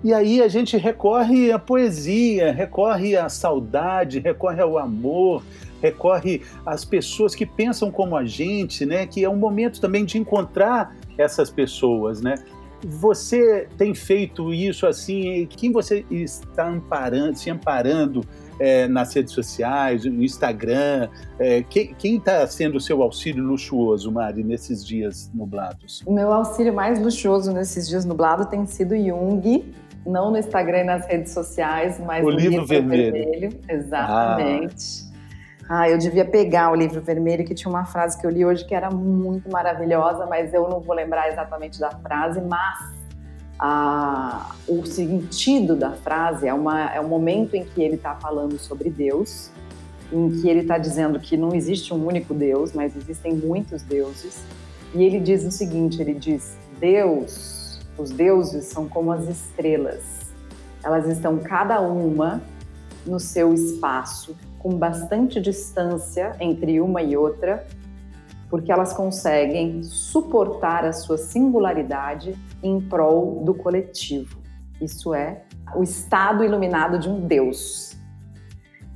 E 0.03 0.15
aí 0.15 0.43
a 0.43 0.49
gente 0.49 0.77
recorre 0.77 1.53
à 1.53 1.59
poesia, 1.59 2.53
recorre 2.53 3.17
à 3.17 3.29
saudade, 3.29 4.19
recorre 4.19 4.61
ao 4.61 4.79
amor, 4.79 5.43
recorre 5.83 6.43
às 6.65 6.85
pessoas 6.85 7.35
que 7.35 7.45
pensam 7.45 7.91
como 7.91 8.17
a 8.17 8.25
gente, 8.25 8.87
né? 8.87 9.07
Que 9.07 9.25
é 9.25 9.29
um 9.29 9.37
momento 9.37 9.81
também 9.81 10.05
de 10.05 10.17
encontrar 10.17 10.95
essas 11.19 11.51
pessoas, 11.51 12.23
né? 12.23 12.37
Você 12.85 13.69
tem 13.77 13.95
feito 13.95 14.55
isso 14.55 14.87
assim? 14.87 15.47
Quem 15.51 15.71
você 15.71 16.05
está 16.11 16.67
amparando, 16.67 17.37
se 17.37 17.51
amparando 17.51 18.25
é, 18.59 18.89
nas 18.89 19.15
redes 19.15 19.35
sociais, 19.35 20.05
no 20.05 20.23
Instagram? 20.23 21.09
É, 21.39 21.63
quem 21.63 22.17
está 22.17 22.47
sendo 22.47 22.77
o 22.77 22.81
seu 22.81 23.03
auxílio 23.03 23.45
luxuoso, 23.45 24.11
Mari, 24.11 24.43
nesses 24.43 24.85
dias 24.85 25.31
nublados? 25.35 26.03
O 26.07 26.13
meu 26.13 26.33
auxílio 26.33 26.73
mais 26.73 26.99
luxuoso 26.99 27.53
nesses 27.53 27.89
dias 27.89 28.05
nublados 28.05 28.47
tem 28.47 28.65
sido 28.67 28.97
Jung, 28.97 29.65
não 30.07 30.31
no 30.31 30.39
Instagram 30.39 30.81
e 30.81 30.85
nas 30.85 31.07
redes 31.07 31.33
sociais, 31.33 32.01
mas 32.01 32.25
o 32.25 32.31
no 32.31 32.37
livro, 32.37 32.51
livro 32.51 32.67
vermelho. 32.67 33.13
vermelho. 33.13 33.61
Exatamente. 33.69 35.05
Ah. 35.07 35.10
Ah, 35.73 35.89
eu 35.89 35.99
devia 35.99 36.25
pegar 36.25 36.73
o 36.73 36.75
livro 36.75 37.01
vermelho, 37.01 37.45
que 37.45 37.55
tinha 37.55 37.71
uma 37.71 37.85
frase 37.85 38.21
que 38.21 38.27
eu 38.27 38.31
li 38.31 38.45
hoje 38.45 38.65
que 38.65 38.75
era 38.75 38.91
muito 38.91 39.49
maravilhosa, 39.49 40.27
mas 40.27 40.53
eu 40.53 40.69
não 40.69 40.81
vou 40.81 40.97
lembrar 40.97 41.29
exatamente 41.31 41.79
da 41.79 41.93
frase, 41.93 42.41
mas 42.41 42.93
ah, 43.57 44.51
o 44.67 44.85
sentido 44.85 45.77
da 45.77 45.93
frase 45.93 46.49
é, 46.49 46.53
uma, 46.53 46.93
é 46.93 47.01
um 47.01 47.07
momento 47.07 47.55
em 47.55 47.65
que 47.65 47.81
ele 47.81 47.95
está 47.95 48.17
falando 48.17 48.59
sobre 48.59 48.91
Deus, 48.91 49.49
em 50.13 50.29
que 50.41 50.49
ele 50.49 50.63
está 50.63 50.77
dizendo 50.77 51.21
que 51.21 51.37
não 51.37 51.55
existe 51.55 51.95
um 51.95 52.05
único 52.05 52.35
Deus, 52.35 52.73
mas 52.73 52.97
existem 52.97 53.33
muitos 53.37 53.81
deuses. 53.85 54.43
E 54.93 55.05
ele 55.05 55.21
diz 55.21 55.45
o 55.45 55.53
seguinte: 55.53 56.03
ele 56.03 56.15
diz, 56.15 56.59
Deus, 56.81 57.81
os 57.97 58.11
deuses 58.11 58.65
são 58.65 58.89
como 58.89 59.13
as 59.13 59.29
estrelas, 59.29 60.03
elas 60.83 61.07
estão 61.07 61.39
cada 61.39 61.81
uma 61.81 62.43
no 63.07 63.21
seu 63.21 63.55
espaço 63.55 64.35
com 64.61 64.71
bastante 64.77 65.41
distância 65.41 66.37
entre 66.39 66.81
uma 66.81 67.03
e 67.03 67.17
outra, 67.17 67.67
porque 68.49 68.71
elas 68.71 68.93
conseguem 68.93 69.83
suportar 69.83 70.85
a 70.85 70.93
sua 70.93 71.17
singularidade 71.17 72.37
em 72.63 72.81
prol 72.81 73.43
do 73.43 73.55
coletivo. 73.55 74.39
Isso 74.81 75.15
é 75.15 75.43
o 75.75 75.83
estado 75.83 76.45
iluminado 76.45 76.99
de 76.99 77.09
um 77.09 77.27
Deus. 77.27 77.97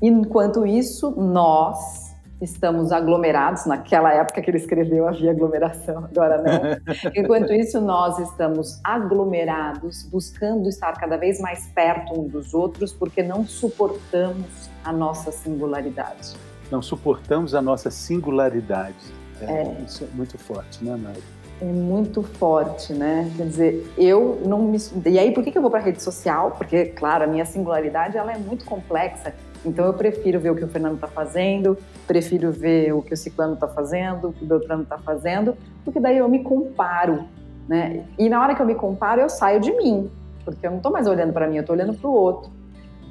Enquanto 0.03 0.66
isso, 0.66 1.11
nós 1.12 2.04
estamos 2.45 2.93
aglomerados. 2.93 3.67
Naquela 3.67 4.13
época 4.13 4.41
que 4.41 4.51
ele 4.51 4.59
escreveu 4.59 5.09
havia 5.09 5.31
aglomeração, 5.31 6.05
agora 6.05 6.43
não. 6.43 7.13
Enquanto 7.17 7.53
isso, 7.53 7.81
nós 7.81 8.19
estamos 8.19 8.81
aglomerados, 8.85 10.03
buscando 10.05 10.69
estar 10.69 10.93
cada 10.93 11.17
vez 11.17 11.41
mais 11.41 11.67
perto 11.69 12.21
um 12.21 12.29
dos 12.29 12.55
outros, 12.55 12.93
porque 12.93 13.23
não 13.23 13.45
suportamos 13.47 14.71
a 14.85 14.93
nossa 14.93 15.33
singularidade. 15.33 16.35
Não 16.71 16.83
suportamos 16.83 17.55
a 17.55 17.63
nossa 17.63 17.91
singularidade. 17.91 18.95
É, 19.41 19.63
é. 19.63 19.77
Isso 19.87 20.05
é 20.05 20.17
muito 20.17 20.39
forte, 20.39 20.85
né, 20.85 20.97
Mari? 20.97 21.23
É 21.61 21.65
muito 21.65 22.23
forte, 22.23 22.93
né? 22.93 23.31
Quer 23.37 23.47
dizer, 23.47 23.93
eu 23.97 24.43
não 24.45 24.63
me. 24.63 24.79
E 25.07 25.19
aí, 25.19 25.33
por 25.33 25.43
que 25.45 25.57
eu 25.57 25.63
vou 25.63 25.71
para 25.71 25.81
a 25.81 25.83
rede 25.83 26.03
social? 26.03 26.53
Porque, 26.53 26.87
claro, 26.87 27.25
a 27.25 27.27
minha 27.27 27.45
singularidade 27.45 28.17
ela 28.17 28.33
é 28.33 28.39
muito 28.39 28.65
complexa. 28.65 29.35
Então, 29.64 29.87
eu 29.87 29.94
prefiro 29.94 30.38
ver 30.38 30.50
o 30.50 30.57
que 30.57 30.64
o 30.64 30.68
Fernando 30.68 30.96
está 30.96 31.09
fazendo, 31.09 31.77
prefiro 32.07 32.53
ver 32.53 32.92
o 32.92 33.00
que 33.00 33.14
o 33.14 33.16
Ciclano 33.16 33.55
está 33.55 33.66
fazendo, 33.66 34.29
o 34.29 34.33
que 34.33 34.44
o 34.44 34.46
Beltrano 34.46 34.83
está 34.83 34.98
fazendo, 34.98 35.57
porque 35.85 35.98
daí 35.98 36.18
eu 36.18 36.29
me 36.29 36.42
comparo, 36.42 37.24
né? 37.68 38.05
E 38.18 38.29
na 38.29 38.42
hora 38.42 38.55
que 38.55 38.61
eu 38.61 38.66
me 38.66 38.74
comparo, 38.74 39.20
eu 39.20 39.29
saio 39.29 39.61
de 39.61 39.72
mim, 39.72 40.11
porque 40.44 40.66
eu 40.66 40.70
não 40.70 40.79
estou 40.79 40.92
mais 40.92 41.07
olhando 41.07 41.33
para 41.33 41.46
mim, 41.48 41.57
eu 41.57 41.62
estou 41.62 41.74
olhando 41.74 41.94
para 41.94 42.09
o 42.09 42.12
outro. 42.12 42.53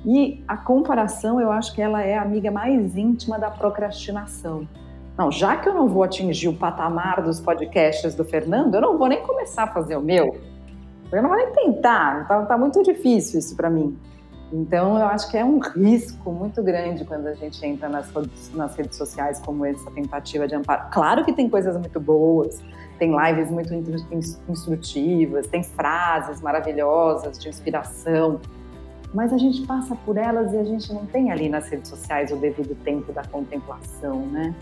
E 0.05 0.43
a 0.47 0.57
comparação, 0.57 1.39
eu 1.39 1.51
acho 1.51 1.73
que 1.73 1.81
ela 1.81 2.03
é 2.03 2.17
a 2.17 2.21
amiga 2.21 2.51
mais 2.51 2.95
íntima 2.95 3.39
da 3.39 3.49
procrastinação. 3.49 4.67
Não, 5.17 5.31
já 5.31 5.55
que 5.55 5.69
eu 5.69 5.73
não 5.73 5.87
vou 5.87 6.03
atingir 6.03 6.49
o 6.49 6.53
patamar 6.53 7.21
dos 7.21 7.39
podcasts 7.39 8.13
do 8.15 8.25
Fernando, 8.25 8.75
eu 8.75 8.81
não 8.81 8.97
vou 8.97 9.07
nem 9.07 9.21
começar 9.21 9.63
a 9.63 9.67
fazer 9.67 9.95
o 9.95 10.01
meu. 10.01 10.35
Eu 11.11 11.21
não 11.21 11.29
vou 11.29 11.37
nem 11.37 11.51
tentar, 11.51 12.27
tá, 12.27 12.41
tá 12.43 12.57
muito 12.57 12.81
difícil 12.81 13.39
isso 13.39 13.55
para 13.55 13.69
mim. 13.69 13.97
Então, 14.53 14.99
eu 14.99 15.07
acho 15.07 15.31
que 15.31 15.37
é 15.37 15.43
um 15.43 15.57
risco 15.57 16.31
muito 16.31 16.61
grande 16.61 17.03
quando 17.05 17.25
a 17.25 17.33
gente 17.33 17.65
entra 17.65 17.89
nas, 17.89 18.07
nas 18.53 18.75
redes 18.75 18.95
sociais 18.95 19.39
como 19.39 19.65
essa 19.65 19.89
tentativa 19.89 20.47
de 20.47 20.53
amparo. 20.53 20.91
Claro 20.91 21.25
que 21.25 21.33
tem 21.33 21.49
coisas 21.49 21.75
muito 21.75 21.99
boas, 21.99 22.61
tem 22.99 23.11
lives 23.17 23.49
muito 23.49 23.73
instrutivas, 24.47 25.47
tem 25.47 25.63
frases 25.63 26.39
maravilhosas 26.39 27.39
de 27.39 27.49
inspiração, 27.49 28.39
mas 29.11 29.33
a 29.33 29.39
gente 29.39 29.65
passa 29.65 29.95
por 29.95 30.17
elas 30.17 30.53
e 30.53 30.57
a 30.57 30.63
gente 30.63 30.93
não 30.93 31.07
tem 31.07 31.31
ali 31.31 31.49
nas 31.49 31.67
redes 31.69 31.89
sociais 31.89 32.31
o 32.31 32.35
devido 32.35 32.75
tempo 32.83 33.11
da 33.11 33.23
contemplação, 33.23 34.27
né? 34.27 34.53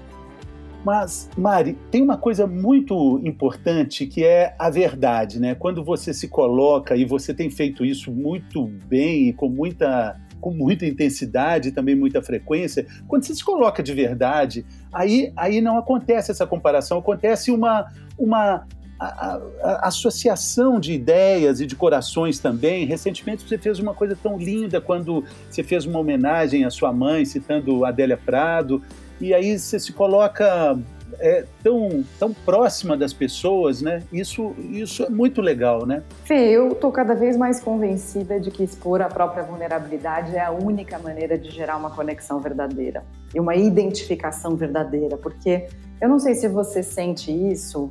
Mas, 0.83 1.29
Mari, 1.37 1.77
tem 1.91 2.01
uma 2.01 2.17
coisa 2.17 2.47
muito 2.47 3.21
importante 3.23 4.05
que 4.07 4.23
é 4.23 4.55
a 4.57 4.69
verdade, 4.69 5.39
né? 5.39 5.53
Quando 5.53 5.83
você 5.83 6.13
se 6.13 6.27
coloca, 6.27 6.95
e 6.95 7.05
você 7.05 7.33
tem 7.33 7.49
feito 7.49 7.85
isso 7.85 8.11
muito 8.11 8.65
bem 8.87 9.31
com 9.33 9.47
muita, 9.47 10.19
com 10.39 10.51
muita 10.51 10.85
intensidade 10.85 11.69
e 11.69 11.71
também 11.71 11.95
muita 11.95 12.21
frequência, 12.21 12.85
quando 13.07 13.23
você 13.23 13.35
se 13.35 13.43
coloca 13.43 13.83
de 13.83 13.93
verdade, 13.93 14.65
aí, 14.91 15.31
aí 15.35 15.61
não 15.61 15.77
acontece 15.77 16.31
essa 16.31 16.47
comparação, 16.47 16.97
acontece 16.97 17.51
uma, 17.51 17.85
uma 18.17 18.65
a, 19.01 19.05
a, 19.05 19.41
a, 19.63 19.87
associação 19.87 20.79
de 20.79 20.93
ideias 20.93 21.59
e 21.59 21.65
de 21.65 21.75
corações 21.75 22.37
também. 22.37 22.85
Recentemente 22.85 23.47
você 23.47 23.57
fez 23.57 23.79
uma 23.79 23.95
coisa 23.95 24.15
tão 24.15 24.37
linda 24.37 24.79
quando 24.79 25.25
você 25.49 25.63
fez 25.63 25.85
uma 25.85 25.99
homenagem 25.99 26.65
à 26.65 26.69
sua 26.69 26.93
mãe, 26.93 27.25
citando 27.25 27.83
Adélia 27.83 28.17
Prado, 28.17 28.81
e 29.21 29.33
aí 29.33 29.57
você 29.57 29.79
se 29.79 29.93
coloca 29.93 30.77
é, 31.19 31.45
tão, 31.63 32.03
tão 32.17 32.33
próxima 32.33 32.97
das 32.97 33.13
pessoas, 33.13 33.81
né? 33.81 34.01
Isso, 34.11 34.55
isso 34.59 35.03
é 35.03 35.09
muito 35.09 35.41
legal, 35.41 35.85
né? 35.85 36.03
Fê, 36.25 36.49
eu 36.49 36.69
estou 36.69 36.91
cada 36.91 37.13
vez 37.13 37.37
mais 37.37 37.59
convencida 37.59 38.39
de 38.39 38.49
que 38.49 38.63
expor 38.63 39.01
a 39.01 39.07
própria 39.07 39.43
vulnerabilidade 39.43 40.35
é 40.35 40.43
a 40.43 40.51
única 40.51 40.97
maneira 40.97 41.37
de 41.37 41.51
gerar 41.51 41.77
uma 41.77 41.91
conexão 41.91 42.39
verdadeira 42.39 43.03
e 43.33 43.39
uma 43.39 43.55
identificação 43.55 44.55
verdadeira, 44.55 45.15
porque 45.17 45.67
eu 46.01 46.09
não 46.09 46.19
sei 46.19 46.33
se 46.33 46.47
você 46.47 46.81
sente 46.81 47.31
isso 47.31 47.89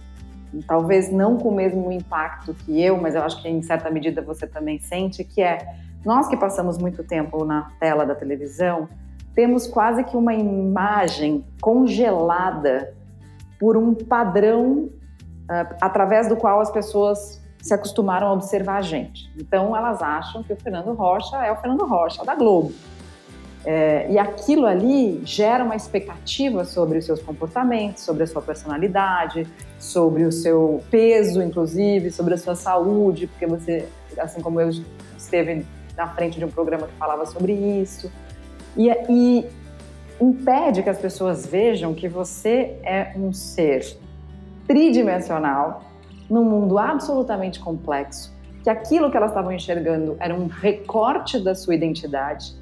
talvez 0.67 1.13
não 1.13 1.37
com 1.37 1.49
o 1.49 1.55
mesmo 1.55 1.93
impacto 1.93 2.55
que 2.55 2.83
eu, 2.83 2.97
mas 2.97 3.15
eu 3.15 3.23
acho 3.23 3.41
que 3.41 3.49
em 3.49 3.63
certa 3.63 3.91
medida 3.91 4.21
você 4.21 4.47
também 4.47 4.81
sente, 4.81 5.23
que 5.23 5.41
é 5.41 5.59
nós 6.05 6.29
que 6.29 6.37
passamos 6.37 6.79
muito 6.79 7.05
tempo 7.05 7.45
na 7.45 7.71
tela 7.79 8.05
da 8.05 8.15
televisão, 8.15 8.89
temos 9.35 9.67
quase 9.67 10.05
que 10.05 10.17
uma 10.17 10.35
imagem 10.35 11.45
congelada 11.61 12.95
por 13.59 13.77
um 13.77 13.95
padrão 13.95 14.89
uh, 15.51 15.77
através 15.81 16.29
do 16.29 16.37
qual 16.37 16.61
as 16.61 16.71
pessoas 16.71 17.41
se 17.61 17.75
acostumaram 17.75 18.29
a 18.29 18.33
observar 18.33 18.79
a 18.79 18.83
gente. 18.83 19.31
Então 19.37 19.77
elas 19.77 20.03
acham 20.03 20.43
que 20.43 20.53
o 20.53 20.57
Fernando 20.57 20.93
Rocha 20.93 21.37
é 21.45 21.53
o 21.53 21.57
Fernando 21.57 21.85
Rocha 21.85 22.25
da 22.25 22.35
Globo. 22.35 22.73
É, 23.65 24.11
e 24.11 24.19
aquilo 24.19 24.65
ali 24.65 25.21
gera 25.25 25.63
uma 25.63 25.77
expectativa 25.77 26.65
sobre 26.65 26.99
os 26.99 27.05
seus 27.05 27.21
comportamentos, 27.21 28.03
sobre 28.03 28.23
a 28.23 28.27
sua 28.27 28.41
personalidade, 28.41 29.47
sobre 29.79 30.25
o 30.25 30.33
seu 30.33 30.83
peso, 30.91 31.43
inclusive, 31.43 32.11
sobre 32.11 32.33
a 32.33 32.39
sua 32.39 32.55
saúde, 32.55 33.27
porque 33.27 33.47
você, 33.47 33.87
assim 34.17 34.41
como 34.41 34.59
eu, 34.61 34.71
esteve 35.17 35.67
na 35.95 36.09
frente 36.09 36.39
de 36.39 36.45
um 36.47 36.51
programa 36.51 36.87
que 36.87 36.95
falava 36.95 37.27
sobre 37.27 37.53
isso. 37.53 38.11
E, 38.77 38.91
e 39.09 39.47
impede 40.21 40.83
que 40.83 40.91
as 40.91 40.99
pessoas 40.99 41.47
vejam 41.47 41.95
que 41.95 42.09
você 42.09 42.79
é 42.83 43.13
um 43.17 43.33
ser 43.33 43.99
tridimensional 44.67 45.85
num 46.29 46.45
mundo 46.45 46.79
absolutamente 46.79 47.59
complexo, 47.59 48.33
que 48.63 48.71
aquilo 48.71 49.11
que 49.11 49.17
elas 49.17 49.31
estavam 49.31 49.53
enxergando 49.53 50.17
era 50.21 50.35
um 50.35 50.47
recorte 50.47 51.39
da 51.41 51.55
sua 51.55 51.75
identidade 51.75 52.61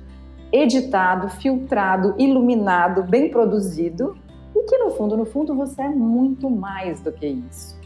editado, 0.53 1.29
filtrado, 1.29 2.15
iluminado, 2.19 3.03
bem 3.03 3.31
produzido 3.31 4.17
e 4.55 4.65
que 4.65 4.79
no 4.79 4.91
fundo, 4.91 5.17
no 5.17 5.27
fundo, 5.27 5.55
você 5.55 5.83
é 5.83 5.89
muito 5.89 6.49
mais 6.51 7.01
do 7.01 7.13
que 7.13 7.27
isso. 7.27 7.79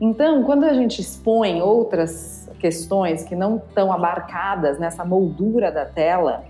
Então, 0.00 0.42
quando 0.44 0.64
a 0.64 0.72
gente 0.72 1.00
expõe 1.00 1.60
outras 1.60 2.48
questões 2.58 3.24
que 3.24 3.34
não 3.34 3.56
estão 3.56 3.92
abarcadas 3.92 4.78
nessa 4.78 5.04
moldura 5.04 5.70
da 5.70 5.84
tela, 5.84 6.44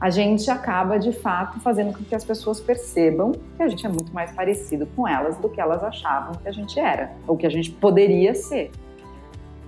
a 0.00 0.10
gente 0.10 0.50
acaba 0.50 0.98
de 0.98 1.12
fato 1.12 1.60
fazendo 1.60 1.96
com 1.96 2.04
que 2.04 2.14
as 2.14 2.24
pessoas 2.24 2.60
percebam 2.60 3.32
que 3.56 3.62
a 3.62 3.68
gente 3.68 3.86
é 3.86 3.88
muito 3.88 4.12
mais 4.12 4.32
parecido 4.32 4.86
com 4.94 5.06
elas 5.06 5.36
do 5.38 5.48
que 5.48 5.60
elas 5.60 5.82
achavam 5.82 6.34
que 6.34 6.48
a 6.48 6.52
gente 6.52 6.78
era, 6.78 7.12
ou 7.26 7.36
que 7.36 7.46
a 7.46 7.50
gente 7.50 7.70
poderia 7.70 8.34
ser. 8.34 8.70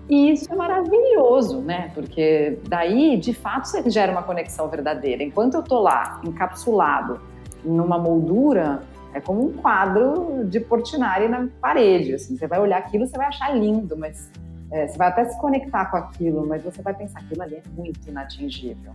E 0.09 0.31
isso 0.31 0.53
é 0.53 0.55
maravilhoso, 0.55 1.61
né? 1.61 1.91
Porque 1.95 2.59
daí, 2.69 3.17
de 3.17 3.35
fato, 3.35 3.67
você 3.67 3.89
gera 3.91 4.13
uma 4.13 4.23
conexão 4.23 4.69
verdadeira. 4.69 5.23
Enquanto 5.23 5.55
eu 5.55 5.63
tô 5.63 5.81
lá, 5.81 6.21
encapsulado 6.25 7.21
numa 7.65 7.99
moldura, 7.99 8.83
é 9.13 9.21
como 9.21 9.47
um 9.47 9.53
quadro 9.53 10.45
de 10.45 10.61
Portinari 10.61 11.27
na 11.27 11.49
parede. 11.61 12.15
Assim. 12.15 12.37
Você 12.37 12.47
vai 12.47 12.61
olhar 12.61 12.79
aquilo, 12.79 13.07
você 13.07 13.17
vai 13.17 13.27
achar 13.27 13.53
lindo, 13.57 13.97
mas 13.97 14.31
é, 14.71 14.87
você 14.87 14.97
vai 14.97 15.09
até 15.09 15.25
se 15.25 15.41
conectar 15.41 15.87
com 15.87 15.97
aquilo, 15.97 16.47
mas 16.47 16.63
você 16.63 16.83
vai 16.83 16.95
pensar 16.95 17.21
aquilo 17.21 17.43
ali 17.43 17.57
é 17.57 17.63
muito 17.75 18.09
inatingível. 18.09 18.93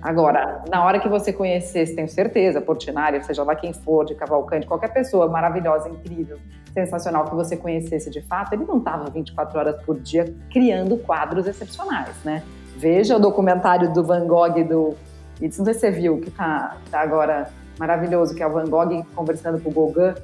Agora, 0.00 0.62
na 0.70 0.84
hora 0.84 1.00
que 1.00 1.08
você 1.08 1.32
conhecesse, 1.32 1.94
tenho 1.94 2.08
certeza, 2.08 2.60
Portinari, 2.60 3.22
seja 3.24 3.42
lá 3.42 3.56
quem 3.56 3.72
for, 3.72 4.04
de 4.04 4.14
Cavalcante, 4.14 4.66
qualquer 4.66 4.92
pessoa 4.92 5.28
maravilhosa, 5.28 5.88
incrível, 5.88 6.38
sensacional 6.72 7.24
que 7.24 7.34
você 7.34 7.56
conhecesse 7.56 8.08
de 8.08 8.22
fato, 8.22 8.52
ele 8.52 8.64
não 8.64 8.78
estava 8.78 9.10
24 9.10 9.58
horas 9.58 9.82
por 9.82 9.98
dia 9.98 10.32
criando 10.50 10.96
quadros 10.98 11.46
excepcionais, 11.46 12.14
né? 12.24 12.44
Veja 12.76 13.16
o 13.16 13.18
documentário 13.18 13.92
do 13.92 14.04
Van 14.04 14.24
Gogh 14.26 14.62
do. 14.64 14.94
E 15.40 15.46
não 15.46 15.52
sei 15.52 15.74
se 15.74 15.80
você 15.80 15.90
viu, 15.90 16.20
que 16.20 16.28
está 16.28 16.76
tá 16.90 17.00
agora 17.00 17.48
maravilhoso, 17.78 18.34
que 18.34 18.42
é 18.42 18.46
o 18.46 18.52
Van 18.52 18.66
Gogh 18.66 19.04
conversando 19.16 19.60
com 19.60 19.70
o 19.70 19.72
Gauguin 19.72 20.14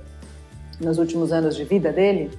nos 0.81 0.99
últimos 0.99 1.33
anos 1.33 1.57
de 1.57 1.65
vida 1.65 1.93
dele, 1.93 2.31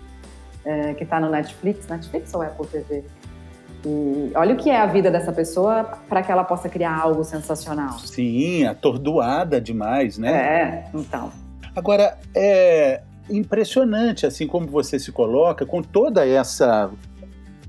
é, 0.64 0.94
que 0.94 1.04
está 1.04 1.20
no 1.20 1.30
Netflix. 1.30 1.88
Netflix 1.88 2.34
ou 2.34 2.42
Apple 2.42 2.68
TV? 2.68 3.04
E 3.86 4.32
olha 4.36 4.56
o 4.56 4.58
que 4.58 4.70
é 4.70 4.80
a 4.80 4.86
vida 4.86 5.12
dessa 5.12 5.32
pessoa 5.32 5.84
para 6.10 6.24
que 6.24 6.32
ela 6.32 6.44
possa 6.44 6.68
criar 6.68 7.00
algo 7.00 7.24
sensacional. 7.24 8.00
Sim, 8.00 8.66
atordoada 8.66 9.62
demais, 9.62 10.18
né? 10.18 10.32
É, 10.32 10.90
então. 10.94 11.32
Agora, 11.76 12.18
é 12.34 13.02
impressionante 13.30 14.26
assim 14.26 14.48
como 14.48 14.68
você 14.68 15.00
se 15.00 15.12
coloca 15.12 15.66
com 15.66 15.82
toda 15.82 16.28
essa 16.28 16.92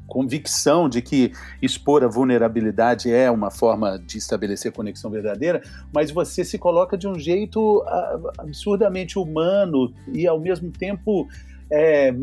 convicção 0.06 0.88
de 0.88 1.02
que 1.02 1.32
expor 1.60 2.04
a 2.04 2.08
vulnerabilidade 2.08 3.12
é 3.12 3.30
uma 3.30 3.50
forma 3.50 3.98
de 3.98 4.18
estabelecer 4.18 4.72
conexão 4.72 5.10
verdadeira, 5.10 5.60
mas 5.92 6.10
você 6.10 6.44
se 6.44 6.58
coloca 6.58 6.96
de 6.96 7.08
um 7.08 7.18
jeito 7.18 7.82
ah, 7.86 8.20
absurdamente 8.38 9.18
humano 9.18 9.92
e 10.12 10.26
ao 10.26 10.38
mesmo 10.38 10.70
tempo 10.70 11.26
é, 11.70 12.14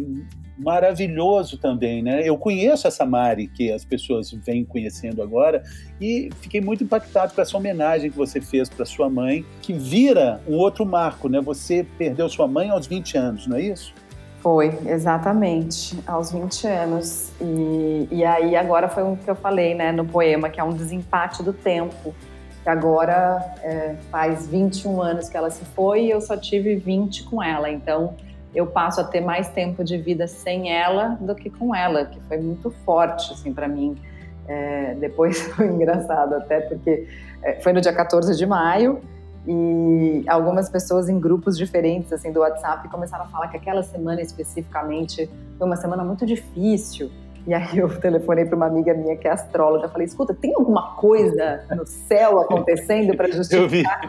maravilhoso 0.58 1.58
também, 1.58 2.02
né? 2.02 2.22
Eu 2.28 2.38
conheço 2.38 2.88
essa 2.88 3.06
Mari 3.06 3.48
que 3.48 3.72
as 3.72 3.84
pessoas 3.84 4.32
vêm 4.32 4.64
conhecendo 4.64 5.22
agora 5.22 5.64
e 6.00 6.30
fiquei 6.42 6.62
muito 6.62 6.84
impactado 6.84 7.34
com 7.34 7.42
essa 7.42 7.58
homenagem 7.58 8.12
que 8.12 8.18
você 8.18 8.40
fez 8.40 8.70
para 8.70 8.86
sua 8.86 9.10
mãe, 9.10 9.46
que 9.62 9.74
vira 9.74 10.42
um 10.48 10.56
outro 10.56 10.86
marco, 10.86 11.28
né? 11.28 11.42
Você 11.42 11.86
perdeu 11.98 12.30
sua 12.30 12.48
mãe 12.48 12.70
aos 12.70 12.86
20 12.86 13.18
anos, 13.18 13.48
não 13.48 13.58
é 13.58 13.62
isso? 13.62 13.94
Foi, 14.42 14.78
exatamente, 14.86 15.98
aos 16.06 16.32
20 16.32 16.68
anos. 16.68 17.32
E, 17.40 18.08
e 18.12 18.26
aí 18.26 18.56
agora 18.56 18.90
foi 18.90 19.02
o 19.02 19.16
que 19.16 19.30
eu 19.30 19.36
falei, 19.36 19.74
né, 19.74 19.92
no 19.94 20.04
poema, 20.04 20.50
que 20.50 20.60
é 20.60 20.64
um 20.64 20.74
desempate 20.74 21.42
do 21.42 21.54
tempo. 21.54 22.14
Que 22.62 22.70
agora 22.70 23.56
é, 23.62 23.96
faz 24.12 24.48
21 24.48 25.02
anos 25.02 25.30
que 25.30 25.36
ela 25.36 25.50
se 25.50 25.64
foi 25.66 26.06
e 26.06 26.12
eu 26.12 26.22
só 26.22 26.38
tive 26.38 26.76
20 26.76 27.24
com 27.24 27.42
ela. 27.42 27.70
Então 27.70 28.16
eu 28.54 28.68
passo 28.68 29.02
a 29.02 29.04
ter 29.04 29.22
mais 29.22 29.50
tempo 29.50 29.84
de 29.84 29.98
vida 29.98 30.28
sem 30.28 30.72
ela 30.72 31.18
do 31.20 31.34
que 31.34 31.50
com 31.50 31.74
ela, 31.74 32.06
que 32.06 32.20
foi 32.22 32.38
muito 32.38 32.70
forte, 32.86 33.34
assim, 33.34 33.54
para 33.54 33.68
mim. 33.68 33.98
É, 34.48 34.96
depois 35.00 35.42
foi 35.54 35.68
engraçado 35.68 36.36
até 36.36 36.62
porque 36.62 37.08
é, 37.42 37.62
foi 37.62 37.74
no 37.74 37.82
dia 37.82 37.94
14 37.94 38.36
de 38.36 38.46
maio 38.46 39.02
e 39.48 40.24
algumas 40.28 40.70
pessoas 40.70 41.10
em 41.10 41.20
grupos 41.20 41.58
diferentes 41.58 42.12
assim 42.14 42.32
do 42.32 42.40
WhatsApp 42.40 42.88
começaram 42.88 43.26
a 43.26 43.28
falar 43.28 43.50
que 43.50 43.58
aquela 43.58 43.84
semana 43.84 44.22
especificamente 44.22 45.30
foi 45.58 45.68
uma 45.68 45.76
semana 45.76 46.04
muito 46.04 46.26
difícil. 46.26 47.12
E 47.46 47.54
aí 47.54 47.78
eu 47.78 47.90
telefonei 48.00 48.46
para 48.46 48.56
uma 48.56 48.68
amiga 48.68 48.94
minha 48.94 49.18
que 49.18 49.28
é 49.28 49.32
astróloga, 49.32 49.90
falei: 49.90 50.08
"Escuta, 50.08 50.34
tem 50.34 50.54
alguma 50.56 50.96
coisa 50.96 51.64
no 51.76 51.86
céu 51.86 52.40
acontecendo 52.40 53.16
para 53.18 53.30
justificar?" 53.34 54.02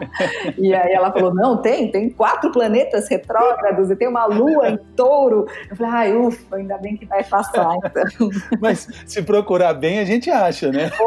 E 0.57 0.73
aí 0.73 0.93
ela 0.93 1.11
falou: 1.11 1.33
"Não, 1.33 1.61
tem, 1.61 1.91
tem 1.91 2.09
quatro 2.09 2.51
planetas 2.51 3.09
retrógrados 3.09 3.91
e 3.91 3.95
tem 3.95 4.07
uma 4.07 4.25
lua 4.25 4.69
em 4.69 4.77
Touro". 4.95 5.45
Eu 5.69 5.75
falei: 5.75 5.91
"Ai, 5.91 6.15
ufa, 6.15 6.55
ainda 6.55 6.77
bem 6.77 6.95
que 6.95 7.05
vai 7.05 7.23
passar 7.23 7.75
então". 7.77 8.29
Mas 8.61 8.87
se 9.05 9.21
procurar 9.21 9.73
bem, 9.73 9.99
a 9.99 10.05
gente 10.05 10.29
acha, 10.29 10.71
né? 10.71 10.89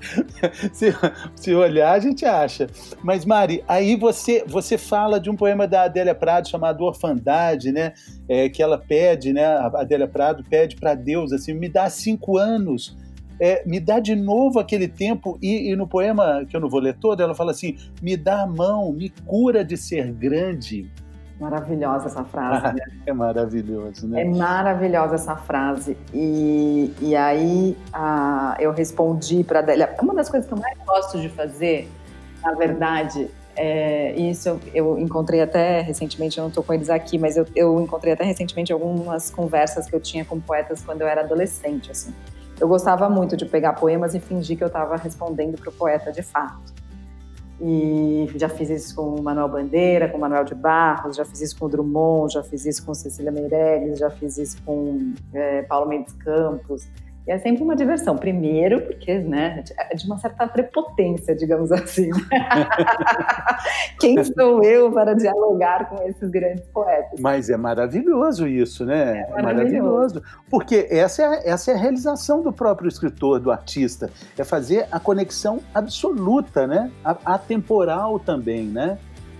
se, 0.72 0.94
se, 1.34 1.54
olhar, 1.54 1.92
a 1.92 1.98
gente 1.98 2.24
acha. 2.24 2.66
Mas, 3.02 3.24
Mari, 3.24 3.62
aí 3.68 3.96
você, 3.96 4.44
você 4.46 4.76
fala 4.78 5.20
de 5.20 5.30
um 5.30 5.36
poema 5.36 5.66
da 5.66 5.82
Adélia 5.84 6.14
Prado 6.14 6.48
chamado 6.48 6.84
Orfandade, 6.84 7.72
né? 7.72 7.92
É, 8.28 8.48
que 8.48 8.62
ela 8.62 8.78
pede, 8.78 9.32
né? 9.32 9.44
A 9.44 9.66
Adélia 9.66 10.08
Prado 10.08 10.44
pede 10.48 10.76
para 10.76 10.94
Deus 10.94 11.32
assim: 11.32 11.52
me 11.52 11.68
dá 11.68 11.88
cinco 11.88 12.36
anos. 12.36 12.96
É, 13.42 13.62
me 13.66 13.80
dá 13.80 13.98
de 14.00 14.14
novo 14.14 14.58
aquele 14.58 14.86
tempo, 14.86 15.38
e, 15.40 15.70
e, 15.70 15.76
no 15.76 15.88
poema, 15.88 16.44
que 16.44 16.54
eu 16.54 16.60
não 16.60 16.68
vou 16.68 16.78
ler 16.78 16.94
todo, 16.98 17.22
ela 17.22 17.34
fala 17.34 17.52
assim: 17.52 17.76
me 18.02 18.16
dá 18.16 18.42
a 18.42 18.46
mão, 18.46 18.92
me 18.92 19.08
cura 19.24 19.64
de 19.64 19.76
ser 19.76 20.12
grande, 20.12 20.90
Maravilhosa 21.40 22.06
essa 22.06 22.22
frase. 22.22 22.76
Né? 22.76 22.84
É 23.06 23.12
maravilhoso, 23.12 24.06
né? 24.06 24.22
É 24.22 24.24
maravilhosa 24.24 25.14
essa 25.14 25.34
frase. 25.34 25.96
E, 26.12 26.94
e 27.00 27.16
aí 27.16 27.76
a, 27.92 28.56
eu 28.60 28.72
respondi 28.72 29.42
para 29.42 29.60
Adélia. 29.60 29.96
Uma 30.00 30.14
das 30.14 30.28
coisas 30.28 30.46
que 30.46 30.52
eu 30.52 30.58
mais 30.58 30.78
gosto 30.86 31.18
de 31.18 31.30
fazer, 31.30 31.88
na 32.42 32.52
verdade, 32.52 33.28
é, 33.56 34.12
isso 34.16 34.60
eu, 34.74 34.98
encontrei 34.98 35.40
até 35.40 35.80
recentemente, 35.80 36.38
eu 36.38 36.42
não 36.42 36.48
estou 36.48 36.62
com 36.62 36.74
eles 36.74 36.90
aqui, 36.90 37.18
mas 37.18 37.36
eu, 37.36 37.46
eu 37.56 37.80
encontrei 37.80 38.12
até 38.12 38.22
recentemente 38.22 38.70
algumas 38.70 39.30
conversas 39.30 39.86
que 39.86 39.96
eu 39.96 40.00
tinha 40.00 40.24
com 40.24 40.38
poetas 40.38 40.82
quando 40.82 41.00
eu 41.00 41.08
era 41.08 41.22
adolescente. 41.22 41.90
Assim. 41.90 42.14
Eu 42.60 42.68
gostava 42.68 43.08
muito 43.08 43.34
de 43.34 43.46
pegar 43.46 43.72
poemas 43.72 44.14
e 44.14 44.20
fingir 44.20 44.58
que 44.58 44.62
eu 44.62 44.68
estava 44.68 44.94
respondendo 44.96 45.58
para 45.58 45.70
o 45.70 45.72
poeta 45.72 46.12
de 46.12 46.22
fato. 46.22 46.79
E 47.62 48.26
já 48.36 48.48
fiz 48.48 48.70
isso 48.70 48.94
com 48.94 49.16
o 49.16 49.22
Manuel 49.22 49.48
Bandeira, 49.48 50.08
com 50.08 50.16
o 50.16 50.20
Manuel 50.20 50.44
de 50.44 50.54
Barros, 50.54 51.16
já 51.16 51.26
fiz 51.26 51.42
isso 51.42 51.58
com 51.58 51.66
o 51.66 51.68
Drummond, 51.68 52.32
já 52.32 52.42
fiz 52.42 52.64
isso 52.64 52.84
com 52.86 52.94
Cecília 52.94 53.30
Meirelles, 53.30 53.98
já 53.98 54.08
fiz 54.08 54.38
isso 54.38 54.56
com 54.64 55.12
é, 55.34 55.62
Paulo 55.62 55.88
Mendes 55.88 56.14
Campos. 56.14 56.88
E 57.26 57.30
é 57.30 57.38
sempre 57.38 57.62
uma 57.62 57.76
diversão. 57.76 58.16
Primeiro, 58.16 58.80
porque, 58.82 59.18
né, 59.18 59.62
é 59.76 59.94
de 59.94 60.06
uma 60.06 60.18
certa 60.18 60.46
prepotência, 60.46 61.34
digamos 61.34 61.70
assim. 61.70 62.10
Quem 64.00 64.22
sou 64.24 64.64
eu 64.64 64.90
para 64.90 65.14
dialogar 65.14 65.88
com 65.88 66.02
esses 66.08 66.30
grandes 66.30 66.64
poetas? 66.66 67.20
Mas 67.20 67.50
é 67.50 67.56
maravilhoso 67.56 68.48
isso, 68.48 68.84
né? 68.84 69.26
É 69.28 69.42
maravilhoso. 69.42 69.42
maravilhoso. 69.42 70.22
Porque 70.50 70.86
essa 70.90 71.22
é, 71.22 71.50
essa 71.50 71.70
é 71.70 71.74
a 71.74 71.78
realização 71.78 72.42
do 72.42 72.52
próprio 72.52 72.88
escritor, 72.88 73.38
do 73.38 73.50
artista. 73.50 74.10
É 74.38 74.44
fazer 74.44 74.86
a 74.90 74.98
conexão 74.98 75.60
absoluta, 75.74 76.66
né? 76.66 76.90
Atemporal 77.04 78.18
também, 78.18 78.64
né? 78.64 78.98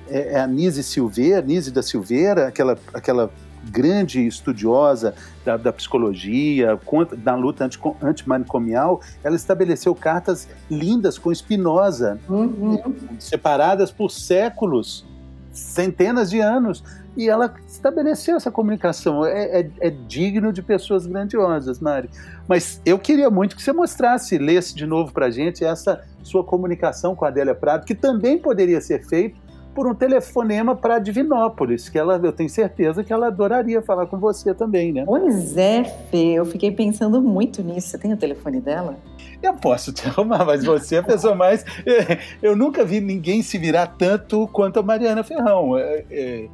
É, 0.09 0.35
é 0.35 0.40
a 0.40 0.47
Nise 0.47 0.83
Silveira, 0.83 1.40
Nise 1.40 1.71
da 1.71 1.83
Silveira, 1.83 2.49
aquela, 2.49 2.77
aquela 2.93 3.31
grande 3.64 4.27
estudiosa 4.27 5.14
da, 5.44 5.57
da 5.57 5.73
psicologia, 5.73 6.79
contra, 6.85 7.16
da 7.16 7.35
luta 7.35 7.64
anti, 7.64 7.79
antimanicomial, 8.03 9.01
ela 9.23 9.37
estabeleceu 9.37 9.94
cartas 9.94 10.49
lindas 10.70 11.18
com 11.18 11.35
Spinoza, 11.35 12.18
uhum. 12.29 12.81
separadas 13.18 13.90
por 13.90 14.11
séculos, 14.11 15.05
centenas 15.53 16.31
de 16.31 16.40
anos, 16.40 16.83
e 17.16 17.29
ela 17.29 17.53
estabeleceu 17.66 18.37
essa 18.37 18.51
comunicação. 18.51 19.27
É, 19.27 19.61
é, 19.61 19.70
é, 19.81 19.90
digno 19.90 20.53
de 20.53 20.62
pessoas 20.62 21.07
grandiosas, 21.07 21.81
Mari. 21.81 22.09
Mas 22.46 22.81
eu 22.85 22.99
queria 22.99 23.29
muito 23.29 23.57
que 23.57 23.62
você 23.62 23.73
mostrasse, 23.73 24.38
lesse 24.38 24.75
de 24.75 24.87
novo 24.87 25.12
para 25.12 25.31
gente 25.31 25.64
essa 25.64 26.03
sua 26.23 26.44
comunicação 26.44 27.14
com 27.14 27.25
a 27.25 27.29
Adélia 27.29 27.55
Prado, 27.55 27.85
que 27.85 27.94
também 27.94 28.38
poderia 28.38 28.81
ser 28.81 29.05
feito 29.07 29.38
por 29.74 29.87
um 29.87 29.94
telefonema 29.94 30.74
para 30.74 30.98
Divinópolis, 30.98 31.88
que 31.88 31.98
ela, 31.98 32.20
eu 32.22 32.33
tenho 32.33 32.48
certeza 32.48 33.04
que 33.04 33.12
ela 33.12 33.28
adoraria 33.28 33.80
falar 33.83 34.06
com 34.06 34.18
você 34.18 34.54
também, 34.54 34.92
né? 34.92 35.04
Pois 35.06 35.56
é, 35.56 35.85
Fê, 35.85 36.33
eu 36.33 36.44
fiquei 36.44 36.70
pensando 36.70 37.20
muito 37.22 37.62
nisso. 37.62 37.88
Você 37.88 37.98
tem 37.98 38.12
o 38.12 38.16
telefone 38.16 38.61
dela? 38.61 38.98
Eu 39.42 39.54
posso 39.54 39.90
te 39.92 40.06
arrumar, 40.06 40.44
mas 40.44 40.64
você 40.64 40.96
é 40.96 40.98
a 40.98 41.02
pessoa 41.02 41.35
mais. 41.35 41.64
Eu 42.42 42.54
nunca 42.54 42.85
vi 42.85 43.00
ninguém 43.00 43.42
se 43.42 43.56
virar 43.56 43.87
tanto 43.87 44.46
quanto 44.48 44.78
a 44.78 44.83
Mariana 44.83 45.24
Ferrão. 45.24 45.78
É, 45.78 46.04
é, 46.11 46.48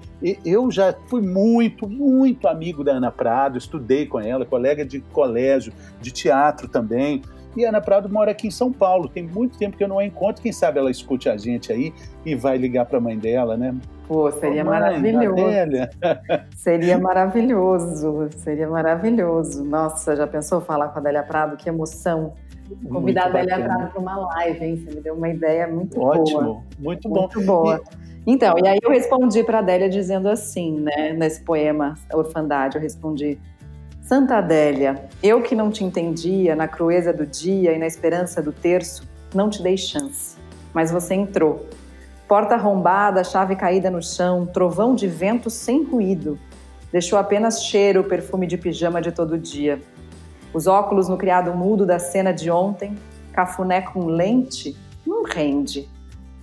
eu 0.44 0.70
já 0.70 0.94
fui 1.08 1.20
muito, 1.20 1.88
muito 1.88 2.46
amigo 2.46 2.84
da 2.84 2.92
Ana 2.92 3.10
Prado, 3.10 3.58
estudei 3.58 4.06
com 4.06 4.20
ela, 4.20 4.46
colega 4.46 4.84
de 4.84 5.00
colégio, 5.00 5.72
de 6.00 6.10
teatro 6.12 6.68
também. 6.68 7.22
E 7.56 7.64
a 7.64 7.70
Ana 7.70 7.80
Prado 7.80 8.08
mora 8.08 8.30
aqui 8.30 8.48
em 8.48 8.50
São 8.50 8.70
Paulo. 8.70 9.08
Tem 9.08 9.26
muito 9.26 9.56
tempo 9.56 9.76
que 9.76 9.82
eu 9.82 9.88
não 9.88 9.98
a 9.98 10.04
encontro. 10.04 10.42
Quem 10.42 10.52
sabe 10.52 10.78
ela 10.78 10.90
escute 10.90 11.28
a 11.28 11.36
gente 11.36 11.72
aí 11.72 11.92
e 12.24 12.34
vai 12.34 12.58
ligar 12.58 12.84
para 12.84 12.98
a 12.98 13.00
mãe 13.00 13.18
dela, 13.18 13.56
né? 13.56 13.74
Pô, 14.06 14.30
seria 14.30 14.62
Ô, 14.62 14.66
mãe, 14.66 14.78
maravilhoso. 14.78 15.36
Seria 16.54 16.98
maravilhoso. 16.98 18.28
Seria 18.36 18.68
maravilhoso. 18.68 19.64
Nossa, 19.64 20.14
já 20.14 20.26
pensou 20.26 20.60
falar 20.60 20.88
com 20.88 20.98
a 20.98 21.00
Adélia 21.00 21.22
Prado? 21.22 21.56
Que 21.56 21.68
emoção. 21.68 22.34
Convidar 22.88 23.24
a 23.24 23.26
Adélia 23.26 23.58
Prado 23.64 23.90
para 23.90 24.00
uma 24.00 24.16
live, 24.16 24.64
hein? 24.64 24.76
Você 24.76 24.94
me 24.94 25.00
deu 25.00 25.14
uma 25.14 25.28
ideia 25.28 25.66
muito 25.66 26.00
Ótimo, 26.00 26.42
boa. 26.42 26.62
muito 26.78 27.08
bom. 27.08 27.20
Muito 27.20 27.40
boa. 27.42 27.80
E... 28.26 28.32
Então, 28.32 28.54
e 28.62 28.66
aí 28.66 28.78
eu 28.82 28.90
respondi 28.90 29.42
para 29.44 29.58
a 29.58 29.60
Adélia 29.60 29.88
dizendo 29.88 30.28
assim, 30.28 30.80
né? 30.80 31.12
Nesse 31.12 31.40
poema, 31.42 31.94
Orfandade, 32.12 32.76
eu 32.76 32.82
respondi 32.82 33.38
Santa 34.06 34.36
Adélia, 34.36 35.04
eu 35.20 35.42
que 35.42 35.56
não 35.56 35.68
te 35.68 35.82
entendia 35.82 36.54
na 36.54 36.68
crueza 36.68 37.12
do 37.12 37.26
dia 37.26 37.72
e 37.72 37.78
na 37.78 37.88
esperança 37.88 38.40
do 38.40 38.52
terço, 38.52 39.02
não 39.34 39.50
te 39.50 39.60
dei 39.60 39.76
chance. 39.76 40.36
Mas 40.72 40.92
você 40.92 41.12
entrou. 41.14 41.66
Porta 42.28 42.54
arrombada, 42.54 43.24
chave 43.24 43.56
caída 43.56 43.90
no 43.90 44.00
chão, 44.00 44.46
trovão 44.46 44.94
de 44.94 45.08
vento 45.08 45.50
sem 45.50 45.82
ruído. 45.82 46.38
Deixou 46.92 47.18
apenas 47.18 47.64
cheiro, 47.64 48.04
perfume 48.04 48.46
de 48.46 48.56
pijama 48.56 49.02
de 49.02 49.10
todo 49.10 49.36
dia. 49.36 49.82
Os 50.54 50.68
óculos 50.68 51.08
no 51.08 51.18
criado 51.18 51.52
mudo 51.52 51.84
da 51.84 51.98
cena 51.98 52.32
de 52.32 52.48
ontem, 52.48 52.94
cafuné 53.32 53.80
com 53.80 54.06
lente 54.06 54.76
não 55.04 55.24
rende. 55.24 55.88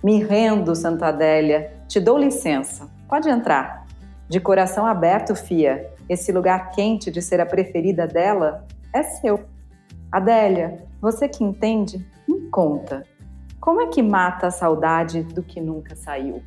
Me 0.02 0.22
rendo, 0.22 0.76
Santa 0.76 1.06
Adélia, 1.06 1.72
te 1.88 1.98
dou 1.98 2.18
licença, 2.18 2.86
pode 3.08 3.30
entrar. 3.30 3.86
De 4.28 4.38
coração 4.38 4.86
aberto, 4.86 5.34
fia, 5.34 5.93
esse 6.08 6.32
lugar 6.32 6.70
quente 6.70 7.10
de 7.10 7.22
ser 7.22 7.40
a 7.40 7.46
preferida 7.46 8.06
dela 8.06 8.66
é 8.92 9.02
seu. 9.02 9.44
Adélia, 10.10 10.84
você 11.00 11.28
que 11.28 11.42
entende, 11.42 12.06
me 12.28 12.48
conta. 12.50 13.04
Como 13.60 13.80
é 13.80 13.86
que 13.86 14.02
mata 14.02 14.48
a 14.48 14.50
saudade 14.50 15.22
do 15.22 15.42
que 15.42 15.60
nunca 15.60 15.96
saiu? 15.96 16.42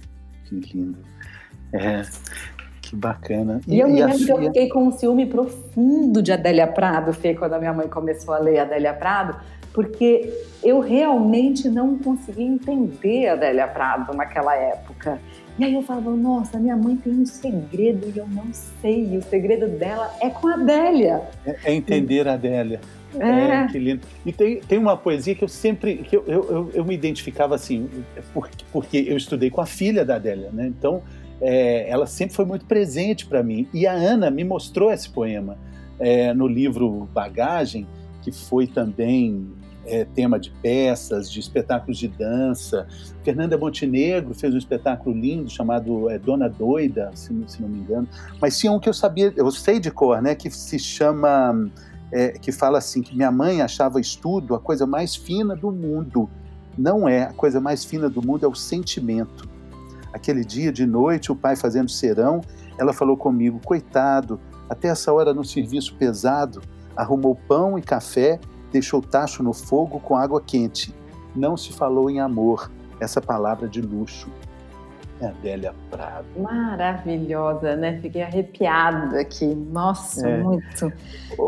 Que 0.46 0.56
lindo. 0.56 1.00
É, 1.74 2.02
que 2.82 2.96
bacana. 2.96 3.60
E, 3.68 3.76
e 3.76 3.80
eu 3.80 3.88
me 3.88 4.04
lembro 4.04 4.26
que 4.26 4.32
eu 4.32 4.42
fiquei 4.44 4.70
com 4.70 4.88
um 4.88 4.92
ciúme 4.92 5.26
profundo 5.26 6.22
de 6.22 6.32
Adélia 6.32 6.68
Prado, 6.68 7.12
Fê, 7.12 7.34
quando 7.34 7.54
a 7.54 7.60
minha 7.60 7.74
mãe 7.74 7.88
começou 7.88 8.34
a 8.34 8.40
ler 8.40 8.60
Adélia 8.60 8.94
Prado, 8.94 9.38
porque 9.74 10.34
eu 10.64 10.80
realmente 10.80 11.70
não 11.70 11.98
conseguia 11.98 12.48
entender 12.48 13.28
Adélia 13.28 13.68
Prado 13.68 14.14
naquela 14.16 14.56
época. 14.56 15.20
E 15.58 15.64
aí 15.64 15.74
eu 15.74 15.82
falava, 15.82 16.12
nossa, 16.12 16.60
minha 16.60 16.76
mãe 16.76 16.96
tem 16.96 17.14
um 17.14 17.26
segredo 17.26 18.12
e 18.14 18.18
eu 18.18 18.28
não 18.28 18.46
sei. 18.54 19.14
E 19.14 19.18
o 19.18 19.24
segredo 19.24 19.68
dela 19.68 20.14
é 20.22 20.30
com 20.30 20.48
a 20.48 20.54
Adélia. 20.54 21.22
É, 21.46 21.58
é 21.66 21.74
entender 21.74 22.28
a 22.28 22.34
Adélia. 22.34 22.80
É. 23.20 23.64
é. 23.64 23.68
que 23.68 23.80
lindo. 23.80 24.02
E 24.26 24.32
tem, 24.32 24.60
tem 24.60 24.78
uma 24.78 24.96
poesia 24.96 25.34
que 25.34 25.44
eu 25.44 25.48
sempre 25.48 25.98
que 25.98 26.16
eu, 26.16 26.24
eu, 26.28 26.72
eu 26.74 26.86
me 26.86 26.94
identificava 26.94 27.56
assim, 27.56 27.90
porque, 28.34 28.66
porque 28.72 28.98
eu 29.08 29.18
estudei 29.18 29.50
com 29.50 29.62
a 29.62 29.66
filha 29.66 30.06
da 30.06 30.16
Adélia, 30.16 30.50
né? 30.52 30.68
Então 30.68 31.02
é, 31.42 31.90
ela 31.90 32.06
sempre 32.06 32.36
foi 32.36 32.46
muito 32.46 32.66
presente 32.66 33.26
para 33.26 33.42
mim. 33.42 33.68
E 33.74 33.88
a 33.88 33.94
Ana 33.94 34.30
me 34.30 34.44
mostrou 34.44 34.92
esse 34.92 35.10
poema 35.10 35.58
é, 36.00 36.34
no 36.34 36.48
livro 36.48 37.10
Bagagem, 37.14 37.88
que 38.22 38.32
foi 38.32 38.68
também 38.68 39.48
é, 39.88 40.06
tema 40.06 40.40
de 40.40 40.52
peças, 40.62 41.32
de 41.32 41.40
espetáculos 41.40 41.98
de 41.98 42.08
dança. 42.08 42.88
Fernanda 43.24 43.58
Montenegro 43.58 44.34
fez 44.34 44.54
um 44.54 44.58
espetáculo 44.58 45.16
lindo 45.16 45.50
chamado 45.50 46.10
é, 46.10 46.20
Dona 46.20 46.50
Doida, 46.50 47.12
se, 47.14 47.34
se, 47.48 47.62
não 47.62 47.70
me 47.70 47.80
engano. 47.80 48.08
Mas 48.42 48.58
tinha 48.58 48.72
um 48.72 48.80
que 48.80 48.90
eu 48.90 48.94
sabia, 48.94 49.34
eu 49.36 49.50
sei 49.52 49.80
de 49.80 49.90
cor, 49.90 50.22
né, 50.22 50.36
que 50.36 50.50
se 50.52 50.78
chama, 50.78 51.70
é, 52.12 52.32
que 52.32 52.52
fala 52.52 52.78
assim, 52.78 53.02
que 53.02 53.16
minha 53.16 53.32
mãe 53.32 53.62
achava 53.62 54.00
estudo 54.00 54.54
a 54.54 54.60
coisa 54.60 54.86
mais 54.86 55.16
fina 55.16 55.56
do 55.56 55.72
mundo. 55.72 56.30
Não 56.78 57.08
é, 57.08 57.24
a 57.24 57.34
coisa 57.34 57.60
mais 57.60 57.84
fina 57.84 58.10
do 58.10 58.22
mundo 58.22 58.46
é 58.46 58.50
o 58.50 58.56
sentimento. 58.56 59.50
Aquele 60.14 60.44
dia 60.44 60.72
de 60.72 60.86
noite, 60.86 61.32
o 61.32 61.36
pai 61.36 61.56
fazendo 61.56 61.90
serão, 61.90 62.42
ela 62.78 62.94
falou 62.94 63.18
comigo, 63.18 63.60
coitado, 63.64 64.40
até 64.70 64.90
essa 64.90 65.12
hora 65.12 65.34
no 65.34 65.44
serviço 65.44 65.96
pesado, 65.96 66.62
arrumou 66.96 67.36
pão 67.48 67.78
e 67.78 67.82
café 67.82 68.40
deixou 68.72 69.02
tacho 69.02 69.44
no 69.44 69.54
fogo 69.54 70.00
com 70.00 70.16
água 70.16 70.42
quente. 70.42 70.94
Não 71.36 71.56
se 71.56 71.72
falou 71.72 72.10
em 72.10 72.20
amor, 72.20 72.72
essa 73.00 73.22
palavra 73.22 73.68
de 73.68 73.82
luxo. 73.82 74.30
É 75.20 75.28
Adélia 75.28 75.74
Prado. 75.90 76.28
Maravilhosa, 76.38 77.76
né? 77.76 78.00
Fiquei 78.00 78.22
arrepiado 78.22 79.18
aqui. 79.18 79.48
Nossa, 79.48 80.28
é. 80.28 80.38
muito. 80.38 80.94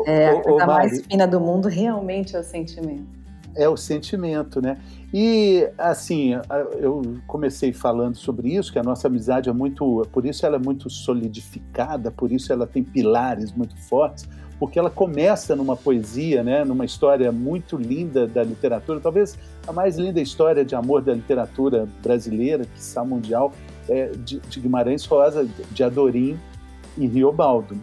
é, 0.08 0.30
a 0.30 0.42
coisa 0.42 0.66
mais 0.66 1.06
fina 1.06 1.28
do 1.28 1.40
mundo 1.40 1.68
realmente 1.68 2.36
é 2.36 2.40
o 2.40 2.44
sentimento. 2.44 3.20
É 3.56 3.68
o 3.68 3.78
sentimento, 3.78 4.62
né? 4.62 4.78
E 5.14 5.68
assim, 5.78 6.34
eu 6.80 7.18
comecei 7.28 7.74
falando 7.74 8.16
sobre 8.16 8.56
isso, 8.56 8.72
que 8.72 8.80
a 8.80 8.84
nossa 8.84 9.08
amizade 9.08 9.50
é 9.50 9.54
muito, 9.54 10.08
por 10.12 10.26
isso 10.26 10.46
ela 10.46 10.56
é 10.56 10.60
muito 10.60 10.90
solidificada, 10.90 12.12
por 12.12 12.32
isso 12.32 12.54
ela 12.54 12.68
tem 12.68 12.84
pilares 12.84 13.52
muito 13.52 13.76
fortes, 13.78 14.30
porque 14.60 14.78
ela 14.78 14.90
começa 14.90 15.56
numa 15.56 15.76
poesia, 15.76 16.44
né, 16.44 16.66
numa 16.66 16.84
história 16.84 17.32
muito 17.32 17.78
linda 17.78 18.28
da 18.28 18.44
literatura, 18.44 19.00
talvez 19.00 19.38
a 19.66 19.72
mais 19.72 19.98
linda 19.98 20.20
história 20.20 20.66
de 20.66 20.76
amor 20.76 21.02
da 21.02 21.14
literatura 21.14 21.88
brasileira, 22.04 22.66
que 22.66 22.80
está 22.80 23.04
mundial, 23.04 23.54
é 23.88 24.08
de, 24.08 24.40
de 24.40 24.60
Guimarães 24.60 25.06
Rosa, 25.06 25.48
de 25.72 25.84
Adorim 25.84 26.38
e 26.98 27.08
Riobaldo. 27.08 27.82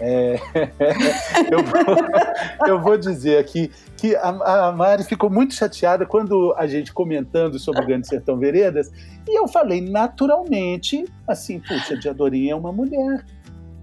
É, 0.00 0.36
eu, 1.50 1.62
vou, 1.62 2.68
eu, 2.68 2.80
vou, 2.80 2.96
dizer 2.96 3.38
aqui 3.38 3.70
que 3.96 4.16
a, 4.16 4.68
a, 4.68 4.72
Mari 4.72 5.04
ficou 5.04 5.30
muito 5.30 5.54
chateada 5.54 6.04
quando 6.06 6.54
a 6.56 6.66
gente 6.66 6.92
comentando 6.92 7.58
sobre 7.58 7.82
o 7.82 7.86
Grande 7.86 8.08
Sertão 8.08 8.36
Veredas, 8.36 8.90
e 9.28 9.38
eu 9.38 9.46
falei 9.46 9.80
naturalmente, 9.80 11.04
assim, 11.26 11.60
puxa, 11.60 11.96
de 11.96 12.08
Adorim 12.08 12.48
é 12.48 12.54
uma 12.54 12.72
mulher 12.72 13.24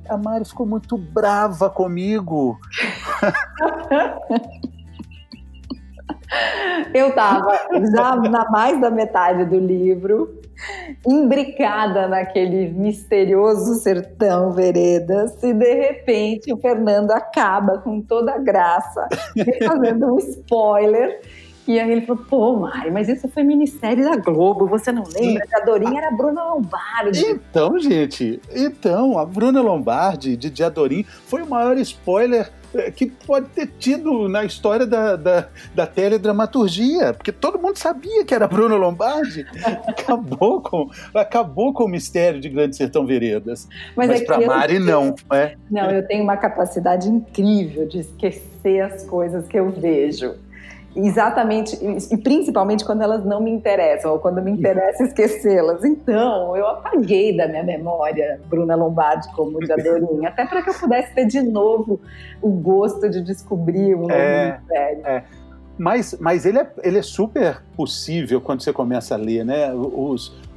a 0.09 0.17
Mari 0.17 0.45
ficou 0.45 0.65
muito 0.65 0.97
brava 0.97 1.69
comigo. 1.69 2.59
Eu 6.93 7.09
estava 7.09 7.59
já 7.91 8.15
na 8.15 8.49
mais 8.49 8.79
da 8.81 8.89
metade 8.89 9.45
do 9.45 9.59
livro, 9.59 10.39
imbricada 11.07 12.07
naquele 12.07 12.69
misterioso 12.69 13.75
sertão 13.75 14.51
veredas, 14.51 15.41
e 15.43 15.53
de 15.53 15.73
repente 15.73 16.53
o 16.53 16.57
Fernando 16.57 17.11
acaba 17.11 17.79
com 17.79 18.01
toda 18.01 18.33
a 18.33 18.37
graça, 18.37 19.07
fazendo 19.65 20.13
um 20.13 20.17
spoiler 20.19 21.21
e 21.69 21.79
aí 21.79 21.91
ele 21.91 22.01
falou, 22.01 22.25
pô, 22.27 22.55
Mari, 22.61 22.89
mas 22.89 23.07
isso 23.07 23.27
foi 23.27 23.43
minissérie 23.43 24.03
da 24.03 24.15
Globo, 24.15 24.65
você 24.65 24.91
não 24.91 25.03
lembra? 25.03 25.45
Que 25.45 25.55
a 25.55 25.59
Dorinha 25.59 25.99
era 25.99 26.07
a 26.07 26.11
Bruna 26.11 26.43
Lombardi. 26.43 27.23
Então, 27.27 27.77
gente, 27.77 28.41
então, 28.51 29.19
a 29.19 29.23
Bruna 29.23 29.61
Lombardi, 29.61 30.35
de 30.35 30.49
Diadorim, 30.49 31.03
foi 31.03 31.43
o 31.43 31.47
maior 31.47 31.77
spoiler 31.77 32.49
eh, 32.73 32.89
que 32.89 33.05
pode 33.05 33.49
ter 33.49 33.67
tido 33.77 34.27
na 34.27 34.43
história 34.43 34.87
da, 34.87 35.15
da, 35.15 35.47
da 35.75 35.85
teledramaturgia, 35.85 37.13
porque 37.13 37.31
todo 37.31 37.59
mundo 37.59 37.77
sabia 37.77 38.25
que 38.25 38.33
era 38.33 38.47
Bruna 38.47 38.75
Lombardi. 38.75 39.45
acabou, 39.85 40.61
com, 40.61 40.89
acabou 41.13 41.71
com 41.71 41.83
o 41.83 41.87
mistério 41.87 42.41
de 42.41 42.49
Grande 42.49 42.77
Sertão 42.77 43.05
Veredas. 43.05 43.67
Mas, 43.95 44.07
Mas 44.07 44.21
é 44.21 44.25
para 44.25 44.41
Mari, 44.43 44.77
eu... 44.77 44.81
não. 44.81 45.15
É? 45.31 45.55
Não, 45.69 45.91
eu 45.91 46.07
tenho 46.07 46.23
uma 46.23 46.35
capacidade 46.35 47.07
incrível 47.07 47.87
de 47.87 47.99
esquecer 47.99 48.81
as 48.81 49.03
coisas 49.03 49.47
que 49.47 49.59
eu 49.59 49.69
vejo. 49.69 50.33
Exatamente, 50.95 51.77
e 52.11 52.17
principalmente 52.17 52.83
quando 52.83 53.03
elas 53.03 53.23
não 53.23 53.39
me 53.39 53.51
interessam, 53.51 54.13
ou 54.13 54.19
quando 54.19 54.41
me 54.41 54.51
interessa 54.51 55.03
esquecê-las. 55.03 55.83
Então, 55.83 56.57
eu 56.57 56.67
apaguei 56.67 57.35
da 57.35 57.47
minha 57.47 57.63
memória 57.63 58.39
Bruna 58.49 58.75
Lombardi 58.75 59.31
como 59.35 59.59
de 59.59 59.71
Adorinha, 59.71 60.29
até 60.29 60.45
para 60.45 60.63
que 60.63 60.69
eu 60.71 60.73
pudesse 60.73 61.13
ter 61.13 61.25
de 61.25 61.41
novo 61.41 61.99
o 62.41 62.49
gosto 62.49 63.07
de 63.07 63.21
descobrir 63.21 63.95
um 63.95 64.01
novo 64.01 64.13
é, 64.13 64.57
mistério. 64.57 65.05
É. 65.05 65.23
Mas, 65.77 66.17
mas 66.19 66.45
ele, 66.45 66.59
é, 66.59 66.67
ele 66.83 66.97
é 66.97 67.03
super 67.03 67.61
possível 67.77 68.41
quando 68.41 68.61
você 68.61 68.73
começa 68.73 69.13
a 69.13 69.17
ler, 69.17 69.45
né? 69.45 69.71
Os, 69.73 70.35
é, 70.35 70.48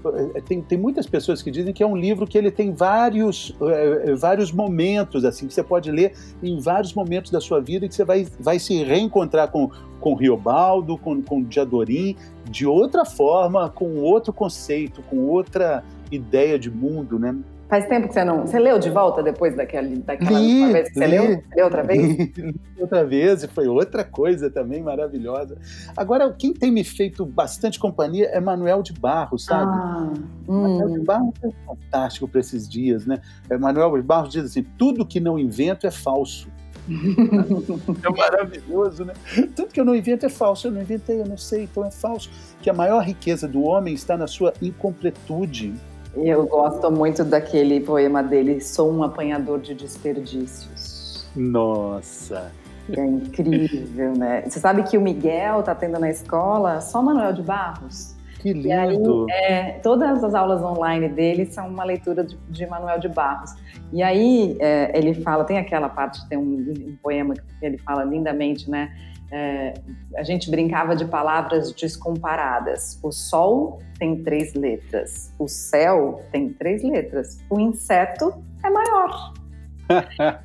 tem, 0.46 0.60
tem 0.62 0.78
muitas 0.78 1.06
pessoas 1.06 1.42
que 1.42 1.50
dizem 1.50 1.72
que 1.72 1.82
é 1.82 1.86
um 1.86 1.96
livro 1.96 2.26
que 2.26 2.36
ele 2.36 2.50
tem 2.50 2.72
vários, 2.72 3.54
é, 3.62 4.14
vários 4.14 4.52
momentos, 4.52 5.24
assim, 5.24 5.46
que 5.46 5.54
você 5.54 5.62
pode 5.62 5.90
ler 5.90 6.12
em 6.42 6.58
vários 6.60 6.94
momentos 6.94 7.30
da 7.30 7.40
sua 7.40 7.60
vida 7.60 7.86
e 7.86 7.88
que 7.88 7.94
você 7.94 8.04
vai, 8.04 8.26
vai 8.38 8.58
se 8.58 8.82
reencontrar 8.82 9.50
com, 9.50 9.70
com 10.00 10.14
Riobaldo, 10.14 10.98
com, 10.98 11.22
com 11.22 11.42
Diadorim, 11.42 12.16
de 12.50 12.66
outra 12.66 13.04
forma, 13.04 13.68
com 13.70 13.96
outro 13.98 14.32
conceito, 14.32 15.02
com 15.02 15.18
outra 15.18 15.84
ideia 16.10 16.58
de 16.58 16.70
mundo, 16.70 17.18
né? 17.18 17.34
Faz 17.72 17.86
tempo 17.86 18.06
que 18.06 18.12
você 18.12 18.22
não. 18.22 18.46
Você 18.46 18.58
leu 18.58 18.78
de 18.78 18.90
volta 18.90 19.22
depois 19.22 19.56
daquela, 19.56 19.88
daquela 19.88 20.38
li, 20.38 20.70
vez 20.70 20.88
que 20.90 20.94
você 20.94 21.06
li, 21.06 21.10
leu? 21.18 21.42
Leu 21.56 21.64
outra 21.64 21.82
vez? 21.82 22.18
Li, 22.36 22.54
outra 22.78 23.02
vez, 23.02 23.44
e 23.44 23.48
foi 23.48 23.66
outra 23.66 24.04
coisa 24.04 24.50
também 24.50 24.82
maravilhosa. 24.82 25.56
Agora, 25.96 26.30
quem 26.38 26.52
tem 26.52 26.70
me 26.70 26.84
feito 26.84 27.24
bastante 27.24 27.78
companhia 27.78 28.26
é 28.26 28.38
Manuel 28.38 28.82
de 28.82 28.92
Barros, 28.92 29.46
sabe? 29.46 29.72
Ah, 29.72 30.12
Manuel 30.46 30.86
hum. 30.86 30.92
de 30.92 31.00
Barros 31.00 31.32
é 31.42 31.48
fantástico 31.64 32.28
para 32.28 32.40
esses 32.40 32.68
dias, 32.68 33.06
né? 33.06 33.22
É, 33.48 33.56
Manuel 33.56 33.96
de 33.96 34.02
Barros 34.02 34.30
diz 34.34 34.44
assim: 34.44 34.66
tudo 34.76 35.06
que 35.06 35.18
não 35.18 35.38
invento 35.38 35.86
é 35.86 35.90
falso. 35.90 36.50
é 38.04 38.10
maravilhoso, 38.10 39.06
né? 39.06 39.14
Tudo 39.56 39.72
que 39.72 39.80
eu 39.80 39.84
não 39.86 39.96
invento 39.96 40.26
é 40.26 40.28
falso, 40.28 40.66
eu 40.66 40.72
não 40.72 40.82
inventei, 40.82 41.22
eu 41.22 41.26
não 41.26 41.38
sei, 41.38 41.62
então 41.62 41.82
é 41.86 41.90
falso. 41.90 42.28
Que 42.60 42.68
a 42.68 42.74
maior 42.74 43.02
riqueza 43.02 43.48
do 43.48 43.62
homem 43.62 43.94
está 43.94 44.14
na 44.14 44.26
sua 44.26 44.52
incompletude. 44.60 45.72
Eu 46.14 46.46
gosto 46.46 46.90
muito 46.90 47.24
daquele 47.24 47.80
poema 47.80 48.22
dele, 48.22 48.60
Sou 48.60 48.92
um 48.92 49.02
apanhador 49.02 49.60
de 49.60 49.74
desperdícios. 49.74 51.26
Nossa! 51.34 52.52
É 52.90 53.04
incrível, 53.04 54.12
né? 54.12 54.42
Você 54.42 54.58
sabe 54.58 54.82
que 54.82 54.98
o 54.98 55.00
Miguel 55.00 55.62
tá 55.62 55.74
tendo 55.74 55.98
na 55.98 56.10
escola 56.10 56.80
só 56.80 57.00
Manuel 57.00 57.32
de 57.32 57.42
Barros? 57.42 58.14
Que 58.40 58.52
lindo! 58.52 59.26
Aí, 59.30 59.36
é, 59.44 59.70
todas 59.82 60.22
as 60.24 60.34
aulas 60.34 60.60
online 60.62 61.08
dele 61.08 61.46
são 61.46 61.68
uma 61.68 61.84
leitura 61.84 62.24
de, 62.24 62.36
de 62.48 62.66
Manuel 62.66 62.98
de 62.98 63.08
Barros. 63.08 63.54
E 63.92 64.02
aí 64.02 64.56
é, 64.58 64.90
ele 64.98 65.14
fala, 65.14 65.44
tem 65.44 65.58
aquela 65.58 65.88
parte, 65.88 66.28
tem 66.28 66.36
um, 66.36 66.42
um 66.42 66.96
poema 67.00 67.34
que 67.34 67.42
ele 67.64 67.78
fala 67.78 68.02
lindamente, 68.02 68.68
né? 68.68 68.92
É, 69.34 69.72
a 70.14 70.22
gente 70.22 70.50
brincava 70.50 70.94
de 70.94 71.06
palavras 71.06 71.72
descomparadas. 71.72 73.00
O 73.02 73.10
sol 73.10 73.78
tem 73.98 74.22
três 74.22 74.52
letras, 74.52 75.32
o 75.38 75.48
céu 75.48 76.20
tem 76.30 76.50
três 76.50 76.82
letras, 76.82 77.40
o 77.48 77.58
inseto 77.58 78.34
é 78.62 78.68
maior. 78.70 79.32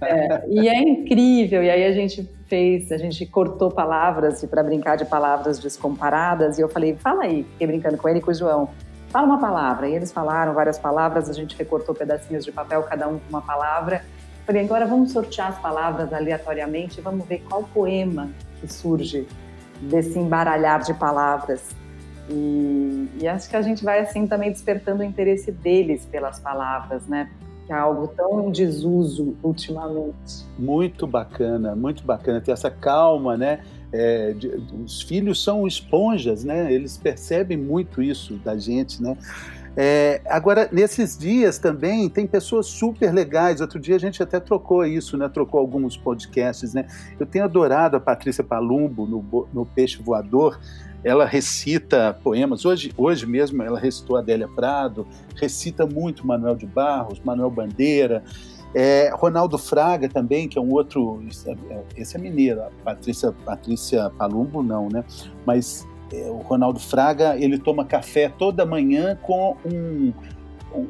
É, 0.02 0.44
e 0.50 0.68
é 0.68 0.78
incrível. 0.78 1.64
E 1.64 1.70
aí 1.70 1.86
a 1.86 1.92
gente 1.94 2.30
fez, 2.48 2.92
a 2.92 2.98
gente 2.98 3.26
cortou 3.26 3.72
palavras 3.72 4.44
para 4.44 4.62
brincar 4.62 4.98
de 4.98 5.06
palavras 5.06 5.58
descomparadas. 5.58 6.58
E 6.58 6.62
eu 6.62 6.68
falei, 6.68 6.96
fala 6.96 7.24
aí, 7.24 7.44
fiquei 7.44 7.68
brincando 7.68 7.98
com 7.98 8.10
ele 8.10 8.20
e 8.20 8.22
com 8.22 8.32
o 8.32 8.34
João. 8.34 8.70
Fala 9.10 9.26
uma 9.26 9.40
palavra. 9.40 9.88
E 9.88 9.96
eles 9.96 10.12
falaram 10.12 10.54
várias 10.54 10.78
palavras, 10.78 11.30
a 11.30 11.34
gente 11.34 11.56
recortou 11.56 11.96
pedacinhos 11.96 12.44
de 12.44 12.52
papel, 12.52 12.84
cada 12.84 13.08
um 13.08 13.20
com 13.20 13.30
uma 13.30 13.42
palavra. 13.42 14.04
Falei, 14.46 14.66
agora 14.66 14.86
vamos 14.86 15.14
sortear 15.14 15.50
as 15.50 15.60
palavras 15.60 16.12
aleatoriamente 16.12 17.00
e 17.00 17.02
vamos 17.02 17.26
ver 17.26 17.42
qual 17.48 17.64
poema 17.64 18.30
que 18.60 18.72
surge 18.72 19.28
desse 19.82 20.18
embaralhar 20.18 20.82
de 20.82 20.94
palavras. 20.94 21.76
E, 22.30 23.08
e, 23.22 23.28
acho 23.28 23.50
que 23.50 23.56
a 23.56 23.62
gente 23.62 23.84
vai 23.84 24.00
assim 24.00 24.28
também 24.28 24.52
despertando 24.52 25.02
o 25.02 25.06
interesse 25.06 25.52
deles 25.52 26.06
pelas 26.06 26.40
palavras, 26.40 27.08
né? 27.08 27.30
Que 27.66 27.72
é 27.72 27.76
algo 27.76 28.08
tão 28.10 28.48
em 28.48 28.52
desuso 28.52 29.36
ultimamente. 29.42 30.46
Muito 30.60 31.08
bacana, 31.08 31.76
muito 31.76 32.04
bacana 32.04 32.42
ter 32.42 32.52
essa 32.52 32.70
calma, 32.70 33.38
né? 33.38 33.62
É, 33.94 34.34
de, 34.34 34.50
os 34.84 35.02
filhos 35.02 35.42
são 35.42 35.66
esponjas, 35.66 36.44
né? 36.44 36.72
Eles 36.72 36.98
percebem 36.98 37.58
muito 37.58 38.02
isso 38.02 38.36
da 38.44 38.58
gente, 38.58 39.02
né? 39.02 39.18
É, 39.80 40.22
agora, 40.26 40.68
nesses 40.72 41.16
dias 41.16 41.60
também, 41.60 42.10
tem 42.10 42.26
pessoas 42.26 42.66
super 42.66 43.14
legais. 43.14 43.62
Outro 43.62 43.80
dia 43.80 43.96
a 43.96 44.00
gente 44.00 44.24
até 44.24 44.40
trocou 44.40 44.84
isso, 44.84 45.16
né? 45.16 45.30
Trocou 45.30 45.60
alguns 45.60 45.96
podcasts, 45.96 46.74
né? 46.74 46.88
Eu 47.20 47.28
tenho 47.28 47.46
adorado 47.46 47.96
a 47.96 48.00
Patrícia 48.00 48.44
Palumbo 48.44 49.06
no, 49.06 49.48
no 49.54 49.66
Peixe 49.68 50.02
Voador. 50.02 50.60
Ela 51.04 51.26
recita 51.26 52.18
poemas. 52.24 52.66
Hoje, 52.66 52.92
hoje 52.98 53.28
mesmo 53.28 53.62
ela 53.62 53.80
recitou 53.80 54.18
Adélia 54.18 54.48
Prado, 54.48 55.08
recita 55.36 55.86
muito 55.86 56.26
Manuel 56.26 56.56
de 56.56 56.66
Barros, 56.66 57.22
Manuel 57.24 57.52
Bandeira. 57.52 58.24
É, 58.74 59.12
Ronaldo 59.14 59.60
Fraga 59.60 60.10
também, 60.10 60.50
que 60.50 60.58
é 60.58 60.62
um 60.62 60.72
outro. 60.72 61.24
Esse 61.96 62.16
é 62.16 62.20
mineiro, 62.20 62.64
a 62.64 62.72
Patrícia, 62.84 63.32
Patrícia 63.46 64.10
Palumbo 64.18 64.64
não, 64.64 64.90
né? 64.90 65.06
Mas 65.46 65.88
é, 65.88 65.97
o 66.12 66.38
Ronaldo 66.38 66.80
Fraga 66.80 67.36
ele 67.38 67.58
toma 67.58 67.86
café 67.86 68.30
toda 68.30 68.66
manhã 68.66 69.18
com 69.22 69.56
um, 69.66 70.14
um, 70.74 70.88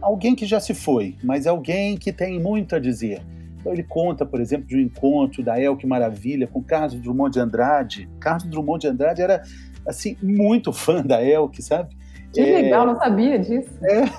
alguém 0.00 0.34
que 0.34 0.46
já 0.46 0.60
se 0.60 0.74
foi, 0.74 1.16
mas 1.22 1.46
alguém 1.46 1.96
que 1.96 2.12
tem 2.12 2.40
muito 2.40 2.74
a 2.74 2.78
dizer. 2.78 3.22
Então 3.58 3.72
ele 3.72 3.82
conta, 3.82 4.26
por 4.26 4.40
exemplo, 4.40 4.66
de 4.66 4.76
um 4.76 4.80
encontro 4.80 5.42
da 5.42 5.58
Elke 5.58 5.86
Maravilha 5.86 6.46
com 6.46 6.62
Carlos 6.62 7.00
Drummond 7.00 7.32
de 7.32 7.40
Andrade. 7.40 8.08
Carlos 8.20 8.44
Drummond 8.44 8.80
de 8.80 8.88
Andrade 8.88 9.22
era 9.22 9.42
assim 9.88 10.16
muito 10.22 10.72
fã 10.72 11.02
da 11.02 11.24
Elke, 11.24 11.62
sabe? 11.62 11.96
Que 12.34 12.40
é, 12.40 12.62
legal, 12.62 12.84
não 12.84 12.96
sabia 12.96 13.38
disso. 13.38 13.70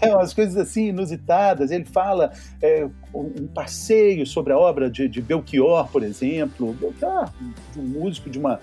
É, 0.02 0.16
umas 0.16 0.34
coisas 0.34 0.56
assim 0.56 0.88
inusitadas. 0.88 1.70
Ele 1.70 1.84
fala 1.84 2.32
é, 2.62 2.88
um 3.14 3.46
passeio 3.48 4.26
sobre 4.26 4.54
a 4.54 4.58
obra 4.58 4.90
de, 4.90 5.08
de 5.10 5.22
Belchior, 5.22 5.88
por 5.90 6.02
exemplo. 6.02 6.74
Belchior, 6.74 7.30
um 7.78 7.82
músico 7.82 8.30
de 8.30 8.40
uma 8.40 8.54
é, 8.54 8.60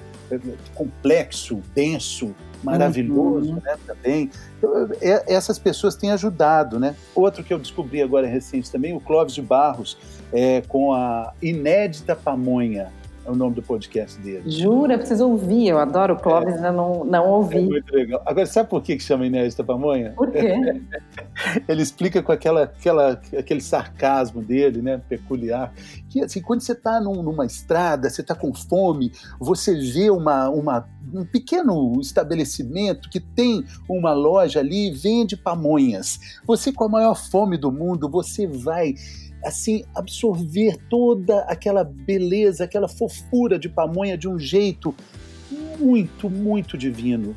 complexo, 0.75 1.63
denso, 1.75 2.35
maravilhoso, 2.63 3.51
uhum. 3.51 3.61
né, 3.63 3.77
também. 3.87 4.31
Então, 4.59 4.89
é, 5.01 5.35
essas 5.35 5.59
pessoas 5.59 5.95
têm 5.97 6.11
ajudado, 6.13 6.79
né? 6.79 6.95
Outro 7.15 7.43
que 7.43 7.53
eu 7.53 7.59
descobri 7.59 8.01
agora 8.01 8.27
recente 8.27 8.71
também, 8.71 8.95
o 8.95 9.01
Clóvis 9.01 9.35
de 9.35 9.43
Barros, 9.43 9.99
é, 10.33 10.63
com 10.63 10.93
a 10.93 11.33
inédita 11.43 12.15
pamonha 12.15 12.93
é 13.25 13.31
o 13.31 13.37
nome 13.37 13.55
do 13.55 13.63
podcast 13.63 14.21
dele. 14.21 14.51
Jura? 14.51 14.99
Preciso 14.99 15.29
ouvir. 15.29 15.69
Eu 15.69 15.79
adoro 15.79 16.15
o 16.15 16.19
Clóvis, 16.19 16.55
é. 16.55 16.57
ainda 16.57 16.73
não, 16.73 17.05
não 17.05 17.29
ouvi. 17.29 17.59
É 17.59 17.61
muito 17.61 17.95
legal. 17.95 18.23
Agora, 18.27 18.47
sabe 18.47 18.69
por 18.69 18.83
que, 18.83 18.97
que 18.97 19.03
chama 19.03 19.27
Inédita 19.27 19.63
Pamonha? 19.63 20.13
Por 20.17 20.31
quê? 20.31 20.55
Ele 21.69 21.83
explica 21.83 22.23
com 22.23 22.33
aquela, 22.33 22.65
aquela, 22.65 23.21
aquele 23.39 23.61
sarcasmo 23.61 24.43
dele, 24.43 24.83
né? 24.83 25.01
Peculiar. 25.09 25.73
Que, 26.09 26.23
assim, 26.23 26.41
quando 26.41 26.63
você 26.63 26.73
está 26.73 27.01
num, 27.01 27.23
numa 27.23 27.47
estrada, 27.47 28.11
você 28.11 28.23
está 28.23 28.35
com 28.35 28.53
fome, 28.53 29.13
você 29.39 29.75
vê 29.75 30.11
uma, 30.11 30.49
uma, 30.49 30.89
um 31.15 31.25
pequeno 31.25 32.01
estabelecimento 32.01 33.09
que 33.09 33.21
tem 33.21 33.65
uma 33.89 34.13
loja 34.13 34.61
ali 34.61 34.89
e 34.89 34.91
vende 34.91 35.37
pamonhas. 35.37 36.19
Você, 36.45 36.73
com 36.73 36.85
a 36.85 36.89
maior 36.89 37.15
fome 37.15 37.57
do 37.57 37.71
mundo, 37.71 38.09
você 38.09 38.47
vai 38.47 38.95
assim 39.45 39.85
absorver 39.95 40.77
toda 40.89 41.41
aquela 41.43 41.85
beleza, 41.85 42.65
aquela 42.65 42.89
fofura 42.89 43.59
de 43.59 43.69
pamonha 43.69 44.17
de 44.17 44.29
um 44.29 44.39
jeito 44.39 44.95
muito, 45.79 46.31
muito 46.31 46.79
divino. 46.79 47.37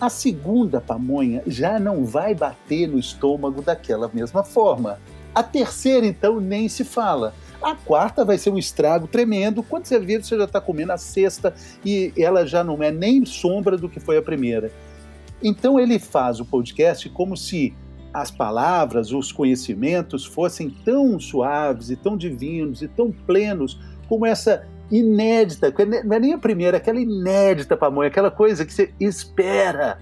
A 0.00 0.10
segunda 0.10 0.80
pamonha 0.80 1.42
já 1.46 1.78
não 1.78 2.04
vai 2.04 2.34
bater 2.34 2.86
no 2.86 2.98
estômago 2.98 3.62
daquela 3.62 4.10
mesma 4.12 4.42
forma. 4.42 4.98
A 5.34 5.42
terceira, 5.42 6.06
então, 6.06 6.40
nem 6.40 6.68
se 6.68 6.84
fala. 6.84 7.34
A 7.62 7.74
quarta 7.74 8.24
vai 8.24 8.38
ser 8.38 8.50
um 8.50 8.58
estrago 8.58 9.06
tremendo. 9.06 9.62
Quando 9.62 9.86
você 9.86 9.98
vê, 9.98 10.18
você 10.18 10.36
já 10.36 10.44
está 10.44 10.60
comendo 10.60 10.92
a 10.92 10.98
sexta 10.98 11.54
e 11.84 12.12
ela 12.16 12.46
já 12.46 12.62
não 12.62 12.82
é 12.82 12.90
nem 12.90 13.24
sombra 13.24 13.76
do 13.76 13.88
que 13.88 13.98
foi 13.98 14.18
a 14.18 14.22
primeira. 14.22 14.70
Então 15.42 15.78
ele 15.78 15.98
faz 15.98 16.40
o 16.40 16.44
podcast 16.44 17.08
como 17.10 17.36
se 17.36 17.74
as 18.16 18.30
palavras, 18.30 19.12
os 19.12 19.30
conhecimentos 19.30 20.24
fossem 20.24 20.70
tão 20.70 21.20
suaves 21.20 21.90
e 21.90 21.96
tão 21.96 22.16
divinos 22.16 22.80
e 22.80 22.88
tão 22.88 23.12
plenos 23.12 23.78
como 24.08 24.24
essa 24.24 24.66
inédita, 24.90 25.70
não 26.04 26.16
é 26.16 26.18
nem 26.18 26.32
a 26.32 26.38
primeira, 26.38 26.78
aquela 26.78 26.98
inédita 26.98 27.76
pamonha, 27.76 28.08
aquela 28.08 28.30
coisa 28.30 28.64
que 28.64 28.72
você 28.72 28.90
espera 28.98 29.98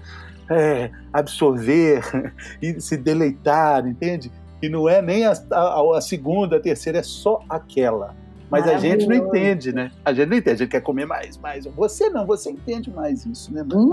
é, 0.49 0.91
absorver 1.11 2.33
e 2.61 2.79
se 2.79 2.95
deleitar, 2.95 3.85
entende? 3.85 4.31
E 4.61 4.69
não 4.69 4.87
é 4.87 5.01
nem 5.01 5.25
a, 5.25 5.33
a, 5.51 5.97
a 5.97 6.01
segunda, 6.01 6.55
a 6.55 6.59
terceira, 6.61 6.99
é 6.99 7.03
só 7.03 7.43
aquela. 7.49 8.15
Mas 8.55 8.67
a 8.67 8.77
gente 8.77 9.05
não 9.07 9.15
entende, 9.15 9.73
né? 9.73 9.91
A 10.03 10.13
gente 10.13 10.29
não 10.29 10.37
entende, 10.37 10.55
a 10.55 10.57
gente 10.57 10.69
quer 10.69 10.81
comer 10.81 11.05
mais, 11.05 11.37
mais. 11.37 11.65
Você 11.65 12.09
não, 12.09 12.25
você 12.25 12.49
entende 12.51 12.89
mais 12.89 13.25
isso, 13.25 13.53
né? 13.53 13.63
Não, 13.67 13.85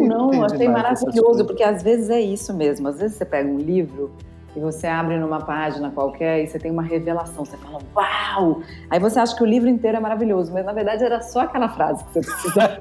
não, 0.00 0.34
eu 0.34 0.44
achei 0.44 0.68
maravilhoso, 0.68 1.44
porque 1.44 1.62
às 1.62 1.82
vezes 1.82 2.10
é 2.10 2.20
isso 2.20 2.52
mesmo. 2.52 2.88
Às 2.88 2.98
vezes 2.98 3.16
você 3.16 3.24
pega 3.24 3.48
um 3.48 3.58
livro 3.58 4.10
e 4.56 4.60
você 4.60 4.88
abre 4.88 5.18
numa 5.18 5.40
página 5.40 5.90
qualquer 5.90 6.42
e 6.42 6.48
você 6.48 6.58
tem 6.58 6.70
uma 6.70 6.82
revelação, 6.82 7.44
você 7.44 7.56
fala, 7.56 7.78
uau! 7.94 8.60
Aí 8.90 8.98
você 8.98 9.20
acha 9.20 9.36
que 9.36 9.42
o 9.42 9.46
livro 9.46 9.68
inteiro 9.68 9.98
é 9.98 10.00
maravilhoso, 10.00 10.52
mas 10.52 10.64
na 10.64 10.72
verdade 10.72 11.04
era 11.04 11.20
só 11.20 11.40
aquela 11.40 11.68
frase 11.68 12.04
que 12.04 12.14
você 12.14 12.20
precisava. 12.20 12.78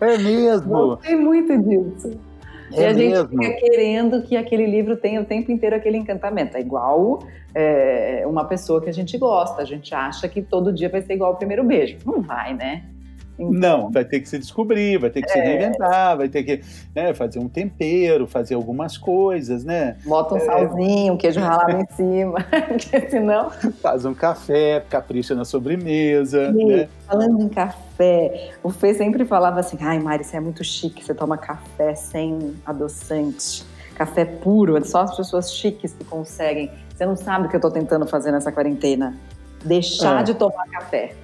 é 0.00 0.18
mesmo! 0.18 0.96
Tem 0.98 1.16
muito 1.16 1.58
disso. 1.58 2.29
É 2.72 2.82
e 2.82 2.86
a 2.86 2.94
mesmo? 2.94 3.42
gente 3.42 3.52
fica 3.52 3.60
querendo 3.60 4.22
que 4.22 4.36
aquele 4.36 4.66
livro 4.66 4.96
tenha 4.96 5.20
o 5.20 5.24
tempo 5.24 5.50
inteiro 5.50 5.76
aquele 5.76 5.96
encantamento. 5.96 6.56
É 6.56 6.60
igual 6.60 7.22
é, 7.54 8.24
uma 8.26 8.44
pessoa 8.44 8.80
que 8.80 8.88
a 8.88 8.92
gente 8.92 9.16
gosta. 9.18 9.62
A 9.62 9.64
gente 9.64 9.94
acha 9.94 10.28
que 10.28 10.42
todo 10.42 10.72
dia 10.72 10.88
vai 10.88 11.02
ser 11.02 11.14
igual 11.14 11.32
o 11.32 11.36
primeiro 11.36 11.64
beijo. 11.64 11.98
Não 12.04 12.20
vai, 12.20 12.54
né? 12.54 12.84
Então, 13.40 13.52
não, 13.52 13.90
vai 13.90 14.04
ter 14.04 14.20
que 14.20 14.28
se 14.28 14.38
descobrir, 14.38 14.98
vai 14.98 15.08
ter 15.08 15.22
que 15.22 15.30
é. 15.30 15.32
se 15.32 15.40
reinventar, 15.40 16.16
vai 16.16 16.28
ter 16.28 16.42
que 16.42 16.60
né, 16.94 17.14
fazer 17.14 17.38
um 17.38 17.48
tempero, 17.48 18.26
fazer 18.26 18.54
algumas 18.54 18.98
coisas, 18.98 19.64
né? 19.64 19.96
Bota 20.04 20.34
um 20.34 20.38
é. 20.38 20.40
salzinho, 20.40 21.14
um 21.14 21.16
queijo 21.16 21.40
ralado 21.40 21.72
em 21.72 21.86
cima, 21.94 22.38
porque 22.68 23.08
senão... 23.08 23.50
Faz 23.80 24.04
um 24.04 24.12
café, 24.12 24.84
capricha 24.90 25.34
na 25.34 25.44
sobremesa, 25.44 26.52
e, 26.54 26.64
né? 26.64 26.88
Falando 27.06 27.40
em 27.42 27.48
café, 27.48 28.52
o 28.62 28.70
Fê 28.70 28.92
sempre 28.92 29.24
falava 29.24 29.60
assim, 29.60 29.78
ai 29.80 29.98
Mari, 29.98 30.24
você 30.24 30.36
é 30.36 30.40
muito 30.40 30.62
chique, 30.62 31.02
você 31.02 31.14
toma 31.14 31.38
café 31.38 31.94
sem 31.94 32.54
adoçante, 32.66 33.64
café 33.94 34.24
puro, 34.24 34.76
é 34.76 34.82
só 34.82 35.02
as 35.02 35.16
pessoas 35.16 35.54
chiques 35.54 35.92
que 35.94 36.04
conseguem. 36.04 36.70
Você 36.94 37.06
não 37.06 37.16
sabe 37.16 37.46
o 37.46 37.48
que 37.48 37.56
eu 37.56 37.60
tô 37.60 37.70
tentando 37.70 38.06
fazer 38.06 38.30
nessa 38.30 38.52
quarentena. 38.52 39.16
Deixar 39.64 40.20
é. 40.20 40.22
de 40.22 40.34
tomar 40.34 40.66
café. 40.68 41.14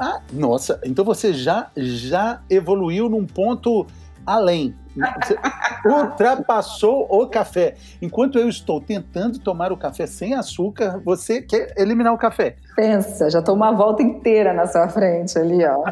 Ah, 0.00 0.20
nossa, 0.32 0.80
então 0.84 1.04
você 1.04 1.32
já, 1.32 1.70
já 1.76 2.40
evoluiu 2.48 3.08
num 3.08 3.26
ponto 3.26 3.86
além. 4.24 4.74
Você 4.94 5.36
ultrapassou 5.88 7.06
o 7.10 7.26
café. 7.26 7.74
Enquanto 8.02 8.38
eu 8.38 8.48
estou 8.48 8.80
tentando 8.80 9.38
tomar 9.38 9.72
o 9.72 9.76
café 9.76 10.06
sem 10.06 10.34
açúcar, 10.34 11.00
você 11.04 11.40
quer 11.40 11.72
eliminar 11.76 12.12
o 12.12 12.18
café. 12.18 12.56
Pensa, 12.76 13.30
já 13.30 13.38
estou 13.38 13.54
uma 13.54 13.72
volta 13.72 14.02
inteira 14.02 14.52
na 14.52 14.66
sua 14.66 14.88
frente 14.88 15.38
ali, 15.38 15.64
ó. 15.64 15.82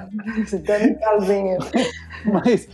Dando 0.65 0.91
um 0.91 0.95
casinho. 0.99 1.59
Mas 2.25 2.69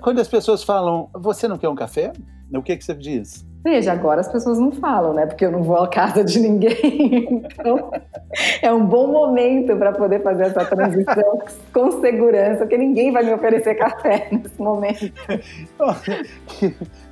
quando 0.00 0.20
as 0.20 0.28
pessoas 0.28 0.62
falam, 0.62 1.08
você 1.14 1.46
não 1.46 1.58
quer 1.58 1.68
um 1.68 1.74
café? 1.76 2.12
O 2.52 2.62
que, 2.62 2.76
que 2.76 2.84
você 2.84 2.94
diz? 2.94 3.44
Veja, 3.64 3.92
agora 3.92 4.20
as 4.20 4.28
pessoas 4.28 4.58
não 4.58 4.70
falam, 4.70 5.14
né? 5.14 5.24
Porque 5.24 5.42
eu 5.42 5.50
não 5.50 5.62
vou 5.62 5.78
à 5.78 5.88
casa 5.88 6.22
de 6.22 6.38
ninguém. 6.38 7.42
Então, 7.64 7.90
é 8.60 8.70
um 8.70 8.84
bom 8.84 9.06
momento 9.06 9.74
para 9.76 9.92
poder 9.92 10.22
fazer 10.22 10.44
essa 10.44 10.64
transição 10.66 11.38
com 11.72 12.00
segurança, 12.00 12.58
porque 12.58 12.76
ninguém 12.76 13.10
vai 13.10 13.22
me 13.22 13.32
oferecer 13.32 13.74
café 13.76 14.28
nesse 14.32 14.60
momento. 14.60 15.10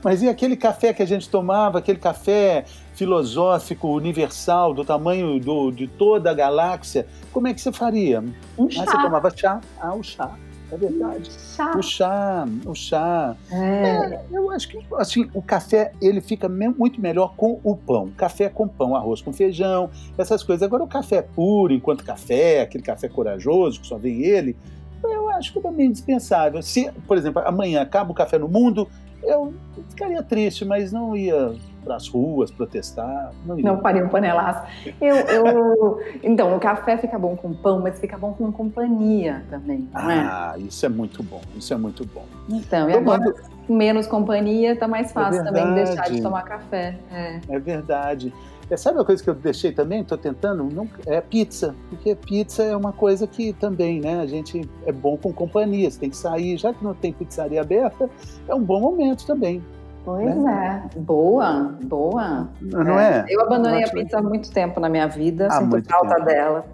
Mas 0.04 0.20
e 0.22 0.28
aquele 0.28 0.56
café 0.56 0.92
que 0.92 1.02
a 1.02 1.06
gente 1.06 1.30
tomava, 1.30 1.78
aquele 1.78 1.98
café 1.98 2.64
filosófico, 2.94 3.88
universal, 3.88 4.74
do 4.74 4.84
tamanho 4.84 5.40
do, 5.40 5.70
de 5.70 5.86
toda 5.86 6.30
a 6.30 6.34
galáxia, 6.34 7.06
como 7.32 7.48
é 7.48 7.54
que 7.54 7.60
você 7.60 7.72
faria? 7.72 8.22
Um 8.58 8.68
chá. 8.68 8.82
Ah, 8.82 8.90
você 8.90 9.02
tomava 9.02 9.30
chá? 9.34 9.60
Ah, 9.80 9.94
o 9.94 10.02
chá. 10.02 10.30
É 10.72 10.76
verdade. 10.76 11.30
Chá. 11.30 11.76
O 11.76 11.82
chá, 11.82 12.48
o 12.64 12.74
chá. 12.74 13.36
É. 13.50 13.56
É, 13.56 14.22
eu 14.32 14.50
acho 14.50 14.68
que 14.68 14.78
assim, 14.96 15.28
o 15.34 15.42
café 15.42 15.92
ele 16.00 16.20
fica 16.20 16.48
muito 16.48 17.00
melhor 17.00 17.34
com 17.36 17.60
o 17.62 17.76
pão. 17.76 18.10
Café 18.16 18.48
com 18.48 18.66
pão, 18.66 18.96
arroz 18.96 19.20
com 19.20 19.32
feijão, 19.32 19.90
essas 20.16 20.42
coisas. 20.42 20.62
Agora 20.62 20.82
o 20.82 20.88
café 20.88 21.20
puro, 21.20 21.74
enquanto 21.74 22.02
café, 22.04 22.62
aquele 22.62 22.82
café 22.82 23.08
corajoso 23.08 23.80
que 23.80 23.86
só 23.86 23.98
vem 23.98 24.22
ele, 24.22 24.56
eu 25.04 25.28
acho 25.30 25.52
que 25.52 25.60
também 25.60 25.86
é 25.86 25.88
indispensável. 25.88 26.62
Se, 26.62 26.90
por 27.06 27.18
exemplo, 27.18 27.42
amanhã 27.44 27.82
acaba 27.82 28.10
o 28.10 28.14
café 28.14 28.38
no 28.38 28.48
mundo, 28.48 28.88
eu 29.22 29.54
ficaria 29.90 30.22
triste, 30.22 30.64
mas 30.64 30.92
não 30.92 31.16
ia 31.16 31.54
para 31.84 31.96
as 31.96 32.08
ruas 32.08 32.50
protestar, 32.50 33.32
não 33.44 33.58
ia. 33.58 33.64
Não 33.64 33.80
faria 33.80 34.04
um 34.04 34.08
panelaço. 34.08 34.62
Eu, 35.00 35.16
eu... 35.16 36.00
Então, 36.22 36.56
o 36.56 36.60
café 36.60 36.96
fica 36.96 37.18
bom 37.18 37.36
com 37.36 37.52
pão, 37.52 37.80
mas 37.80 37.98
fica 37.98 38.16
bom 38.16 38.32
com 38.32 38.50
companhia 38.52 39.42
também, 39.50 39.88
não 39.92 40.10
é? 40.10 40.18
Ah, 40.18 40.54
isso 40.58 40.86
é 40.86 40.88
muito 40.88 41.22
bom, 41.22 41.40
isso 41.56 41.72
é 41.74 41.76
muito 41.76 42.04
bom. 42.06 42.24
Então, 42.48 42.88
e 42.88 42.92
Tomando- 42.94 43.30
agora, 43.30 43.42
menos 43.68 44.06
companhia, 44.06 44.76
tá 44.76 44.86
mais 44.86 45.10
fácil 45.12 45.42
também 45.44 45.64
verdade. 45.64 45.94
deixar 45.96 46.10
de 46.10 46.22
tomar 46.22 46.42
café. 46.42 46.96
É. 47.12 47.40
É 47.48 47.58
verdade. 47.58 48.32
É, 48.72 48.76
sabe 48.76 48.96
uma 48.98 49.04
coisa 49.04 49.22
que 49.22 49.28
eu 49.28 49.34
deixei 49.34 49.70
também? 49.70 50.00
Estou 50.00 50.16
tentando? 50.16 50.64
Não, 50.64 50.88
é 51.06 51.20
pizza. 51.20 51.74
Porque 51.90 52.14
pizza 52.14 52.62
é 52.62 52.74
uma 52.74 52.92
coisa 52.92 53.26
que 53.26 53.52
também, 53.52 54.00
né? 54.00 54.20
A 54.20 54.26
gente 54.26 54.66
é 54.86 54.92
bom 54.92 55.16
com 55.16 55.30
companhia. 55.30 55.90
Você 55.90 56.00
tem 56.00 56.08
que 56.08 56.16
sair, 56.16 56.56
já 56.56 56.72
que 56.72 56.82
não 56.82 56.94
tem 56.94 57.12
pizzaria 57.12 57.60
aberta, 57.60 58.08
é 58.48 58.54
um 58.54 58.62
bom 58.62 58.80
momento 58.80 59.26
também. 59.26 59.62
Pois 60.06 60.26
é. 60.26 60.82
Boa, 60.96 61.74
boa. 61.84 62.48
Não 62.62 62.98
é? 62.98 63.26
Eu 63.28 63.42
abandonei 63.42 63.80
a 63.84 63.86
Ótimo. 63.86 64.00
pizza 64.02 64.18
há 64.18 64.22
muito 64.22 64.50
tempo 64.50 64.80
na 64.80 64.88
minha 64.88 65.06
vida, 65.06 65.48
Há 65.48 65.60
sinto 65.60 65.82
falta 65.90 66.14
tempo. 66.14 66.26
dela. 66.26 66.64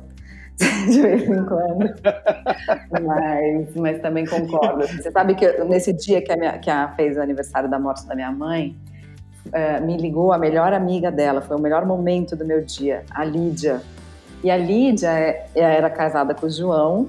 De 0.88 1.03
vez 1.03 1.22
em 1.28 1.44
quando. 1.44 1.94
mas, 3.05 3.74
mas 3.76 4.01
também 4.01 4.24
concordo. 4.24 4.86
Você 4.86 5.11
sabe 5.11 5.34
que 5.34 5.44
eu- 5.44 5.68
nesse 5.68 5.92
dia 5.92 6.22
que 6.22 6.32
a, 6.32 6.36
minha, 6.36 6.59
que 6.59 6.70
a 6.70 6.88
fez 6.92 7.16
o 7.16 7.20
aniversário 7.20 7.68
da 7.68 7.78
morte 7.78 8.07
da 8.07 8.14
minha 8.14 8.30
mãe, 8.32 8.76
eh, 9.53 9.80
me 9.80 9.96
ligou 9.96 10.32
a 10.32 10.38
melhor 10.38 10.72
amiga 10.72 11.11
dela, 11.11 11.40
foi 11.40 11.57
o 11.57 11.61
melhor 11.61 11.84
momento 11.86 12.34
do 12.36 12.44
meu 12.44 12.62
dia, 12.62 13.05
a 13.11 13.24
Lídia. 13.24 13.80
E 14.42 14.51
a 14.51 14.57
Lídia 14.57 15.09
é- 15.11 15.46
era 15.55 15.90
casada 15.90 16.34
com 16.34 16.46
o 16.46 16.51
João 16.51 17.09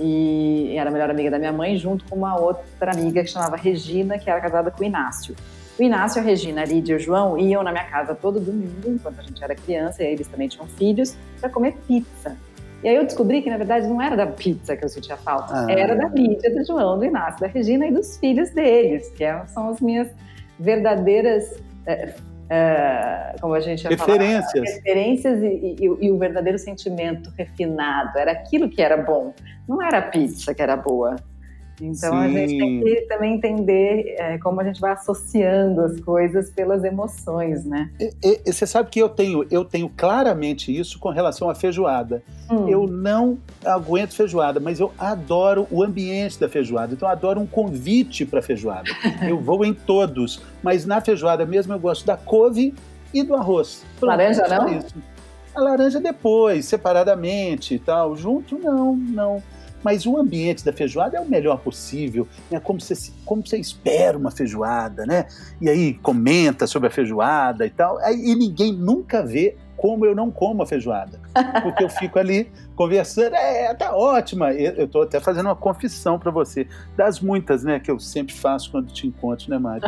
e 0.00 0.74
era 0.76 0.90
a 0.90 0.92
melhor 0.92 1.10
amiga 1.10 1.30
da 1.30 1.38
minha 1.38 1.52
mãe, 1.52 1.76
junto 1.76 2.04
com 2.04 2.14
uma 2.16 2.38
outra 2.38 2.92
amiga 2.92 3.22
que 3.22 3.28
chamava 3.30 3.56
Regina, 3.56 4.18
que 4.18 4.30
era 4.30 4.40
casada 4.40 4.70
com 4.70 4.82
o 4.82 4.84
Inácio. 4.86 5.34
O 5.78 5.82
Inácio, 5.82 6.20
a 6.20 6.24
Regina, 6.24 6.62
a 6.62 6.64
Lídia 6.64 6.92
e 6.94 6.96
o 6.96 7.00
João 7.00 7.36
iam 7.38 7.62
na 7.62 7.70
minha 7.72 7.84
casa 7.84 8.14
todo 8.14 8.40
domingo, 8.40 8.72
enquanto 8.88 9.20
a 9.20 9.22
gente 9.22 9.42
era 9.42 9.54
criança, 9.54 10.02
e 10.02 10.06
eles 10.06 10.26
também 10.28 10.48
tinham 10.48 10.66
filhos, 10.66 11.16
para 11.40 11.48
comer 11.50 11.76
pizza. 11.86 12.36
E 12.82 12.88
aí 12.88 12.94
eu 12.94 13.04
descobri 13.04 13.42
que, 13.42 13.50
na 13.50 13.56
verdade, 13.56 13.86
não 13.88 14.00
era 14.00 14.16
da 14.16 14.26
pizza 14.26 14.76
que 14.76 14.84
eu 14.84 14.88
sentia 14.88 15.16
falta, 15.16 15.52
Ah. 15.52 15.66
era 15.68 15.96
da 15.96 16.08
Lídia, 16.08 16.48
do 16.54 16.64
João, 16.64 16.96
do 16.98 17.04
Inácio, 17.04 17.40
da 17.40 17.46
Regina 17.48 17.86
e 17.86 17.92
dos 17.92 18.16
filhos 18.18 18.50
deles, 18.50 19.08
que 19.16 19.24
é- 19.24 19.44
são 19.46 19.68
as 19.70 19.80
minhas 19.80 20.08
verdadeiras, 20.58 21.54
é, 21.88 22.14
é, 22.50 23.34
como 23.40 23.54
a 23.54 23.60
gente 23.60 23.84
ia 23.84 23.96
falar, 23.96 24.12
Referências. 24.18 24.74
referências 24.76 25.42
e, 25.42 25.76
e- 25.80 26.06
e 26.06 26.10
o 26.10 26.18
verdadeiro 26.18 26.58
sentimento 26.58 27.30
refinado. 27.36 28.16
Era 28.18 28.32
aquilo 28.32 28.68
que 28.68 28.80
era 28.80 28.96
bom, 28.96 29.34
não 29.68 29.82
era 29.82 29.98
a 29.98 30.02
pizza 30.02 30.54
que 30.54 30.62
era 30.62 30.76
boa. 30.76 31.16
Então 31.80 32.16
a 32.18 32.26
Sim. 32.26 32.32
gente 32.34 32.58
tem 32.58 32.80
que 32.82 33.00
também 33.02 33.34
entender 33.34 34.14
é, 34.18 34.38
como 34.38 34.60
a 34.60 34.64
gente 34.64 34.80
vai 34.80 34.92
associando 34.92 35.80
as 35.82 36.00
coisas 36.00 36.50
pelas 36.50 36.82
emoções, 36.84 37.64
né? 37.64 37.90
E- 38.00 38.12
e- 38.24 38.40
e 38.46 38.52
você 38.52 38.66
sabe 38.66 38.90
que 38.90 39.00
eu 39.00 39.08
tenho, 39.08 39.46
eu 39.50 39.64
tenho 39.64 39.88
claramente 39.88 40.76
isso 40.76 40.98
com 40.98 41.08
relação 41.10 41.48
à 41.48 41.54
feijoada. 41.54 42.22
Hum. 42.50 42.68
Eu 42.68 42.86
não 42.86 43.38
aguento 43.64 44.14
feijoada, 44.14 44.58
mas 44.58 44.80
eu 44.80 44.90
adoro 44.98 45.66
o 45.70 45.82
ambiente 45.82 46.38
da 46.40 46.48
feijoada. 46.48 46.94
Então 46.94 47.08
eu 47.08 47.12
adoro 47.12 47.40
um 47.40 47.46
convite 47.46 48.24
para 48.26 48.42
feijoada. 48.42 48.88
Eu 49.28 49.38
vou 49.40 49.64
em 49.64 49.74
todos, 49.74 50.40
mas 50.62 50.84
na 50.86 51.00
feijoada 51.00 51.44
mesmo 51.46 51.72
eu 51.72 51.78
gosto 51.78 52.04
da 52.06 52.16
couve 52.16 52.74
e 53.12 53.22
do 53.22 53.34
arroz. 53.34 53.84
Laranja, 54.00 54.42
é 54.42 54.48
só 54.48 54.56
não? 54.62 54.78
isso. 54.78 54.94
A 55.54 55.60
laranja 55.60 56.00
depois, 56.00 56.64
separadamente 56.66 57.74
e 57.74 57.78
tal. 57.78 58.16
Junto 58.16 58.58
não, 58.58 58.94
não. 58.96 59.42
Mas 59.88 60.04
o 60.04 60.18
ambiente 60.18 60.62
da 60.62 60.70
feijoada 60.70 61.16
é 61.16 61.20
o 61.20 61.24
melhor 61.24 61.60
possível, 61.60 62.28
né? 62.50 62.60
Como 62.60 62.78
como 63.24 63.46
você 63.46 63.56
espera 63.56 64.18
uma 64.18 64.30
feijoada, 64.30 65.06
né? 65.06 65.26
E 65.62 65.66
aí 65.66 65.94
comenta 65.94 66.66
sobre 66.66 66.88
a 66.88 66.90
feijoada 66.90 67.64
e 67.64 67.70
tal. 67.70 67.98
E 68.10 68.34
ninguém 68.34 68.70
nunca 68.70 69.24
vê 69.24 69.56
como 69.78 70.04
eu 70.04 70.14
não 70.14 70.30
como 70.30 70.62
a 70.62 70.66
feijoada. 70.66 71.20
Porque 71.62 71.84
eu 71.84 71.88
fico 71.88 72.18
ali 72.18 72.50
conversando, 72.74 73.34
é, 73.34 73.72
tá 73.74 73.96
ótima. 73.96 74.52
Eu 74.52 74.78
eu 74.78 74.88
tô 74.88 75.02
até 75.02 75.20
fazendo 75.20 75.46
uma 75.46 75.56
confissão 75.56 76.18
para 76.18 76.30
você, 76.30 76.66
das 76.96 77.20
muitas, 77.20 77.64
né, 77.64 77.78
que 77.78 77.90
eu 77.90 77.98
sempre 77.98 78.34
faço 78.34 78.70
quando 78.70 78.92
te 78.92 79.06
encontro, 79.06 79.50
né, 79.50 79.58
Mari? 79.58 79.82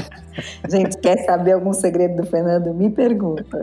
Gente, 0.68 0.98
quer 0.98 1.24
saber 1.24 1.52
algum 1.52 1.72
segredo 1.72 2.22
do 2.22 2.26
Fernando? 2.26 2.72
Me 2.74 2.90
pergunta. 2.90 3.62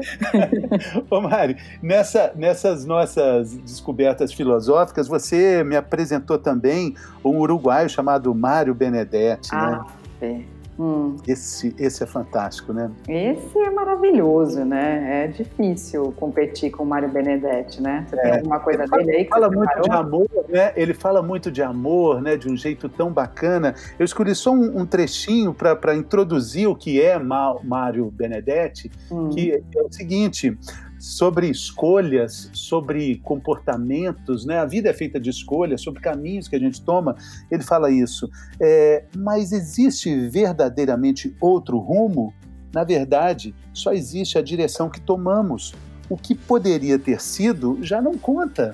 Ô, 1.09 1.21
Mari, 1.21 1.57
nessa, 1.81 2.31
nessas 2.35 2.85
nossas 2.85 3.55
descobertas 3.57 4.33
filosóficas, 4.33 5.07
você 5.07 5.63
me 5.63 5.75
apresentou 5.75 6.37
também 6.37 6.95
um 7.23 7.39
uruguaio 7.39 7.89
chamado 7.89 8.33
Mário 8.33 8.73
Benedetti, 8.73 9.51
né? 9.53 9.79
Ah, 9.81 9.85
Fê. 10.19 10.45
Hum, 10.77 11.15
Esse, 11.25 11.73
esse 11.79 12.03
é 12.03 12.05
fantástico, 12.05 12.73
né? 12.73 12.91
esse 13.07 13.57
é 13.59 13.69
maravilhoso, 13.69 14.65
né? 14.65 15.23
É 15.23 15.27
difícil 15.27 16.11
competir 16.17 16.69
com 16.71 16.83
o 16.83 16.85
Mário 16.85 17.07
Benedetti, 17.09 17.81
né? 17.81 18.05
Você 18.09 18.17
tem 18.17 18.31
É. 18.31 18.35
alguma 18.39 18.59
coisa 18.59 18.81
Ele 18.81 18.89
fala, 18.89 19.03
dele 19.03 19.17
aí 19.17 19.23
que 19.23 19.29
fala 19.29 19.47
você 19.47 19.55
muito 19.55 19.81
de 19.81 19.91
amor, 19.91 20.27
né? 20.49 20.73
Ele 20.75 20.93
fala 20.93 21.21
muito 21.21 21.51
de 21.51 21.61
amor, 21.63 22.21
né? 22.21 22.35
De 22.35 22.49
um 22.51 22.57
jeito 22.57 22.89
tão 22.89 23.09
bacana. 23.11 23.73
Eu 23.97 24.03
escolhi 24.03 24.35
só 24.35 24.51
um, 24.51 24.81
um 24.81 24.85
trechinho 24.85 25.53
para 25.53 25.95
introduzir 25.95 26.67
o 26.67 26.75
que 26.75 27.01
é 27.01 27.17
Mário 27.17 28.11
Benedetti, 28.11 28.91
Hum. 29.09 29.29
que 29.29 29.51
é 29.53 29.81
o 29.81 29.91
seguinte: 29.91 30.57
sobre 30.99 31.49
escolhas, 31.49 32.49
sobre 32.53 33.17
comportamentos, 33.23 34.45
né? 34.45 34.59
A 34.59 34.65
vida 34.65 34.89
é 34.89 34.93
feita 34.93 35.19
de 35.19 35.29
escolhas, 35.29 35.81
sobre 35.81 36.01
caminhos 36.01 36.47
que 36.47 36.55
a 36.55 36.59
gente 36.59 36.81
toma. 36.81 37.15
Ele 37.51 37.63
fala 37.63 37.91
isso. 37.91 38.29
É, 38.59 39.03
mas 39.15 39.51
existe 39.51 40.27
verdadeiramente 40.29 41.35
outro 41.39 41.77
rumo? 41.77 42.33
Na 42.73 42.83
verdade, 42.83 43.55
só 43.73 43.93
existe 43.93 44.37
a 44.37 44.41
direção 44.41 44.89
que 44.89 44.99
tomamos. 44.99 45.73
O 46.09 46.17
que 46.17 46.35
poderia 46.35 46.99
ter 46.99 47.21
sido 47.21 47.79
já 47.81 48.01
não 48.01 48.17
conta. 48.17 48.73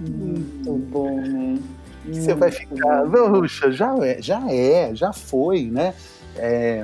Muito 0.00 0.72
bom, 0.90 1.20
né? 1.20 1.58
Você 2.06 2.34
vai 2.34 2.50
ficar, 2.50 3.04
puxa, 3.06 3.70
já 3.70 3.94
é, 3.98 4.20
já 4.20 4.50
é, 4.50 4.94
já 4.94 5.12
foi, 5.12 5.64
né? 5.64 5.94
É, 6.36 6.82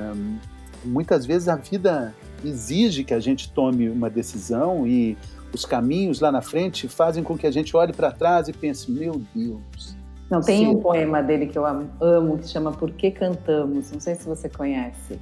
muitas 0.83 1.25
vezes 1.25 1.47
a 1.47 1.55
vida 1.55 2.13
exige 2.47 3.03
que 3.03 3.13
a 3.13 3.19
gente 3.19 3.51
tome 3.51 3.89
uma 3.89 4.09
decisão 4.09 4.85
e 4.87 5.17
os 5.53 5.65
caminhos 5.65 6.19
lá 6.19 6.31
na 6.31 6.41
frente 6.41 6.87
fazem 6.87 7.23
com 7.23 7.37
que 7.37 7.47
a 7.47 7.51
gente 7.51 7.75
olhe 7.75 7.93
para 7.93 8.11
trás 8.11 8.47
e 8.47 8.53
pense, 8.53 8.91
meu 8.91 9.21
Deus. 9.33 9.95
Não, 10.29 10.41
tem 10.41 10.67
um 10.67 10.79
poema 10.79 11.21
dele 11.21 11.45
que 11.45 11.57
eu 11.57 11.65
am- 11.65 11.87
amo, 12.01 12.37
que 12.39 12.47
chama 12.47 12.71
Por 12.71 12.91
que 12.91 13.11
Cantamos? 13.11 13.91
Não 13.91 13.99
sei 13.99 14.15
se 14.15 14.25
você 14.27 14.49
conhece. 14.49 15.19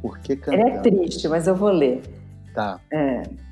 Por 0.00 0.18
que 0.18 0.32
Ele 0.32 0.40
cantar? 0.40 0.68
é 0.68 0.78
triste, 0.80 1.28
mas 1.28 1.46
eu 1.46 1.54
vou 1.54 1.70
ler. 1.70 2.02
Tá. 2.54 2.80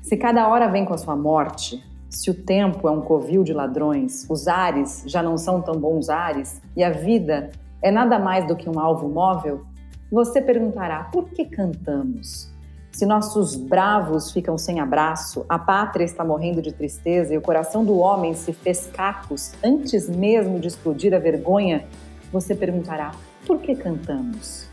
Se 0.01 0.17
cada 0.17 0.47
hora 0.47 0.67
vem 0.67 0.83
com 0.83 0.93
a 0.93 0.97
sua 0.97 1.15
morte, 1.15 1.83
se 2.09 2.31
o 2.31 2.33
tempo 2.33 2.87
é 2.87 2.91
um 2.91 3.01
covil 3.01 3.43
de 3.43 3.53
ladrões, 3.53 4.25
os 4.29 4.47
ares 4.47 5.03
já 5.05 5.21
não 5.21 5.37
são 5.37 5.61
tão 5.61 5.75
bons 5.75 6.09
ares, 6.09 6.59
e 6.75 6.83
a 6.83 6.89
vida 6.89 7.51
é 7.83 7.91
nada 7.91 8.17
mais 8.17 8.47
do 8.47 8.55
que 8.55 8.67
um 8.67 8.79
alvo 8.79 9.07
móvel, 9.07 9.63
você 10.11 10.41
perguntará 10.41 11.03
por 11.05 11.29
que 11.29 11.45
cantamos? 11.45 12.51
Se 12.95 13.05
nossos 13.05 13.57
bravos 13.57 14.31
ficam 14.31 14.57
sem 14.57 14.79
abraço, 14.79 15.45
a 15.49 15.59
pátria 15.59 16.05
está 16.05 16.23
morrendo 16.23 16.61
de 16.61 16.71
tristeza 16.71 17.33
e 17.33 17.37
o 17.37 17.41
coração 17.41 17.83
do 17.83 17.97
homem 17.97 18.33
se 18.33 18.53
fez 18.53 18.87
cacos 18.87 19.51
antes 19.61 20.07
mesmo 20.07 20.61
de 20.61 20.69
explodir 20.69 21.13
a 21.13 21.19
vergonha, 21.19 21.85
você 22.31 22.55
perguntará 22.55 23.11
por 23.45 23.59
que 23.59 23.75
cantamos? 23.75 24.69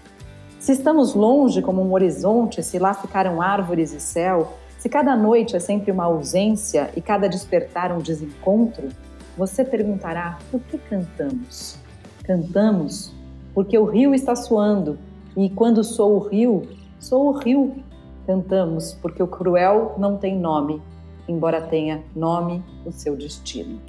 Se 0.60 0.70
estamos 0.70 1.16
longe 1.16 1.60
como 1.62 1.82
um 1.82 1.92
horizonte, 1.92 2.62
se 2.62 2.78
lá 2.78 2.94
ficaram 2.94 3.42
árvores 3.42 3.92
e 3.92 3.98
céu, 3.98 4.52
se 4.78 4.88
cada 4.88 5.16
noite 5.16 5.56
é 5.56 5.58
sempre 5.58 5.90
uma 5.90 6.04
ausência 6.04 6.90
e 6.94 7.00
cada 7.00 7.28
despertar 7.28 7.90
um 7.90 7.98
desencontro, 7.98 8.88
você 9.36 9.64
perguntará 9.64 10.38
por 10.48 10.60
que 10.60 10.78
cantamos? 10.78 11.76
Cantamos 12.22 13.12
porque 13.52 13.76
o 13.76 13.84
rio 13.84 14.14
está 14.14 14.36
suando 14.36 14.96
e 15.36 15.50
quando 15.50 15.82
sou 15.82 16.14
o 16.14 16.20
rio, 16.20 16.68
sou 17.00 17.26
o 17.26 17.32
rio. 17.32 17.82
Cantamos 18.26 18.92
porque 19.00 19.22
o 19.22 19.26
cruel 19.26 19.94
não 19.98 20.16
tem 20.16 20.38
nome, 20.38 20.80
embora 21.28 21.60
tenha 21.60 22.02
nome 22.14 22.62
o 22.84 22.92
seu 22.92 23.16
destino. 23.16 23.80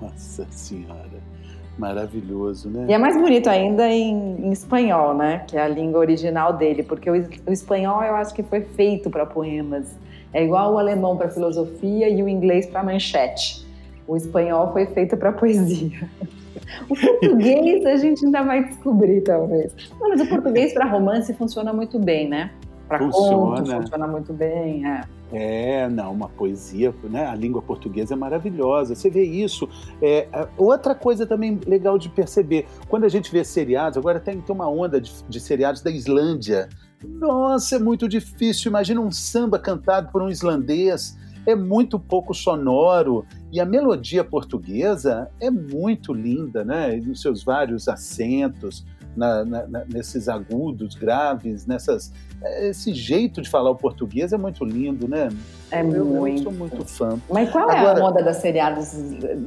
Nossa 0.00 0.46
Senhora. 0.50 1.34
Maravilhoso, 1.78 2.70
né? 2.70 2.86
E 2.88 2.92
é 2.92 2.98
mais 2.98 3.16
bonito 3.16 3.48
ainda 3.48 3.88
em, 3.88 4.46
em 4.46 4.52
espanhol, 4.52 5.12
né? 5.14 5.44
Que 5.46 5.56
é 5.56 5.62
a 5.62 5.68
língua 5.68 6.00
original 6.00 6.52
dele, 6.52 6.82
porque 6.82 7.10
o, 7.10 7.14
o 7.46 7.52
espanhol 7.52 8.02
eu 8.02 8.14
acho 8.14 8.32
que 8.32 8.42
foi 8.42 8.60
feito 8.60 9.10
para 9.10 9.26
poemas. 9.26 9.96
É 10.32 10.44
igual 10.44 10.74
o 10.74 10.78
alemão 10.78 11.16
para 11.16 11.28
filosofia 11.28 12.08
e 12.08 12.22
o 12.22 12.28
inglês 12.28 12.66
para 12.66 12.82
manchete. 12.82 13.66
O 14.06 14.16
espanhol 14.16 14.72
foi 14.72 14.86
feito 14.86 15.16
para 15.16 15.32
poesia. 15.32 16.08
O 16.88 16.94
português 16.94 17.84
a 17.84 17.96
gente 17.96 18.24
ainda 18.24 18.42
vai 18.42 18.64
descobrir, 18.64 19.20
talvez. 19.20 19.72
Mas 20.00 20.20
o 20.20 20.26
português 20.26 20.72
para 20.72 20.86
romance 20.86 21.32
funciona 21.34 21.72
muito 21.72 21.98
bem, 21.98 22.28
né? 22.28 22.50
Para 22.88 22.98
conto 22.98 23.12
funciona 23.12 24.06
muito 24.06 24.32
bem. 24.32 24.86
É. 24.86 25.02
É, 25.32 25.88
não, 25.88 26.12
uma 26.12 26.28
poesia, 26.28 26.94
né? 27.04 27.26
A 27.26 27.34
língua 27.34 27.60
portuguesa 27.60 28.14
é 28.14 28.16
maravilhosa. 28.16 28.94
Você 28.94 29.10
vê 29.10 29.24
isso. 29.24 29.68
É, 30.00 30.28
outra 30.56 30.94
coisa 30.94 31.26
também 31.26 31.58
legal 31.66 31.98
de 31.98 32.08
perceber, 32.08 32.66
quando 32.88 33.04
a 33.04 33.08
gente 33.08 33.32
vê 33.32 33.42
seriados, 33.42 33.98
agora 33.98 34.20
tem, 34.20 34.40
tem 34.40 34.54
uma 34.54 34.68
onda 34.68 35.00
de, 35.00 35.12
de 35.28 35.40
seriados 35.40 35.82
da 35.82 35.90
Islândia. 35.90 36.68
Nossa, 37.02 37.76
é 37.76 37.78
muito 37.78 38.08
difícil. 38.08 38.68
Imagina 38.68 39.00
um 39.00 39.10
samba 39.10 39.58
cantado 39.58 40.10
por 40.12 40.22
um 40.22 40.28
islandês. 40.28 41.18
É 41.46 41.54
muito 41.54 41.98
pouco 41.98 42.32
sonoro. 42.32 43.26
E 43.50 43.60
a 43.60 43.64
melodia 43.64 44.22
portuguesa 44.22 45.28
é 45.40 45.50
muito 45.50 46.12
linda, 46.12 46.64
né? 46.64 46.96
Nos 46.96 47.20
seus 47.20 47.42
vários 47.42 47.88
acentos 47.88 48.84
na, 49.16 49.44
na, 49.44 49.84
nesses 49.86 50.28
agudos, 50.28 50.94
graves, 50.94 51.66
nessas. 51.66 52.12
Esse 52.60 52.92
jeito 52.92 53.40
de 53.40 53.48
falar 53.48 53.70
o 53.70 53.76
português 53.76 54.32
é 54.32 54.36
muito 54.36 54.64
lindo, 54.64 55.08
né? 55.08 55.28
É 55.70 55.80
eu, 55.80 56.04
muito. 56.04 56.38
Eu 56.38 56.42
sou 56.44 56.52
muito 56.52 56.84
fã. 56.84 57.18
Mas 57.30 57.50
qual 57.50 57.70
é 57.70 57.78
a 57.78 57.98
moda 57.98 58.22
das 58.22 58.38
seriados 58.38 58.92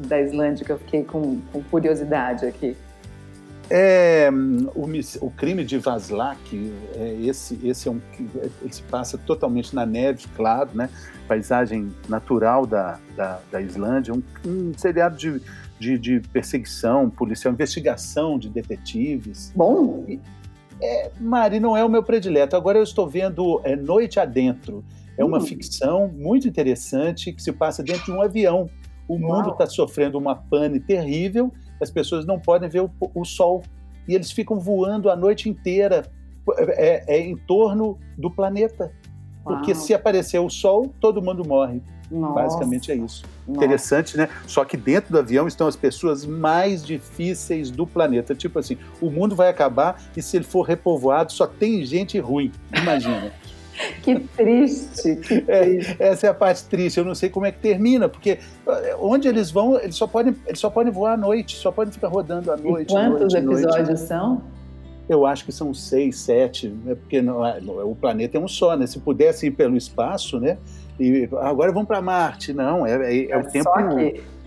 da 0.07 0.21
Islândia 0.21 0.65
que 0.65 0.71
eu 0.71 0.79
fiquei 0.79 1.03
com, 1.03 1.39
com 1.51 1.63
curiosidade 1.63 2.45
aqui? 2.45 2.75
É, 3.69 4.29
o, 4.73 4.87
o, 5.25 5.31
crime 5.31 5.65
de 5.65 5.77
Vaslak, 5.77 6.73
é, 6.95 7.17
esse, 7.21 7.59
esse 7.67 7.89
é 7.89 7.91
um 7.91 7.99
ele 8.17 8.71
se 8.71 8.81
passa 8.83 9.17
totalmente 9.17 9.75
na 9.75 9.85
neve, 9.85 10.23
claro, 10.37 10.69
né? 10.73 10.89
Paisagem 11.27 11.93
natural 12.07 12.65
da, 12.65 12.97
da, 13.13 13.39
da 13.51 13.61
Islândia, 13.61 14.13
um, 14.13 14.23
um 14.45 14.71
seriado 14.77 15.17
de 15.17 15.41
de, 15.79 15.97
de 15.97 16.19
perseguição 16.31 17.09
policial, 17.09 17.53
investigação 17.53 18.37
de 18.39 18.49
detetives. 18.49 19.51
Bom. 19.55 20.05
É, 20.81 21.11
Mari, 21.19 21.59
não 21.59 21.75
é 21.75 21.83
o 21.83 21.89
meu 21.89 22.03
predileto. 22.03 22.55
Agora 22.55 22.77
eu 22.77 22.83
estou 22.83 23.07
vendo 23.07 23.61
é, 23.63 23.75
Noite 23.75 24.19
Adentro. 24.19 24.83
É 25.17 25.25
uma 25.25 25.37
hum. 25.37 25.41
ficção 25.41 26.07
muito 26.07 26.47
interessante 26.47 27.33
que 27.33 27.41
se 27.41 27.51
passa 27.51 27.83
dentro 27.83 28.05
de 28.05 28.11
um 28.11 28.21
avião. 28.21 28.69
O 29.07 29.15
Uau. 29.15 29.37
mundo 29.37 29.51
está 29.51 29.65
sofrendo 29.65 30.17
uma 30.17 30.35
pane 30.35 30.79
terrível, 30.79 31.51
as 31.81 31.89
pessoas 31.89 32.25
não 32.25 32.39
podem 32.39 32.69
ver 32.69 32.81
o, 32.81 32.91
o, 33.15 33.25
sol. 33.25 33.63
E 34.07 34.13
eles 34.13 34.31
ficam 34.31 34.59
voando 34.59 35.09
a 35.09 35.15
noite 35.15 35.49
inteira 35.49 36.05
é, 36.57 37.05
é, 37.07 37.17
é 37.17 37.19
em 37.19 37.35
torno 37.35 37.97
do 38.17 38.29
planeta. 38.29 38.91
Uau. 39.47 39.57
Porque 39.57 39.73
se 39.73 39.93
aparecer 39.93 40.39
o 40.39 40.49
sol, 40.49 40.93
todo 40.99 41.21
mundo 41.21 41.47
morre. 41.47 41.81
Nossa. 42.09 42.33
Basicamente 42.33 42.91
é 42.91 42.95
isso. 42.95 43.23
Nossa. 43.47 43.57
Interessante, 43.57 44.17
né? 44.17 44.29
Só 44.45 44.63
que 44.63 44.77
dentro 44.77 45.11
do 45.11 45.19
avião 45.19 45.47
estão 45.47 45.67
as 45.67 45.75
pessoas 45.75 46.25
mais 46.25 46.85
difíceis 46.85 47.69
do 47.69 47.85
planeta. 47.85 48.33
Tipo 48.33 48.59
assim, 48.59 48.77
o 49.01 49.09
mundo 49.09 49.35
vai 49.35 49.49
acabar 49.49 50.01
e 50.15 50.21
se 50.21 50.37
ele 50.37 50.45
for 50.45 50.61
repovoado, 50.61 51.31
só 51.31 51.45
tem 51.45 51.83
gente 51.85 52.17
ruim. 52.19 52.51
Imagina. 52.73 53.31
que 54.01 54.19
triste. 54.19 55.15
Que 55.17 55.45
é, 55.47 55.65
triste. 55.65 55.97
É, 55.99 56.07
essa 56.09 56.27
é 56.27 56.29
a 56.29 56.33
parte 56.33 56.63
triste. 56.65 56.97
Eu 56.97 57.05
não 57.05 57.15
sei 57.15 57.29
como 57.29 57.45
é 57.45 57.51
que 57.51 57.59
termina, 57.59 58.07
porque 58.07 58.39
eh, 58.67 58.95
onde 58.99 59.27
eles 59.27 59.51
vão, 59.51 59.77
eles 59.79 59.95
só 59.95 60.07
podem, 60.07 60.35
eles 60.45 60.59
só 60.59 60.69
podem 60.69 60.91
voar 60.91 61.13
à 61.13 61.17
noite, 61.17 61.57
só 61.57 61.71
podem 61.71 61.91
ficar 61.91 62.07
rodando 62.07 62.51
à 62.51 62.57
noite. 62.57 62.91
E 62.91 62.93
quantos 62.93 63.33
noite, 63.33 63.45
episódios 63.45 63.87
noite. 63.87 64.01
são? 64.01 64.41
Eu 65.09 65.25
acho 65.25 65.45
que 65.45 65.51
são 65.51 65.73
seis, 65.73 66.17
sete, 66.17 66.67
né? 66.67 66.95
porque 66.95 67.21
não, 67.21 67.45
é, 67.45 67.59
o 67.83 67.95
planeta 67.95 68.37
é 68.37 68.41
um 68.41 68.47
só, 68.47 68.75
né? 68.75 68.85
Se 68.85 68.99
pudesse 68.99 69.47
ir 69.47 69.51
pelo 69.51 69.77
espaço, 69.77 70.39
né? 70.39 70.57
E 70.99 71.29
agora 71.41 71.71
vamos 71.71 71.87
para 71.87 72.01
Marte. 72.01 72.53
Não, 72.53 72.85
é, 72.85 72.93
é, 72.93 73.17
é, 73.17 73.31
é 73.31 73.37
o 73.37 73.43
tempo. 73.43 73.63
Só 73.63 73.73
aqui. 73.73 74.23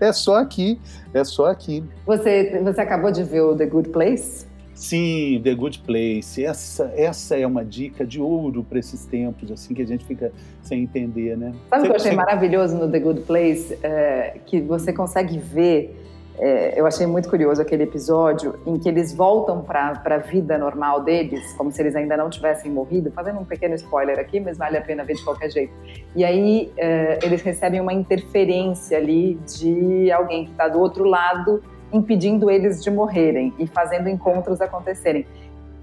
É 0.00 0.12
só 0.12 0.34
aqui. 0.34 0.80
É 1.14 1.22
só 1.22 1.46
aqui. 1.46 1.84
Você, 2.04 2.60
você 2.64 2.80
acabou 2.80 3.12
de 3.12 3.22
ver 3.22 3.42
o 3.42 3.54
The 3.54 3.66
Good 3.66 3.90
Place? 3.90 4.44
Sim, 4.74 5.40
The 5.42 5.54
Good 5.54 5.80
Place. 5.80 6.44
Essa, 6.44 6.92
essa 6.96 7.36
é 7.36 7.46
uma 7.46 7.64
dica 7.64 8.04
de 8.04 8.20
ouro 8.20 8.64
para 8.64 8.78
esses 8.78 9.04
tempos, 9.06 9.50
assim, 9.50 9.74
que 9.74 9.82
a 9.82 9.86
gente 9.86 10.04
fica 10.04 10.32
sem 10.62 10.82
entender, 10.82 11.36
né? 11.36 11.52
Sabe 11.70 11.82
o 11.82 11.86
que 11.86 11.92
eu 11.92 11.96
achei 11.96 12.12
maravilhoso 12.12 12.76
no 12.76 12.90
The 12.90 12.98
Good 13.00 13.20
Place? 13.22 13.78
É, 13.82 14.38
que 14.46 14.60
você 14.60 14.92
consegue 14.92 15.38
ver 15.38 16.07
é, 16.38 16.78
eu 16.78 16.86
achei 16.86 17.06
muito 17.06 17.28
curioso 17.28 17.60
aquele 17.60 17.82
episódio 17.82 18.58
em 18.64 18.78
que 18.78 18.88
eles 18.88 19.12
voltam 19.12 19.60
para 19.60 20.00
a 20.04 20.18
vida 20.18 20.56
normal 20.56 21.02
deles, 21.02 21.52
como 21.54 21.72
se 21.72 21.82
eles 21.82 21.96
ainda 21.96 22.16
não 22.16 22.30
tivessem 22.30 22.70
morrido, 22.70 23.10
fazendo 23.10 23.40
um 23.40 23.44
pequeno 23.44 23.74
spoiler 23.74 24.18
aqui, 24.18 24.38
mas 24.38 24.56
vale 24.56 24.76
a 24.76 24.80
pena 24.80 25.04
ver 25.04 25.14
de 25.14 25.24
qualquer 25.24 25.50
jeito. 25.50 25.72
E 26.14 26.24
aí 26.24 26.72
é, 26.76 27.18
eles 27.22 27.42
recebem 27.42 27.80
uma 27.80 27.92
interferência 27.92 28.96
ali 28.96 29.34
de 29.34 30.12
alguém 30.12 30.44
que 30.44 30.52
está 30.52 30.68
do 30.68 30.78
outro 30.78 31.04
lado, 31.04 31.60
impedindo 31.92 32.50
eles 32.50 32.84
de 32.84 32.90
morrerem 32.90 33.52
e 33.58 33.66
fazendo 33.66 34.08
encontros 34.08 34.60
acontecerem. 34.60 35.26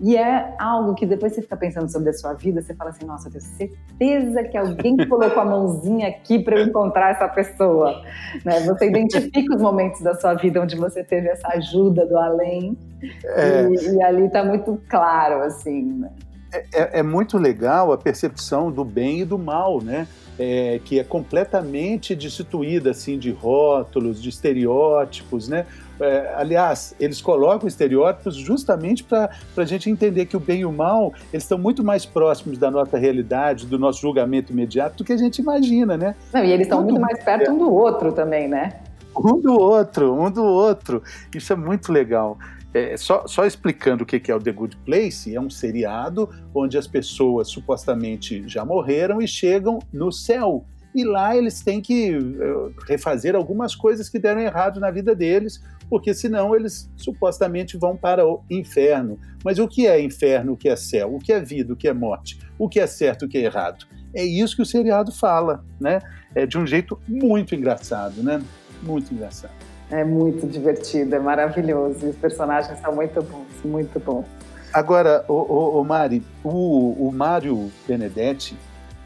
E 0.01 0.17
é 0.17 0.53
algo 0.59 0.93
que 0.93 1.05
depois 1.05 1.33
você 1.33 1.41
fica 1.41 1.55
pensando 1.55 1.89
sobre 1.89 2.09
a 2.09 2.13
sua 2.13 2.33
vida, 2.33 2.61
você 2.61 2.73
fala 2.73 2.89
assim: 2.89 3.05
nossa, 3.05 3.29
eu 3.29 3.31
tenho 3.31 3.43
certeza 3.43 4.43
que 4.43 4.57
alguém 4.57 4.97
colocou 5.07 5.41
a 5.41 5.45
mãozinha 5.45 6.09
aqui 6.09 6.39
para 6.39 6.59
eu 6.59 6.67
encontrar 6.67 7.11
essa 7.11 7.27
pessoa. 7.27 8.01
Né? 8.43 8.59
Você 8.61 8.89
identifica 8.89 9.55
os 9.55 9.61
momentos 9.61 10.01
da 10.01 10.13
sua 10.15 10.33
vida 10.33 10.61
onde 10.61 10.75
você 10.75 11.03
teve 11.03 11.29
essa 11.29 11.47
ajuda 11.49 12.05
do 12.05 12.17
além, 12.17 12.77
é. 13.23 13.67
e, 13.69 13.95
e, 13.95 14.01
ali 14.01 14.25
está 14.25 14.43
muito 14.43 14.79
claro, 14.89 15.41
assim. 15.43 15.83
Né? 15.83 16.09
É, 16.53 16.65
é, 16.73 16.99
é, 16.99 17.03
muito 17.03 17.37
legal 17.37 17.91
a 17.91 17.97
percepção 17.97 18.71
do 18.71 18.83
bem 18.83 19.21
e 19.21 19.25
do 19.25 19.37
mal, 19.37 19.81
né? 19.81 20.07
É, 20.37 20.81
que 20.83 20.99
é 20.99 21.03
completamente 21.03 22.13
destituída 22.13 22.91
assim 22.91 23.17
de 23.17 23.31
rótulos, 23.31 24.21
de 24.21 24.27
estereótipos, 24.27 25.47
né? 25.47 25.65
É, 25.99 26.33
aliás, 26.35 26.95
eles 26.99 27.21
colocam 27.21 27.67
estereótipos 27.67 28.35
justamente 28.35 29.03
para 29.03 29.29
a 29.55 29.65
gente 29.65 29.89
entender 29.89 30.25
que 30.25 30.35
o 30.35 30.39
bem 30.39 30.61
e 30.61 30.65
o 30.65 30.71
mal 30.71 31.13
eles 31.31 31.43
estão 31.43 31.57
muito 31.57 31.83
mais 31.83 32.05
próximos 32.05 32.57
da 32.57 32.69
nossa 32.69 32.97
realidade, 32.97 33.65
do 33.65 33.79
nosso 33.79 34.01
julgamento 34.01 34.51
imediato, 34.51 34.97
do 34.97 35.03
que 35.03 35.13
a 35.13 35.17
gente 35.17 35.39
imagina, 35.39 35.97
né? 35.97 36.15
Não, 36.33 36.43
e 36.43 36.51
eles 36.51 36.67
estão 36.67 36.83
muito 36.83 36.99
mais 36.99 37.23
perto 37.23 37.51
um 37.51 37.57
do 37.57 37.73
outro 37.73 38.11
também, 38.11 38.47
né? 38.47 38.81
Um 39.17 39.39
do 39.39 39.53
outro, 39.53 40.13
um 40.13 40.29
do 40.29 40.43
outro. 40.43 41.01
Isso 41.33 41.53
é 41.53 41.55
muito 41.55 41.91
legal. 41.91 42.37
É, 42.73 42.97
só, 42.97 43.25
só, 43.25 43.45
explicando 43.45 44.03
o 44.03 44.05
que 44.05 44.29
é 44.29 44.35
o 44.35 44.39
The 44.39 44.51
Good 44.51 44.75
Place, 44.85 45.33
é 45.33 45.39
um 45.39 45.49
seriado 45.49 46.29
onde 46.53 46.77
as 46.77 46.85
pessoas 46.85 47.47
supostamente 47.47 48.43
já 48.49 48.65
morreram 48.65 49.21
e 49.21 49.27
chegam 49.27 49.79
no 49.93 50.11
céu 50.11 50.65
e 50.95 51.03
lá 51.03 51.35
eles 51.35 51.61
têm 51.61 51.81
que 51.81 52.13
eh, 52.13 52.71
refazer 52.87 53.35
algumas 53.35 53.75
coisas 53.75 54.07
que 54.07 54.17
deram 54.17 54.39
errado 54.39 54.79
na 54.79 54.89
vida 54.89 55.13
deles, 55.13 55.61
porque 55.89 56.13
senão 56.13 56.55
eles 56.55 56.89
supostamente 56.95 57.77
vão 57.77 57.97
para 57.97 58.25
o 58.25 58.41
inferno. 58.49 59.19
Mas 59.43 59.59
o 59.59 59.67
que 59.67 59.85
é 59.85 60.01
inferno, 60.01 60.53
o 60.53 60.57
que 60.57 60.69
é 60.69 60.75
céu, 60.77 61.13
o 61.13 61.19
que 61.19 61.33
é 61.33 61.41
vida, 61.41 61.73
o 61.73 61.75
que 61.75 61.89
é 61.89 61.93
morte, 61.93 62.39
o 62.57 62.69
que 62.69 62.79
é 62.79 62.87
certo, 62.87 63.25
o 63.25 63.27
que 63.27 63.37
é 63.37 63.41
errado? 63.41 63.85
É 64.15 64.23
isso 64.23 64.55
que 64.55 64.61
o 64.61 64.65
seriado 64.65 65.11
fala, 65.11 65.65
né? 65.79 66.01
É 66.33 66.45
de 66.45 66.57
um 66.57 66.65
jeito 66.65 66.97
muito 67.05 67.53
engraçado, 67.53 68.23
né? 68.23 68.41
Muito 68.81 69.13
engraçado. 69.13 69.51
É 69.91 70.03
muito 70.05 70.47
divertido, 70.47 71.13
é 71.13 71.19
maravilhoso. 71.19 72.07
Os 72.07 72.15
personagens 72.15 72.79
são 72.79 72.95
muito 72.95 73.21
bons, 73.21 73.47
muito 73.65 73.99
bons. 73.99 74.25
Agora, 74.73 75.25
o, 75.27 75.33
o, 75.33 75.81
o 75.81 75.83
Mari, 75.83 76.23
o, 76.43 77.07
o 77.07 77.11
Mário 77.11 77.69
Benedetti, 77.85 78.57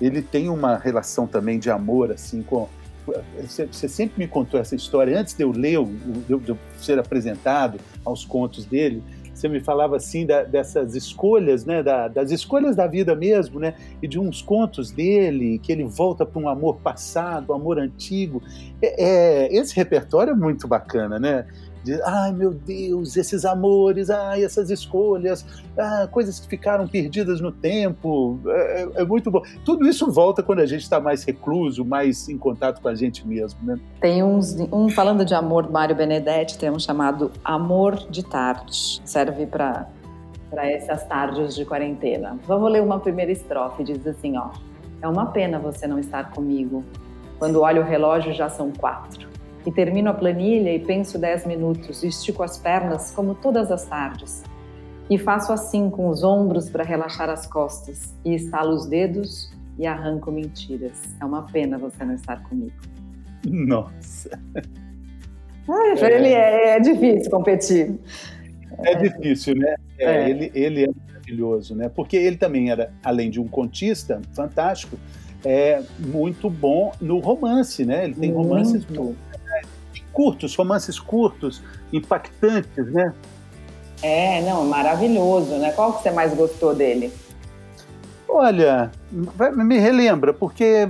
ele 0.01 0.21
tem 0.21 0.49
uma 0.49 0.77
relação 0.77 1.27
também 1.27 1.59
de 1.59 1.69
amor, 1.69 2.11
assim, 2.11 2.41
com. 2.41 2.67
Você, 3.41 3.87
sempre 3.87 4.19
me 4.19 4.27
contou 4.27 4.59
essa 4.59 4.75
história, 4.75 5.19
antes 5.19 5.33
de 5.33 5.43
eu 5.43 5.51
ler, 5.51 5.83
de 5.83 6.37
de 6.37 6.49
eu 6.49 6.57
ser 6.77 6.99
apresentado 6.99 7.79
aos 8.05 8.23
contos 8.23 8.65
dele, 8.65 9.01
você 9.39 9.47
me 9.47 9.61
falava 9.61 9.95
assim 9.95 10.25
da, 10.25 10.43
dessas 10.43 10.95
escolhas, 10.95 11.65
né, 11.65 11.81
da, 11.81 12.09
das 12.09 12.29
escolhas 12.29 12.75
da 12.75 12.85
vida 12.85 13.15
mesmo, 13.15 13.57
né, 13.59 13.73
e 14.01 14.07
de 14.07 14.19
uns 14.19 14.41
contos 14.41 14.91
dele 14.91 15.59
que 15.59 15.71
ele 15.71 15.85
volta 15.85 16.25
para 16.25 16.41
um 16.41 16.49
amor 16.49 16.77
passado, 16.81 17.51
um 17.51 17.55
amor 17.55 17.79
antigo. 17.79 18.43
É, 18.81 19.47
é, 19.47 19.55
esse 19.55 19.73
repertório 19.75 20.31
é 20.31 20.35
muito 20.35 20.67
bacana, 20.67 21.17
né? 21.17 21.47
De 21.83 22.01
ai 22.03 22.31
meu 22.31 22.53
Deus, 22.53 23.15
esses 23.15 23.45
amores, 23.45 24.09
ai, 24.09 24.43
essas 24.43 24.69
escolhas, 24.69 25.45
ah, 25.77 26.07
coisas 26.11 26.39
que 26.39 26.47
ficaram 26.47 26.87
perdidas 26.87 27.39
no 27.39 27.51
tempo, 27.51 28.39
é, 28.47 28.83
é, 28.83 29.01
é 29.01 29.05
muito 29.05 29.31
bom. 29.31 29.41
Tudo 29.63 29.87
isso 29.87 30.11
volta 30.11 30.43
quando 30.43 30.59
a 30.59 30.65
gente 30.65 30.81
está 30.81 30.99
mais 30.99 31.23
recluso, 31.23 31.85
mais 31.85 32.27
em 32.29 32.37
contato 32.37 32.81
com 32.81 32.87
a 32.87 32.95
gente 32.95 33.27
mesmo, 33.27 33.59
né? 33.63 33.79
Tem 33.99 34.23
uns, 34.23 34.55
um 34.71 34.89
falando 34.89 35.23
de 35.23 35.33
amor, 35.33 35.69
Mário 35.71 35.95
Benedetti, 35.95 36.57
tem 36.57 36.69
um 36.69 36.79
chamado 36.79 37.31
Amor 37.43 37.95
de 38.09 38.23
Tarde, 38.23 39.01
serve 39.05 39.45
para 39.45 39.87
para 40.49 40.67
essas 40.67 41.05
tardes 41.05 41.55
de 41.55 41.63
quarentena. 41.63 42.39
Vamos 42.47 42.71
ler 42.71 42.81
uma 42.81 42.99
primeira 42.99 43.31
estrofe, 43.31 43.83
diz 43.83 44.05
assim, 44.07 44.35
ó: 44.35 44.49
É 44.99 45.07
uma 45.07 45.27
pena 45.27 45.59
você 45.59 45.85
não 45.85 45.99
estar 45.99 46.31
comigo. 46.31 46.83
Quando 47.37 47.61
olho 47.61 47.83
o 47.83 47.85
relógio 47.85 48.33
já 48.33 48.49
são 48.49 48.71
quatro 48.71 49.29
e 49.65 49.71
termino 49.71 50.09
a 50.09 50.13
planilha 50.13 50.73
e 50.73 50.79
penso 50.79 51.17
10 51.17 51.45
minutos, 51.45 52.03
e 52.03 52.07
estico 52.07 52.43
as 52.43 52.57
pernas 52.57 53.11
como 53.11 53.35
todas 53.35 53.71
as 53.71 53.85
tardes. 53.85 54.43
E 55.09 55.17
faço 55.17 55.51
assim 55.51 55.89
com 55.89 56.07
os 56.09 56.23
ombros 56.23 56.69
para 56.69 56.83
relaxar 56.83 57.29
as 57.29 57.47
costas, 57.47 58.15
e 58.23 58.35
estalo 58.35 58.73
os 58.73 58.85
dedos 58.85 59.51
e 59.77 59.87
arranco 59.87 60.31
mentiras. 60.31 61.15
É 61.19 61.25
uma 61.25 61.43
pena 61.43 61.77
você 61.77 62.03
não 62.03 62.13
estar 62.13 62.43
comigo. 62.43 62.73
Nossa. 63.45 64.39
Ah, 65.67 65.95
é, 65.97 66.15
ele 66.15 66.27
é, 66.29 66.75
é, 66.75 66.79
difícil 66.79 67.29
competir. 67.29 67.95
É 68.79 68.95
difícil, 68.95 69.55
né? 69.55 69.75
É, 69.97 70.05
é. 70.05 70.29
Ele, 70.29 70.51
ele 70.53 70.83
é 70.83 70.89
maravilhoso, 71.07 71.75
né? 71.75 71.89
Porque 71.89 72.17
ele 72.17 72.37
também 72.37 72.71
era, 72.71 72.91
além 73.03 73.29
de 73.29 73.39
um 73.39 73.47
contista 73.47 74.21
fantástico, 74.33 74.97
é 75.45 75.81
muito 75.99 76.49
bom 76.49 76.91
no 76.99 77.19
romance, 77.19 77.85
né? 77.85 78.05
Ele 78.05 78.15
tem 78.15 78.31
romances 78.31 78.85
muito, 78.85 79.15
curtos, 80.11 80.55
romances 80.55 80.99
curtos, 80.99 81.61
impactantes, 81.91 82.91
né? 82.91 83.13
É, 84.01 84.41
não, 84.41 84.65
maravilhoso, 84.65 85.55
né? 85.57 85.71
Qual 85.71 85.93
que 85.93 86.03
você 86.03 86.11
mais 86.11 86.33
gostou 86.33 86.73
dele? 86.73 87.11
Olha, 88.31 88.91
me 89.55 89.79
relembra, 89.79 90.31
porque 90.31 90.87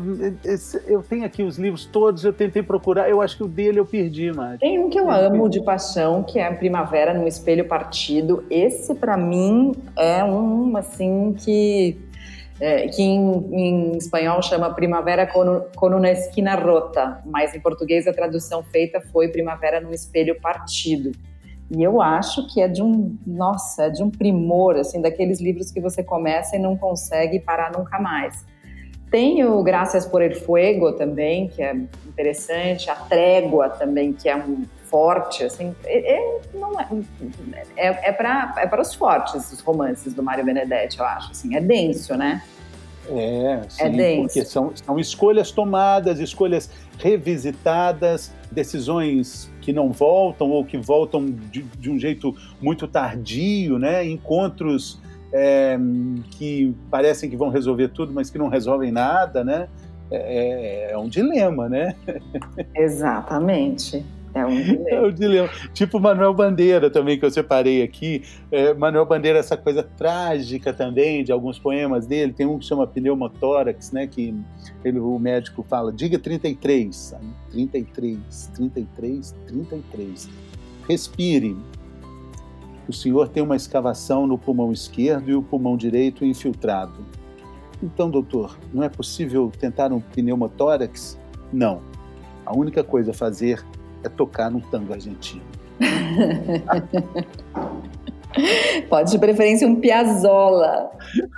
eu 0.85 1.01
tenho 1.01 1.23
aqui 1.23 1.41
os 1.41 1.57
livros 1.57 1.85
todos, 1.85 2.25
eu 2.25 2.33
tentei 2.33 2.61
procurar, 2.61 3.09
eu 3.09 3.21
acho 3.21 3.37
que 3.37 3.43
o 3.43 3.47
dele 3.47 3.79
eu 3.79 3.85
perdi, 3.85 4.29
mas. 4.33 4.59
Tem 4.59 4.77
um 4.77 4.89
que 4.89 4.99
eu 4.99 5.09
amo 5.09 5.47
de 5.49 5.63
paixão, 5.63 6.21
que 6.21 6.37
é 6.37 6.51
Primavera 6.51 7.13
no 7.13 7.25
Espelho 7.25 7.65
Partido. 7.65 8.43
Esse, 8.49 8.93
para 8.93 9.15
mim, 9.15 9.73
é 9.95 10.21
um, 10.23 10.75
assim, 10.75 11.33
que. 11.39 12.08
É, 12.61 12.89
que 12.89 13.01
em, 13.01 13.47
em, 13.53 13.97
espanhol 13.97 14.41
chama 14.41 14.75
Primavera 14.75 15.27
con, 15.27 15.63
con 15.75 15.93
una 15.93 16.11
esquina 16.11 16.55
rota, 16.55 17.21
mas 17.25 17.55
em 17.55 17.61
português 17.61 18.05
a 18.05 18.11
tradução 18.11 18.61
feita 18.63 18.99
foi 18.99 19.29
Primavera 19.29 19.79
no 19.79 19.93
Espelho 19.93 20.39
Partido. 20.41 21.11
E 21.71 21.83
eu 21.83 22.01
acho 22.01 22.47
que 22.47 22.61
é 22.61 22.67
de 22.67 22.81
um, 22.81 23.15
nossa, 23.25 23.85
é 23.85 23.89
de 23.89 24.03
um 24.03 24.09
primor, 24.09 24.75
assim, 24.75 25.01
daqueles 25.01 25.39
livros 25.39 25.71
que 25.71 25.79
você 25.79 26.03
começa 26.03 26.55
e 26.55 26.59
não 26.59 26.75
consegue 26.75 27.39
parar 27.39 27.71
nunca 27.71 27.99
mais. 27.99 28.43
Tem 29.11 29.43
o 29.43 29.63
Graças 29.63 30.05
por 30.05 30.21
el 30.21 30.35
Fuego 30.35 30.93
também, 30.93 31.47
que 31.47 31.63
é 31.63 31.73
interessante, 32.07 32.89
a 32.89 32.95
Trégua 32.95 33.69
também, 33.69 34.13
que 34.13 34.27
é 34.27 34.35
um 34.35 34.65
forte, 34.89 35.43
assim, 35.43 35.75
é, 35.85 36.15
é 36.15 36.41
não 36.53 36.79
é, 36.79 36.87
é, 37.77 38.09
é 38.09 38.11
para 38.11 38.53
é 38.57 38.67
para 38.67 38.81
os 38.81 38.93
fortes 38.93 39.51
os 39.51 39.59
romances 39.61 40.13
do 40.13 40.23
Mário 40.23 40.43
Benedetti, 40.43 40.99
eu 40.99 41.05
acho, 41.05 41.31
assim, 41.31 41.55
é 41.55 41.61
denso, 41.61 42.15
né? 42.15 42.41
É, 43.11 43.61
sim, 43.69 43.83
é 43.83 43.89
denso. 43.89 44.21
porque 44.23 44.45
são, 44.45 44.71
são 44.75 44.99
escolhas 44.99 45.51
tomadas, 45.51 46.19
escolhas 46.19 46.69
revisitadas, 46.99 48.31
decisões 48.51 49.51
que 49.61 49.73
não 49.73 49.91
voltam 49.91 50.49
ou 50.49 50.63
que 50.63 50.77
voltam 50.77 51.25
de, 51.25 51.63
de 51.63 51.89
um 51.89 51.97
jeito 51.97 52.35
muito 52.61 52.87
tardio, 52.87 53.79
né? 53.79 54.05
Encontros 54.05 54.99
é, 55.33 55.77
que 56.31 56.75
parecem 56.89 57.29
que 57.29 57.37
vão 57.37 57.49
resolver 57.49 57.89
tudo, 57.89 58.13
mas 58.13 58.29
que 58.29 58.37
não 58.37 58.47
resolvem 58.47 58.91
nada, 58.91 59.43
né? 59.43 59.67
É, 60.11 60.89
é, 60.89 60.91
é 60.91 60.97
um 60.97 61.07
dilema, 61.07 61.69
né? 61.69 61.95
Exatamente. 62.75 64.05
É 64.39 64.45
um 64.45 64.61
dilema. 64.61 64.89
É 64.89 65.01
um 65.01 65.11
dilema. 65.11 65.49
Tipo 65.73 65.99
Manuel 65.99 66.33
Bandeira 66.33 66.89
também, 66.89 67.19
que 67.19 67.25
eu 67.25 67.31
separei 67.31 67.83
aqui. 67.83 68.23
É, 68.51 68.73
Manuel 68.73 69.05
Bandeira, 69.05 69.39
essa 69.39 69.57
coisa 69.57 69.83
trágica 69.83 70.73
também 70.73 71.23
de 71.23 71.31
alguns 71.31 71.59
poemas 71.59 72.05
dele. 72.05 72.33
Tem 72.33 72.45
um 72.45 72.57
que 72.57 72.65
chama 72.65 72.87
Pneumotórax, 72.87 73.91
né? 73.91 74.07
Que 74.07 74.35
ele, 74.83 74.99
o 74.99 75.17
médico 75.19 75.65
fala, 75.67 75.91
diga 75.91 76.17
33. 76.17 77.15
33, 77.51 78.51
33, 78.55 79.35
33. 79.47 80.29
Respire. 80.87 81.57
O 82.87 82.93
senhor 82.93 83.29
tem 83.29 83.43
uma 83.43 83.55
escavação 83.55 84.25
no 84.25 84.37
pulmão 84.37 84.71
esquerdo 84.71 85.29
e 85.29 85.35
o 85.35 85.43
pulmão 85.43 85.77
direito 85.77 86.25
infiltrado. 86.25 87.05
Então, 87.81 88.09
doutor, 88.09 88.57
não 88.73 88.83
é 88.83 88.89
possível 88.89 89.51
tentar 89.57 89.93
um 89.93 89.99
pneumotórax? 89.99 91.17
Não. 91.53 91.81
A 92.45 92.57
única 92.57 92.83
coisa 92.83 93.11
a 93.11 93.13
fazer 93.13 93.63
é 94.03 94.09
tocar 94.09 94.49
num 94.49 94.59
tango 94.59 94.93
argentino. 94.93 95.43
Pode 98.87 99.11
de 99.11 99.17
preferência 99.17 99.67
um 99.67 99.75
Piazzolla. 99.75 100.91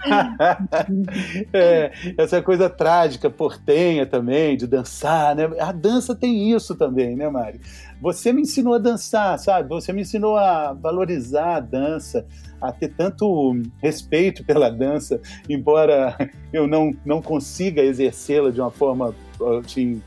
é, 1.53 1.91
essa 2.18 2.41
coisa 2.41 2.70
trágica, 2.70 3.30
portenha 3.30 4.05
também, 4.05 4.57
de 4.57 4.68
dançar, 4.68 5.36
né? 5.36 5.49
A 5.59 5.72
dança 5.72 6.14
tem 6.14 6.51
isso 6.51 6.76
também, 6.76 7.16
né, 7.16 7.30
Mari? 7.30 7.62
Você 8.01 8.34
me 8.34 8.41
ensinou 8.41 8.74
a 8.74 8.78
dançar, 8.78 9.39
sabe? 9.39 9.70
Você 9.70 9.93
me 9.93 10.01
ensinou 10.01 10.36
a 10.36 10.74
valorizar 10.74 11.55
a 11.55 11.59
dança, 11.59 12.26
a 12.59 12.72
ter 12.72 12.89
tanto 12.89 13.53
respeito 13.82 14.43
pela 14.43 14.70
dança, 14.70 15.22
embora 15.49 16.16
eu 16.51 16.68
não, 16.68 16.93
não 17.05 17.22
consiga 17.22 17.82
exercê-la 17.82 18.51
de 18.51 18.59
uma 18.59 18.72
forma 18.72 19.16
assim, 19.64 20.01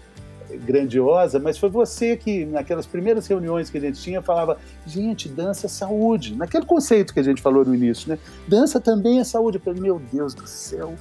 grandiosa, 0.59 1.39
mas 1.39 1.59
foi 1.59 1.69
você 1.69 2.17
que, 2.17 2.45
naquelas 2.45 2.87
primeiras 2.87 3.27
reuniões 3.27 3.71
que 3.71 3.79
a 3.79 3.81
gente 3.81 4.01
tinha, 4.01 4.23
falava: 4.23 4.59
gente, 4.87 5.29
dança 5.29 5.67
é 5.67 5.69
saúde. 5.69 6.35
Naquele 6.35 6.65
conceito 6.67 7.13
que 7.13 7.21
a 7.21 7.23
gente 7.23 7.43
falou 7.43 7.65
no 7.65 7.75
início, 7.75 8.09
né? 8.09 8.19
Dança 8.47 8.81
também 8.81 9.21
é 9.21 9.25
saúde. 9.25 9.59
Eu 9.59 9.63
falei: 9.63 9.81
meu 9.81 10.01
Deus 10.13 10.35
do 10.35 10.47
céu, 10.47 10.95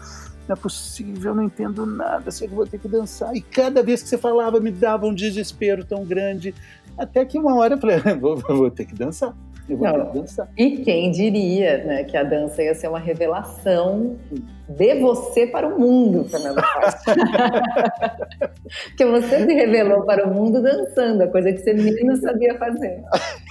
não 0.48 0.54
é 0.54 0.56
possível, 0.56 1.32
eu 1.32 1.36
não 1.36 1.44
entendo 1.44 1.86
nada, 1.86 2.30
sei 2.32 2.48
que 2.48 2.56
vou 2.56 2.68
ter 2.68 2.78
que 2.78 2.88
dançar. 2.88 3.36
E 3.36 3.42
cada 3.42 3.82
vez 3.82 4.04
que 4.04 4.10
você 4.10 4.18
falava, 4.18 4.60
me 4.60 4.72
dava 4.72 5.06
um 5.06 5.14
desespero 5.14 5.86
tão 5.86 6.04
grande. 6.06 6.54
Até 6.98 7.26
que 7.26 7.38
uma 7.38 7.56
hora 7.56 7.76
eu 7.76 7.80
falei: 7.80 8.00
vou, 8.20 8.38
vou 8.38 8.72
ter 8.72 8.86
que 8.86 8.96
dançar. 8.96 9.34
Eu 9.68 9.78
vou 9.78 9.88
Não. 9.88 10.12
dançar. 10.12 10.50
E 10.58 10.78
quem 10.78 11.10
diria 11.12 11.84
né, 11.84 12.04
que 12.04 12.18
a 12.18 12.24
dança 12.24 12.62
ia 12.62 12.76
ser 12.76 12.90
uma 12.90 13.00
revelação 13.00 14.18
de 14.68 15.00
você 15.00 15.48
para 15.48 15.68
o 15.68 15.80
mundo, 15.80 16.26
Fernando 16.26 16.62
Porque 18.90 19.06
você 19.06 19.46
se 19.46 19.54
revelou 19.54 20.04
para 20.04 20.28
o 20.28 20.34
mundo 20.34 20.62
dançando, 20.62 21.24
a 21.24 21.28
coisa 21.28 21.52
que 21.54 21.60
você 21.60 21.74
menos 21.74 22.20
sabia 22.20 22.58
fazer. 22.58 23.02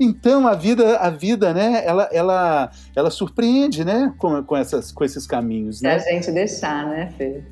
Então 0.00 0.46
a 0.46 0.54
vida, 0.54 0.98
a 0.98 1.10
vida, 1.10 1.52
né? 1.52 1.82
Ela, 1.84 2.08
ela, 2.12 2.70
ela 2.94 3.10
surpreende, 3.10 3.84
né? 3.84 4.14
Com, 4.16 4.40
com, 4.44 4.56
essas, 4.56 4.92
com 4.92 5.04
esses 5.04 5.26
caminhos. 5.26 5.78
Se 5.78 5.84
né? 5.84 5.96
a 5.96 5.98
gente 5.98 6.30
deixar, 6.30 6.86
né, 6.86 7.12
Fê? 7.18 7.42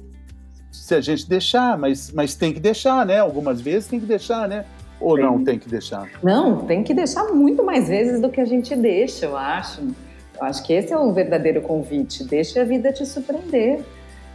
Se 0.71 0.95
a 0.95 1.01
gente 1.01 1.29
deixar, 1.29 1.77
mas, 1.77 2.13
mas 2.13 2.37
tem 2.37 2.53
que 2.53 2.61
deixar, 2.61 3.05
né? 3.05 3.19
Algumas 3.19 3.61
vezes 3.61 3.89
tem 3.89 3.99
que 3.99 4.07
deixar, 4.07 4.47
né? 4.47 4.65
Ou 5.01 5.17
tem. 5.17 5.25
não 5.25 5.45
tem 5.45 5.59
que 5.59 5.69
deixar? 5.69 6.09
Não, 6.23 6.65
tem 6.65 6.83
que 6.83 6.95
deixar 6.95 7.25
muito 7.33 7.63
mais 7.65 7.89
vezes 7.89 8.21
do 8.21 8.31
que 8.31 8.41
a 8.41 8.45
gente 8.45 8.75
deixa, 8.75 9.27
eu 9.27 9.37
acho. 9.37 9.83
Eu 9.83 10.43
acho 10.43 10.63
que 10.65 10.73
esse 10.73 10.93
é 10.93 10.99
o 10.99 11.13
verdadeiro 11.13 11.61
convite. 11.63 12.25
Deixe 12.25 12.59
a 12.59 12.65
vida 12.65 12.93
te 12.93 13.05
surpreender. 13.07 13.81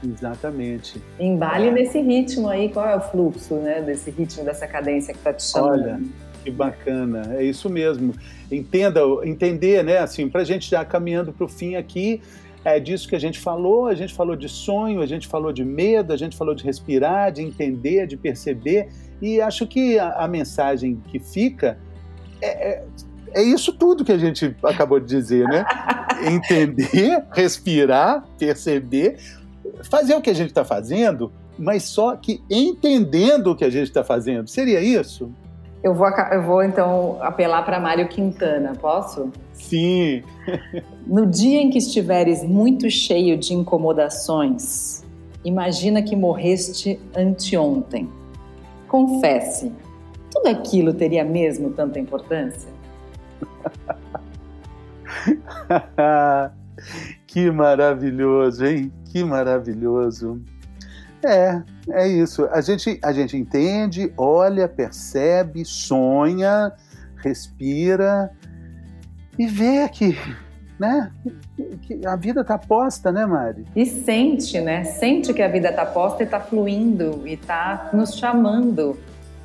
Exatamente. 0.04 1.02
Embale 1.20 1.68
é. 1.68 1.72
nesse 1.72 2.02
ritmo 2.02 2.50
aí. 2.50 2.70
Qual 2.70 2.88
é 2.88 2.96
o 2.96 3.02
fluxo, 3.02 3.56
né? 3.56 3.82
Desse 3.82 4.10
ritmo, 4.10 4.44
dessa 4.44 4.68
cadência 4.68 5.14
que 5.14 5.20
está 5.20 5.34
te 5.34 5.44
chamando? 5.44 5.84
Olha, 5.84 6.02
que 6.44 6.50
bacana. 6.50 7.36
É 7.36 7.44
isso 7.44 7.70
mesmo. 7.70 8.14
Entenda, 8.52 9.02
entender, 9.24 9.84
né? 9.84 10.00
Assim, 10.00 10.28
para 10.28 10.42
a 10.42 10.44
gente 10.44 10.70
já 10.70 10.84
caminhando 10.84 11.32
para 11.32 11.46
o 11.46 11.48
fim 11.48 11.76
aqui, 11.76 12.22
é 12.66 12.80
disso 12.80 13.08
que 13.08 13.16
a 13.16 13.20
gente 13.20 13.40
falou. 13.40 13.86
A 13.86 13.94
gente 13.94 14.14
falou 14.14 14.36
de 14.36 14.50
sonho, 14.50 15.02
a 15.02 15.06
gente 15.06 15.28
falou 15.28 15.54
de 15.54 15.64
medo, 15.64 16.14
a 16.14 16.18
gente 16.18 16.36
falou 16.36 16.56
de 16.56 16.64
respirar, 16.64 17.32
de 17.32 17.44
entender, 17.44 18.08
de 18.08 18.18
perceber. 18.18 18.90
E 19.22 19.40
acho 19.40 19.68
que 19.68 20.00
a, 20.00 20.24
a 20.24 20.28
mensagem 20.28 21.02
que 21.08 21.20
fica 21.20 21.78
é, 22.42 22.48
é, 22.70 22.84
é, 23.34 23.44
isso 23.44 23.72
tudo 23.72 24.04
que 24.04 24.12
a 24.12 24.18
gente 24.18 24.56
acabou 24.64 25.00
de 25.00 25.06
dizer, 25.06 25.48
né? 25.48 25.64
Entender, 26.26 27.24
respirar, 27.32 28.24
perceber, 28.38 29.18
fazer 29.90 30.16
o 30.16 30.22
que 30.22 30.30
a 30.30 30.34
gente 30.34 30.50
está 30.50 30.66
fazendo, 30.66 31.32
mas 31.58 31.84
só 31.84 32.16
que 32.16 32.44
entendendo 32.50 33.52
o 33.52 33.56
que 33.56 33.64
a 33.64 33.70
gente 33.70 33.88
está 33.88 34.04
fazendo. 34.04 34.48
Seria 34.48 34.82
isso? 34.82 35.32
Eu 35.84 35.96
vou, 35.96 36.08
eu 36.32 36.44
vou 36.44 36.64
então 36.64 37.18
apelar 37.22 37.64
para 37.64 37.80
Mário 37.80 38.08
Quintana, 38.08 38.74
posso? 38.80 39.32
Sim. 39.54 40.22
no 41.08 41.26
dia 41.26 41.60
em 41.60 41.72
que 41.72 41.80
estiveres 41.80 42.44
muito 42.44 42.90
cheio 42.90 43.36
de 43.36 43.54
incomodações, 43.54 45.04
imagina 45.44 46.04
que 46.04 46.16
morreste 46.16 47.00
anteontem 47.16 48.21
confesse, 48.92 49.72
tudo 50.30 50.50
aquilo 50.50 50.94
teria 50.94 51.24
mesmo 51.24 51.72
tanta 51.72 51.98
importância? 51.98 52.70
que 57.26 57.50
maravilhoso, 57.50 58.66
hein? 58.66 58.92
Que 59.06 59.24
maravilhoso. 59.24 60.42
É, 61.24 61.64
é 61.92 62.06
isso. 62.06 62.46
A 62.52 62.60
gente, 62.60 63.00
a 63.02 63.14
gente 63.14 63.38
entende, 63.38 64.12
olha, 64.18 64.68
percebe, 64.68 65.64
sonha, 65.64 66.74
respira 67.24 68.30
e 69.40 69.48
vê 69.48 69.88
que 69.88 70.18
né? 70.82 71.12
Que 71.84 72.06
a 72.08 72.16
vida 72.16 72.42
está 72.42 72.58
posta, 72.58 73.12
né, 73.12 73.24
Mari? 73.24 73.66
E 73.76 73.86
sente, 73.86 74.60
né? 74.60 74.84
Sente 74.84 75.32
que 75.32 75.42
a 75.44 75.48
vida 75.48 75.70
está 75.70 75.86
posta 75.86 76.24
e 76.24 76.26
está 76.26 76.40
fluindo 76.40 77.22
e 77.26 77.34
está 77.34 77.92
nos 77.94 78.16
chamando. 78.18 78.98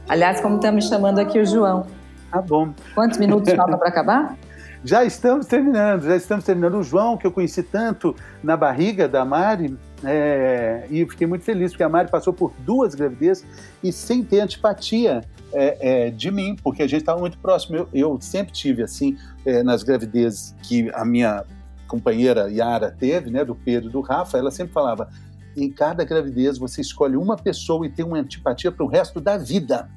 Aliás, 0.09 0.41
como 0.41 0.57
está 0.57 0.73
me 0.73 0.81
chamando 0.81 1.19
aqui 1.19 1.39
o 1.39 1.45
João. 1.45 1.87
Tá 2.31 2.41
bom. 2.41 2.73
Quantos 2.95 3.19
minutos 3.19 3.53
falta 3.53 3.77
para 3.77 3.89
acabar? 3.89 4.37
Já 4.85 5.05
estamos 5.05 5.47
terminando, 5.47 6.05
já 6.05 6.15
estamos 6.15 6.45
terminando. 6.45 6.77
O 6.77 6.83
João, 6.83 7.17
que 7.17 7.27
eu 7.27 7.33
conheci 7.33 7.61
tanto 7.61 8.15
na 8.41 8.57
barriga 8.57 9.09
da 9.09 9.25
Mari, 9.25 9.77
É, 10.05 10.87
e 10.91 11.05
fiquei 11.07 11.27
muito 11.27 11.43
feliz, 11.43 11.73
porque 11.73 11.83
a 11.83 11.89
Mari 11.89 12.09
passou 12.09 12.33
por 12.33 12.53
duas 12.61 12.95
gravidezes 12.95 13.45
e 13.83 13.91
sem 13.91 14.23
ter 14.23 14.41
antipatia 14.41 15.23
é, 15.53 16.07
é, 16.07 16.11
de 16.11 16.31
mim, 16.31 16.55
porque 16.63 16.83
a 16.83 16.87
gente 16.87 17.01
estava 17.01 17.19
muito 17.19 17.37
próximo. 17.39 17.77
Eu, 17.77 17.89
eu, 17.93 18.19
sempre 18.21 18.53
tive, 18.53 18.83
assim, 18.83 19.17
é, 19.47 19.63
nas 19.63 19.83
gravidezes 19.83 20.55
que 20.63 20.91
a 20.93 21.05
minha 21.05 21.45
companheira 21.87 22.51
Yara 22.51 22.91
teve, 22.91 23.31
né, 23.31 23.45
do 23.45 23.55
Pedro 23.55 23.89
e 23.89 23.93
do 23.93 24.01
Rafa, 24.01 24.37
ela 24.37 24.51
sempre 24.51 24.73
falava: 24.73 25.09
em 25.57 25.71
cada 25.71 26.05
gravidez 26.05 26.59
você 26.59 26.81
escolhe 26.81 27.17
uma 27.17 27.37
pessoa 27.37 27.87
e 27.87 27.91
tem 27.91 28.05
uma 28.05 28.19
antipatia 28.19 28.71
para 28.71 28.85
o 28.85 28.89
resto 28.89 29.21
da 29.21 29.39
vida. 29.39 29.89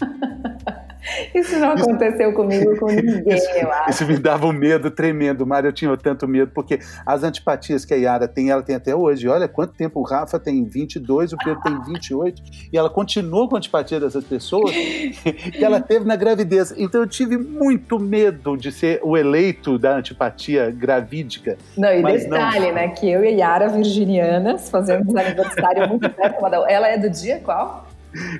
Isso 1.34 1.58
não 1.58 1.72
aconteceu 1.72 2.28
isso, 2.28 2.36
comigo 2.36 2.76
com 2.78 2.86
ninguém, 2.92 3.36
isso, 3.36 3.50
eu 3.50 3.70
acho. 3.72 3.90
Isso 3.90 4.06
me 4.06 4.18
dava 4.18 4.46
um 4.46 4.52
medo 4.52 4.90
tremendo, 4.90 5.46
Mário. 5.46 5.68
Eu 5.68 5.72
tinha 5.72 5.96
tanto 5.96 6.26
medo, 6.26 6.50
porque 6.54 6.78
as 7.04 7.22
antipatias 7.22 7.84
que 7.84 7.94
a 7.94 7.96
Yara 7.96 8.28
tem, 8.28 8.50
ela 8.50 8.62
tem 8.62 8.76
até 8.76 8.94
hoje. 8.94 9.28
Olha 9.28 9.48
quanto 9.48 9.74
tempo 9.74 10.00
o 10.00 10.02
Rafa 10.02 10.38
tem 10.38 10.64
22, 10.64 11.32
o 11.32 11.36
Pedro 11.38 11.60
tem 11.62 11.80
28, 11.82 12.42
e 12.72 12.76
ela 12.76 12.90
continua 12.90 13.48
com 13.48 13.56
a 13.56 13.58
antipatia 13.58 14.00
dessas 14.00 14.24
pessoas 14.24 14.70
que 15.52 15.64
ela 15.64 15.80
teve 15.80 16.04
na 16.04 16.16
gravidez. 16.16 16.74
Então 16.76 17.00
eu 17.00 17.06
tive 17.06 17.36
muito 17.36 17.98
medo 17.98 18.56
de 18.56 18.70
ser 18.70 19.00
o 19.02 19.16
eleito 19.16 19.78
da 19.78 19.96
antipatia 19.96 20.70
gravídica. 20.70 21.56
Não, 21.76 21.92
e 21.92 22.02
detalhe, 22.02 22.66
não... 22.66 22.74
né? 22.74 22.88
Que 22.88 23.08
eu 23.10 23.24
e 23.24 23.28
a 23.28 23.30
Yara, 23.30 23.68
virginianas, 23.68 24.68
fazemos 24.68 25.14
aniversário 25.14 25.88
muito 25.88 26.08
perto. 26.10 26.44
Ela 26.68 26.88
é 26.88 26.98
do 26.98 27.08
dia 27.08 27.40
qual? 27.40 27.87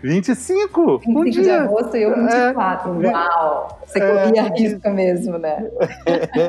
25! 0.03 0.99
25 0.99 1.21
um 1.21 1.25
dia. 1.25 1.43
de 1.43 1.51
agosto 1.51 1.97
e 1.97 2.03
eu 2.03 2.15
24. 2.15 3.05
É. 3.05 3.11
Uau! 3.11 3.81
Você 3.85 3.99
é. 3.99 4.25
corria 4.25 4.43
é. 4.43 4.59
risco 4.59 4.91
mesmo, 4.91 5.39
né? 5.39 5.69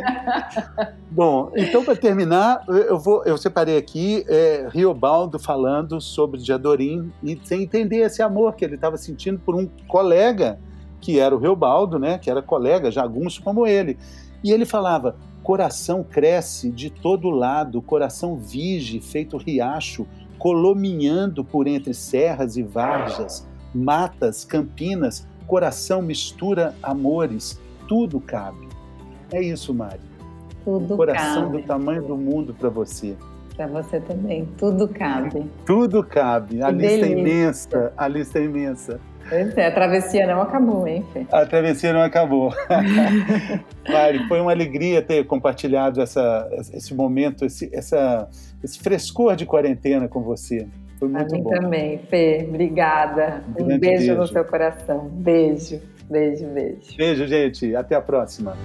Bom, 1.12 1.52
então 1.56 1.84
para 1.84 1.96
terminar, 1.96 2.64
eu 2.68 3.00
vou, 3.00 3.24
eu 3.26 3.38
separei 3.38 3.78
aqui 3.78 4.24
é, 4.28 4.68
Riobaldo 4.72 5.40
falando 5.40 6.00
sobre 6.00 6.40
Diadorim 6.40 7.12
e 7.24 7.40
sem 7.44 7.64
entender 7.64 7.98
esse 7.98 8.22
amor 8.22 8.56
que 8.56 8.64
ele 8.64 8.76
estava 8.76 8.98
sentindo 8.98 9.40
por 9.40 9.56
um 9.56 9.68
colega 9.88 10.60
que 11.02 11.20
era 11.20 11.36
o 11.36 11.40
Riobaldo, 11.40 11.98
né? 11.98 12.18
Que 12.18 12.30
era 12.30 12.42
colega 12.42 12.92
jagunço 12.92 13.42
como 13.42 13.66
ele. 13.66 13.98
E 14.44 14.52
ele 14.52 14.66
falava: 14.66 15.16
coração 15.44 16.04
cresce 16.04 16.70
de 16.70 16.90
todo 16.90 17.30
lado, 17.30 17.82
coração 17.82 18.36
vige, 18.38 19.00
feito 19.00 19.38
riacho, 19.38 20.06
colominhando 20.40 21.44
por 21.44 21.68
entre 21.68 21.94
serras 21.94 22.58
e 22.58 22.64
varjas, 22.64 23.46
matas, 23.76 24.46
campinas, 24.46 25.28
coração 25.46 26.02
mistura 26.02 26.74
amores, 26.82 27.60
tudo 27.88 28.20
cabe. 28.20 28.68
É 29.32 29.42
isso, 29.42 29.74
Mari. 29.74 30.00
Tudo 30.64 30.96
coração 30.96 31.44
cabe. 31.44 31.58
do 31.58 31.68
tamanho 31.68 32.02
do 32.02 32.18
mundo 32.18 32.56
para 32.58 32.70
você. 32.70 33.16
Para 33.56 33.68
você 33.68 34.00
também, 34.00 34.48
tudo 34.58 34.88
cabe. 34.88 35.46
Tudo 35.66 36.04
cabe. 36.04 36.64
A 36.64 36.68
que 36.68 36.74
lista 36.74 36.94
é 36.94 37.00
delícia. 37.00 37.16
é 37.16 37.20
imensa, 37.20 37.94
a 37.98 38.08
lista 38.08 38.40
é 38.40 38.44
imensa. 38.44 39.00
Pois 39.28 39.58
é, 39.58 39.68
a 39.68 39.72
travessia 39.72 40.26
não 40.26 40.42
acabou, 40.42 40.88
hein, 40.88 41.06
Fê? 41.14 41.26
A 41.32 41.46
travessia 41.46 41.94
não 41.94 42.02
acabou. 42.02 42.52
Mari, 43.88 44.28
foi 44.28 44.42
uma 44.42 44.52
alegria 44.52 45.04
ter 45.04 45.24
compartilhado 45.26 46.02
essa, 46.02 46.50
esse 46.74 46.96
momento, 46.96 47.46
esse, 47.46 47.70
essa, 47.72 48.28
esse 48.64 48.80
frescor 48.80 49.36
de 49.36 49.46
quarentena 49.46 50.08
com 50.08 50.22
você. 50.22 50.68
Foi 51.00 51.08
muito 51.08 51.34
a 51.34 51.38
mim 51.38 51.44
bom. 51.44 51.50
também, 51.50 51.98
Fê. 52.10 52.46
Obrigada. 52.48 53.44
Um, 53.58 53.64
um 53.64 53.66
beijo, 53.68 53.80
beijo 53.80 54.16
no 54.16 54.28
seu 54.28 54.44
coração. 54.44 55.08
Beijo, 55.10 55.82
beijo, 56.10 56.46
beijo. 56.48 56.98
Beijo, 56.98 57.26
gente. 57.26 57.76
Até 57.76 57.96
a 57.96 58.02
próxima. 58.02 58.58